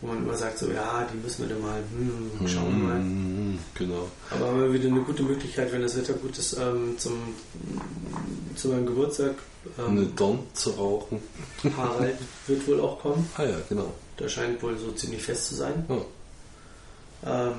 [0.00, 2.98] wo man immer sagt so, ja, die müssen wir dann mal, hm, schauen wir mal.
[3.00, 4.08] Mhm, Genau.
[4.30, 7.34] Aber haben wir wieder eine gute Möglichkeit, wenn das Wetter gut ist, ähm, zum,
[8.54, 9.34] zu meinem Geburtstag.
[9.78, 11.20] Eine Ähm, Don zu rauchen.
[11.76, 13.28] Harald wird wohl auch kommen.
[13.36, 13.92] Ah ja, genau.
[14.18, 15.84] Der scheint wohl so ziemlich fest zu sein.
[15.88, 17.48] Ja.
[17.48, 17.54] Ähm,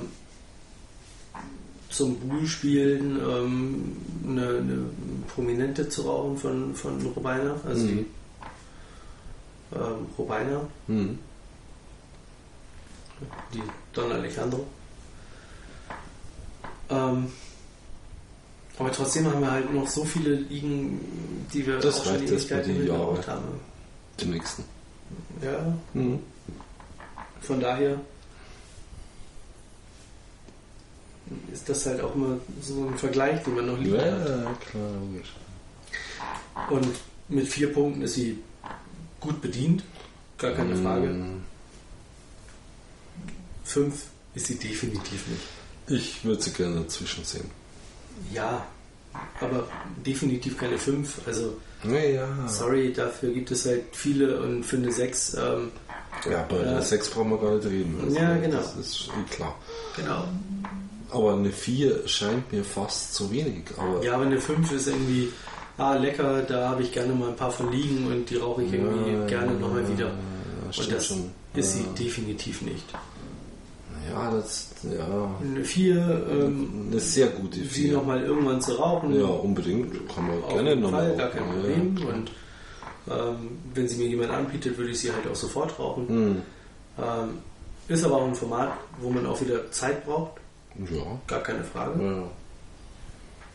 [1.97, 3.97] zum Bullspielen ähm,
[4.27, 4.85] eine, eine
[5.33, 7.89] Prominente zu rauchen von, von Robina, also Mhm.
[7.97, 8.05] die
[9.75, 11.17] ähm, Robina, Mhm.
[13.51, 13.63] die
[13.93, 14.67] Don Alejandro.
[16.89, 17.27] Ähm,
[18.77, 20.99] aber trotzdem haben wir halt noch so viele liegen,
[21.51, 23.59] die wir Das auch schon Ewigkeiten geraucht haben.
[24.19, 24.63] Die nächsten.
[25.41, 26.19] Ja, Mhm.
[27.41, 27.99] von daher
[31.53, 34.03] ist das halt auch immer so ein Vergleich, den man noch liegen Ja,
[34.49, 34.61] hat.
[34.61, 35.33] klar, logisch.
[36.69, 36.87] Und
[37.29, 38.39] mit vier Punkten ist sie
[39.19, 39.83] gut bedient,
[40.37, 41.07] gar keine Frage.
[41.07, 41.41] Mhm.
[43.63, 45.41] Fünf ist sie definitiv nicht.
[46.01, 47.49] Ich würde sie gerne dazwischen sehen.
[48.33, 48.65] Ja,
[49.39, 49.67] aber
[50.05, 51.19] definitiv keine fünf.
[51.27, 52.27] Also, Naja.
[52.47, 55.71] sorry, dafür gibt es halt viele und für eine sechs, ähm,
[56.29, 56.63] Ja, bei Ja.
[56.63, 58.11] der 6 brauchen wir gar nicht reden.
[58.13, 58.57] Ja, genau.
[58.57, 59.53] Das ist klar.
[59.95, 60.27] genau.
[61.11, 63.63] Aber eine 4 scheint mir fast zu wenig.
[63.77, 65.29] Aber Ja, aber eine fünf ist irgendwie,
[65.77, 68.73] ah, lecker, da habe ich gerne mal ein paar von liegen und die rauche ich
[68.73, 70.07] irgendwie Ja, gerne nochmal wieder.
[70.07, 70.13] Ja,
[70.81, 71.31] Und das schon.
[71.55, 71.93] ist sie ja.
[71.97, 72.85] definitiv nicht.
[74.09, 75.29] Ja, das, ja.
[75.41, 77.93] Eine vier, ähm, Eine sehr gute sie 4.
[77.93, 79.93] nochmal irgendwann zu rauchen, Ja, unbedingt.
[80.13, 81.15] Kann man auf gerne nochmal.
[81.17, 81.61] Gar kein rauchen.
[81.61, 81.97] Problem.
[81.97, 82.13] Ja, ja.
[82.13, 82.31] und
[83.09, 86.07] ähm, wenn sie mir jemand anbietet, würde ich sie halt auch sofort rauchen.
[86.07, 86.41] Hm.
[86.99, 87.29] Ähm,
[87.87, 90.33] ist aber auch ein Format, wo man auch wieder Zeit braucht,
[90.79, 92.03] Ja, gar keine Frage.
[92.03, 92.23] ja.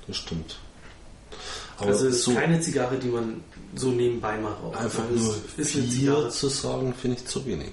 [0.08, 0.58] Das stimmt.
[1.78, 3.42] Aber also es ist so keine Zigarre, die man
[3.76, 4.76] so nebenbei mal raucht.
[4.76, 6.28] einfach Es nur ist 4 Zigarre.
[6.30, 7.72] zu sagen, finde ich zu wenig.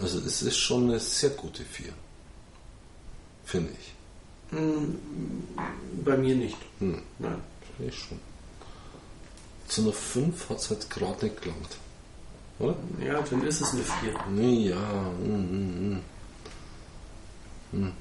[0.00, 1.86] Also es ist schon eine sehr gute 4.
[3.46, 3.94] Finde ich.
[4.56, 4.98] Hm,
[6.04, 6.58] Bei mir nicht.
[6.80, 7.00] Hm.
[7.18, 7.40] Nein.
[7.76, 8.20] Finde ich schon.
[9.68, 11.78] Zu einer 5 hat es halt gerade nicht gelangt.
[12.58, 12.76] Oder?
[13.04, 14.14] Ja, dann ist es eine 4.
[14.30, 14.76] Nee, ja.
[14.76, 16.02] Hm, hm,
[17.72, 17.82] hm.
[17.82, 17.92] Hm.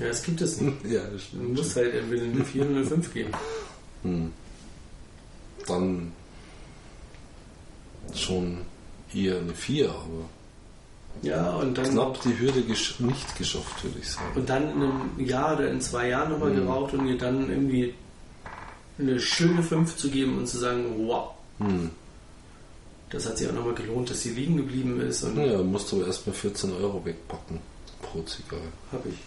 [0.00, 0.76] Ja, das gibt es nicht.
[0.84, 1.54] ja, das Du stimmt.
[1.56, 3.30] musst halt entweder eine 4 oder eine 5 geben.
[4.02, 4.32] Hm.
[5.66, 6.12] Dann
[8.14, 8.58] schon
[9.12, 10.28] eher eine 4, aber
[11.22, 14.36] Ja, und dann, knapp die Hürde gesch nicht geschafft, würde ich sagen.
[14.36, 16.56] und dann in einem Jahr oder in zwei Jahren nochmal Mhm.
[16.56, 17.94] geraucht und ihr dann irgendwie
[18.98, 21.90] eine schöne 5 zu geben und zu sagen, wow, Hm.
[23.10, 25.96] Das hat sich auch nochmal gelohnt, dass sie liegen geblieben ist und Ja, musst du
[25.96, 27.58] aber erstmal 14 Euro wegpacken
[28.02, 28.62] pro Zigarre.
[28.92, 29.18] habe ich.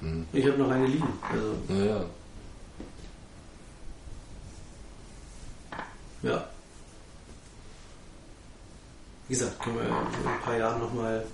[0.00, 0.26] Hm.
[0.32, 1.08] Ich habe noch eine liegen.
[1.30, 2.04] Also, Naja,
[6.22, 6.48] ja.
[9.28, 11.24] Wie gesagt, können wir in ein paar Jahren nochmal,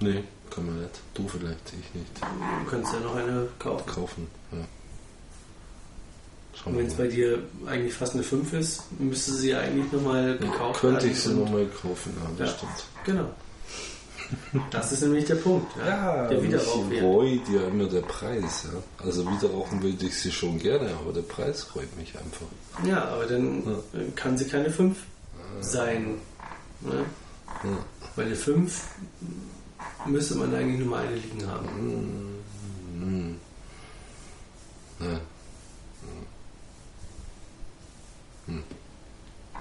[0.00, 1.00] Nee, kann man nicht.
[1.14, 2.10] Du vielleicht, ich nicht.
[2.20, 3.86] du kannst ja noch eine kaufen.
[3.86, 4.26] Kaufen.
[6.56, 6.66] Ja.
[6.70, 10.38] Und wenn es bei dir eigentlich fast eine 5 ist, müsste sie ja eigentlich nochmal
[10.38, 11.10] gekauft Könnte werden.
[11.12, 12.56] ich sie nochmal kaufen, ja, das Ja.
[12.56, 12.84] stimmt.
[13.04, 13.30] Genau.
[14.70, 15.70] Das ist nämlich der Punkt.
[15.76, 17.02] Ja, der mich Wiederrauchwert.
[17.02, 18.64] reut ja immer der Preis.
[18.72, 19.04] Ja.
[19.04, 22.46] Also wiederrauchen würde ich sie schon gerne, aber der Preis reut mich einfach.
[22.88, 24.00] Ja, aber dann Ja.
[24.16, 24.96] kann sie keine 5
[25.60, 26.14] sein.
[26.80, 27.04] Ne?
[27.64, 27.78] Ja.
[28.16, 28.82] Weil eine 5
[30.06, 31.68] müsste man eigentlich nur mal eine liegen haben.
[33.00, 33.36] Hm.
[35.00, 35.20] Ja.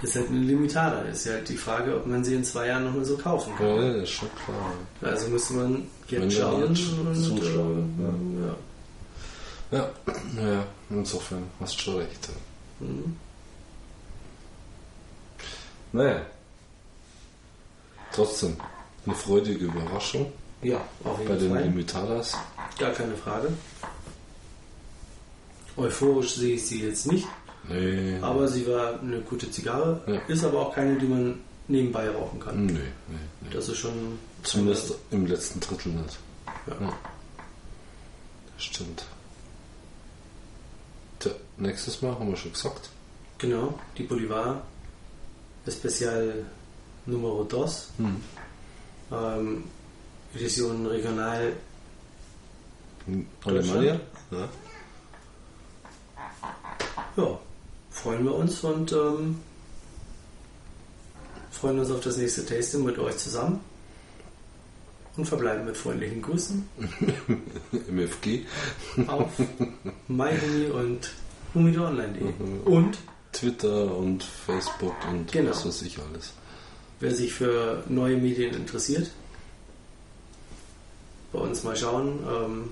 [0.01, 1.01] Das ist halt eine Limitada.
[1.03, 3.67] Ist ja halt die Frage, ob man sie in zwei Jahren nochmal so kaufen kann.
[3.67, 4.73] ja, ist schon klar.
[5.01, 6.61] Also müsste man jetzt schauen.
[6.61, 8.55] jetzt und, zuschauen, äh, ja.
[9.71, 9.89] Ja,
[10.43, 12.27] ja, insofern hast du schon recht.
[12.27, 12.85] ja.
[12.85, 13.15] Mhm.
[15.93, 16.21] Naja.
[18.11, 18.57] Trotzdem,
[19.05, 20.31] eine freudige Überraschung
[20.61, 21.63] ja, auf bei den Fall.
[21.63, 22.37] Limitadas.
[22.77, 23.49] Gar keine Frage.
[25.75, 27.27] Euphorisch sehe ich sie jetzt nicht,
[27.69, 28.17] Nee.
[28.21, 30.01] aber sie war eine gute Zigarre.
[30.07, 30.19] Ja.
[30.27, 32.65] Ist aber auch keine, die man nebenbei rauchen kann.
[32.65, 32.79] Nee, nee,
[33.41, 33.49] nee.
[33.51, 34.19] Das ist schon.
[34.43, 36.17] Zumindest im letzten Drittel nicht.
[36.67, 36.73] Ja.
[36.79, 36.93] Ja.
[38.55, 39.05] Das stimmt.
[41.19, 42.89] Tja, nächstes Mal haben wir schon gesagt.
[43.37, 44.61] Genau, die Bolivar
[45.65, 46.45] Especial
[47.05, 47.89] Numero Dos.
[47.97, 48.21] Hm.
[49.11, 49.63] Ähm,
[50.35, 51.53] Edition regional.
[53.45, 53.99] Alemannia?
[54.31, 54.49] Ja.
[57.17, 57.39] Ja,
[57.93, 59.39] freuen wir uns und ähm,
[61.51, 63.59] freuen uns auf das nächste Tasting mit euch zusammen.
[65.15, 66.67] Und verbleiben mit freundlichen Grüßen
[67.87, 68.45] MFG.
[69.05, 69.29] auf
[70.07, 71.11] myhumi und
[71.53, 72.23] humidoonline.de.
[72.23, 72.61] Mhm.
[72.65, 72.97] Und
[73.31, 75.51] Twitter und Facebook und Genau.
[75.51, 76.33] was weiß ich alles.
[76.99, 79.11] wer sich für neue Medien interessiert,
[81.31, 82.19] bei uns mal schauen.
[82.27, 82.69] Ähm,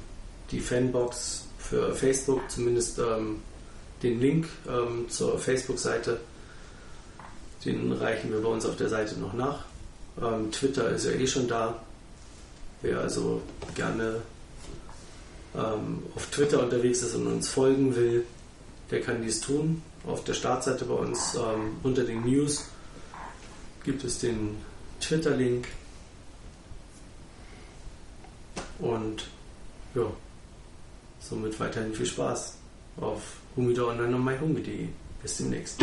[0.49, 3.41] die Fanbox für Facebook, zumindest ähm,
[4.03, 6.19] den Link ähm, zur Facebook-Seite,
[7.65, 9.65] den reichen wir bei uns auf der Seite noch nach.
[10.22, 11.82] Ähm, Twitter ist ja eh schon da.
[12.82, 13.41] Wer also
[13.76, 14.22] gerne
[15.56, 18.26] ähm, auf Twitter unterwegs ist und uns folgen will,
[18.90, 19.82] der kann dies tun.
[20.06, 22.65] Auf der Startseite bei uns ähm, unter den News
[23.84, 24.57] gibt es den
[24.99, 25.68] Twitter-Link.
[28.80, 29.28] Und
[29.94, 30.11] ja,
[31.19, 32.56] somit weiterhin viel Spaß
[32.99, 33.22] auf
[33.56, 34.88] Humidor und dann noch myhome.de.
[35.22, 35.82] Bis demnächst.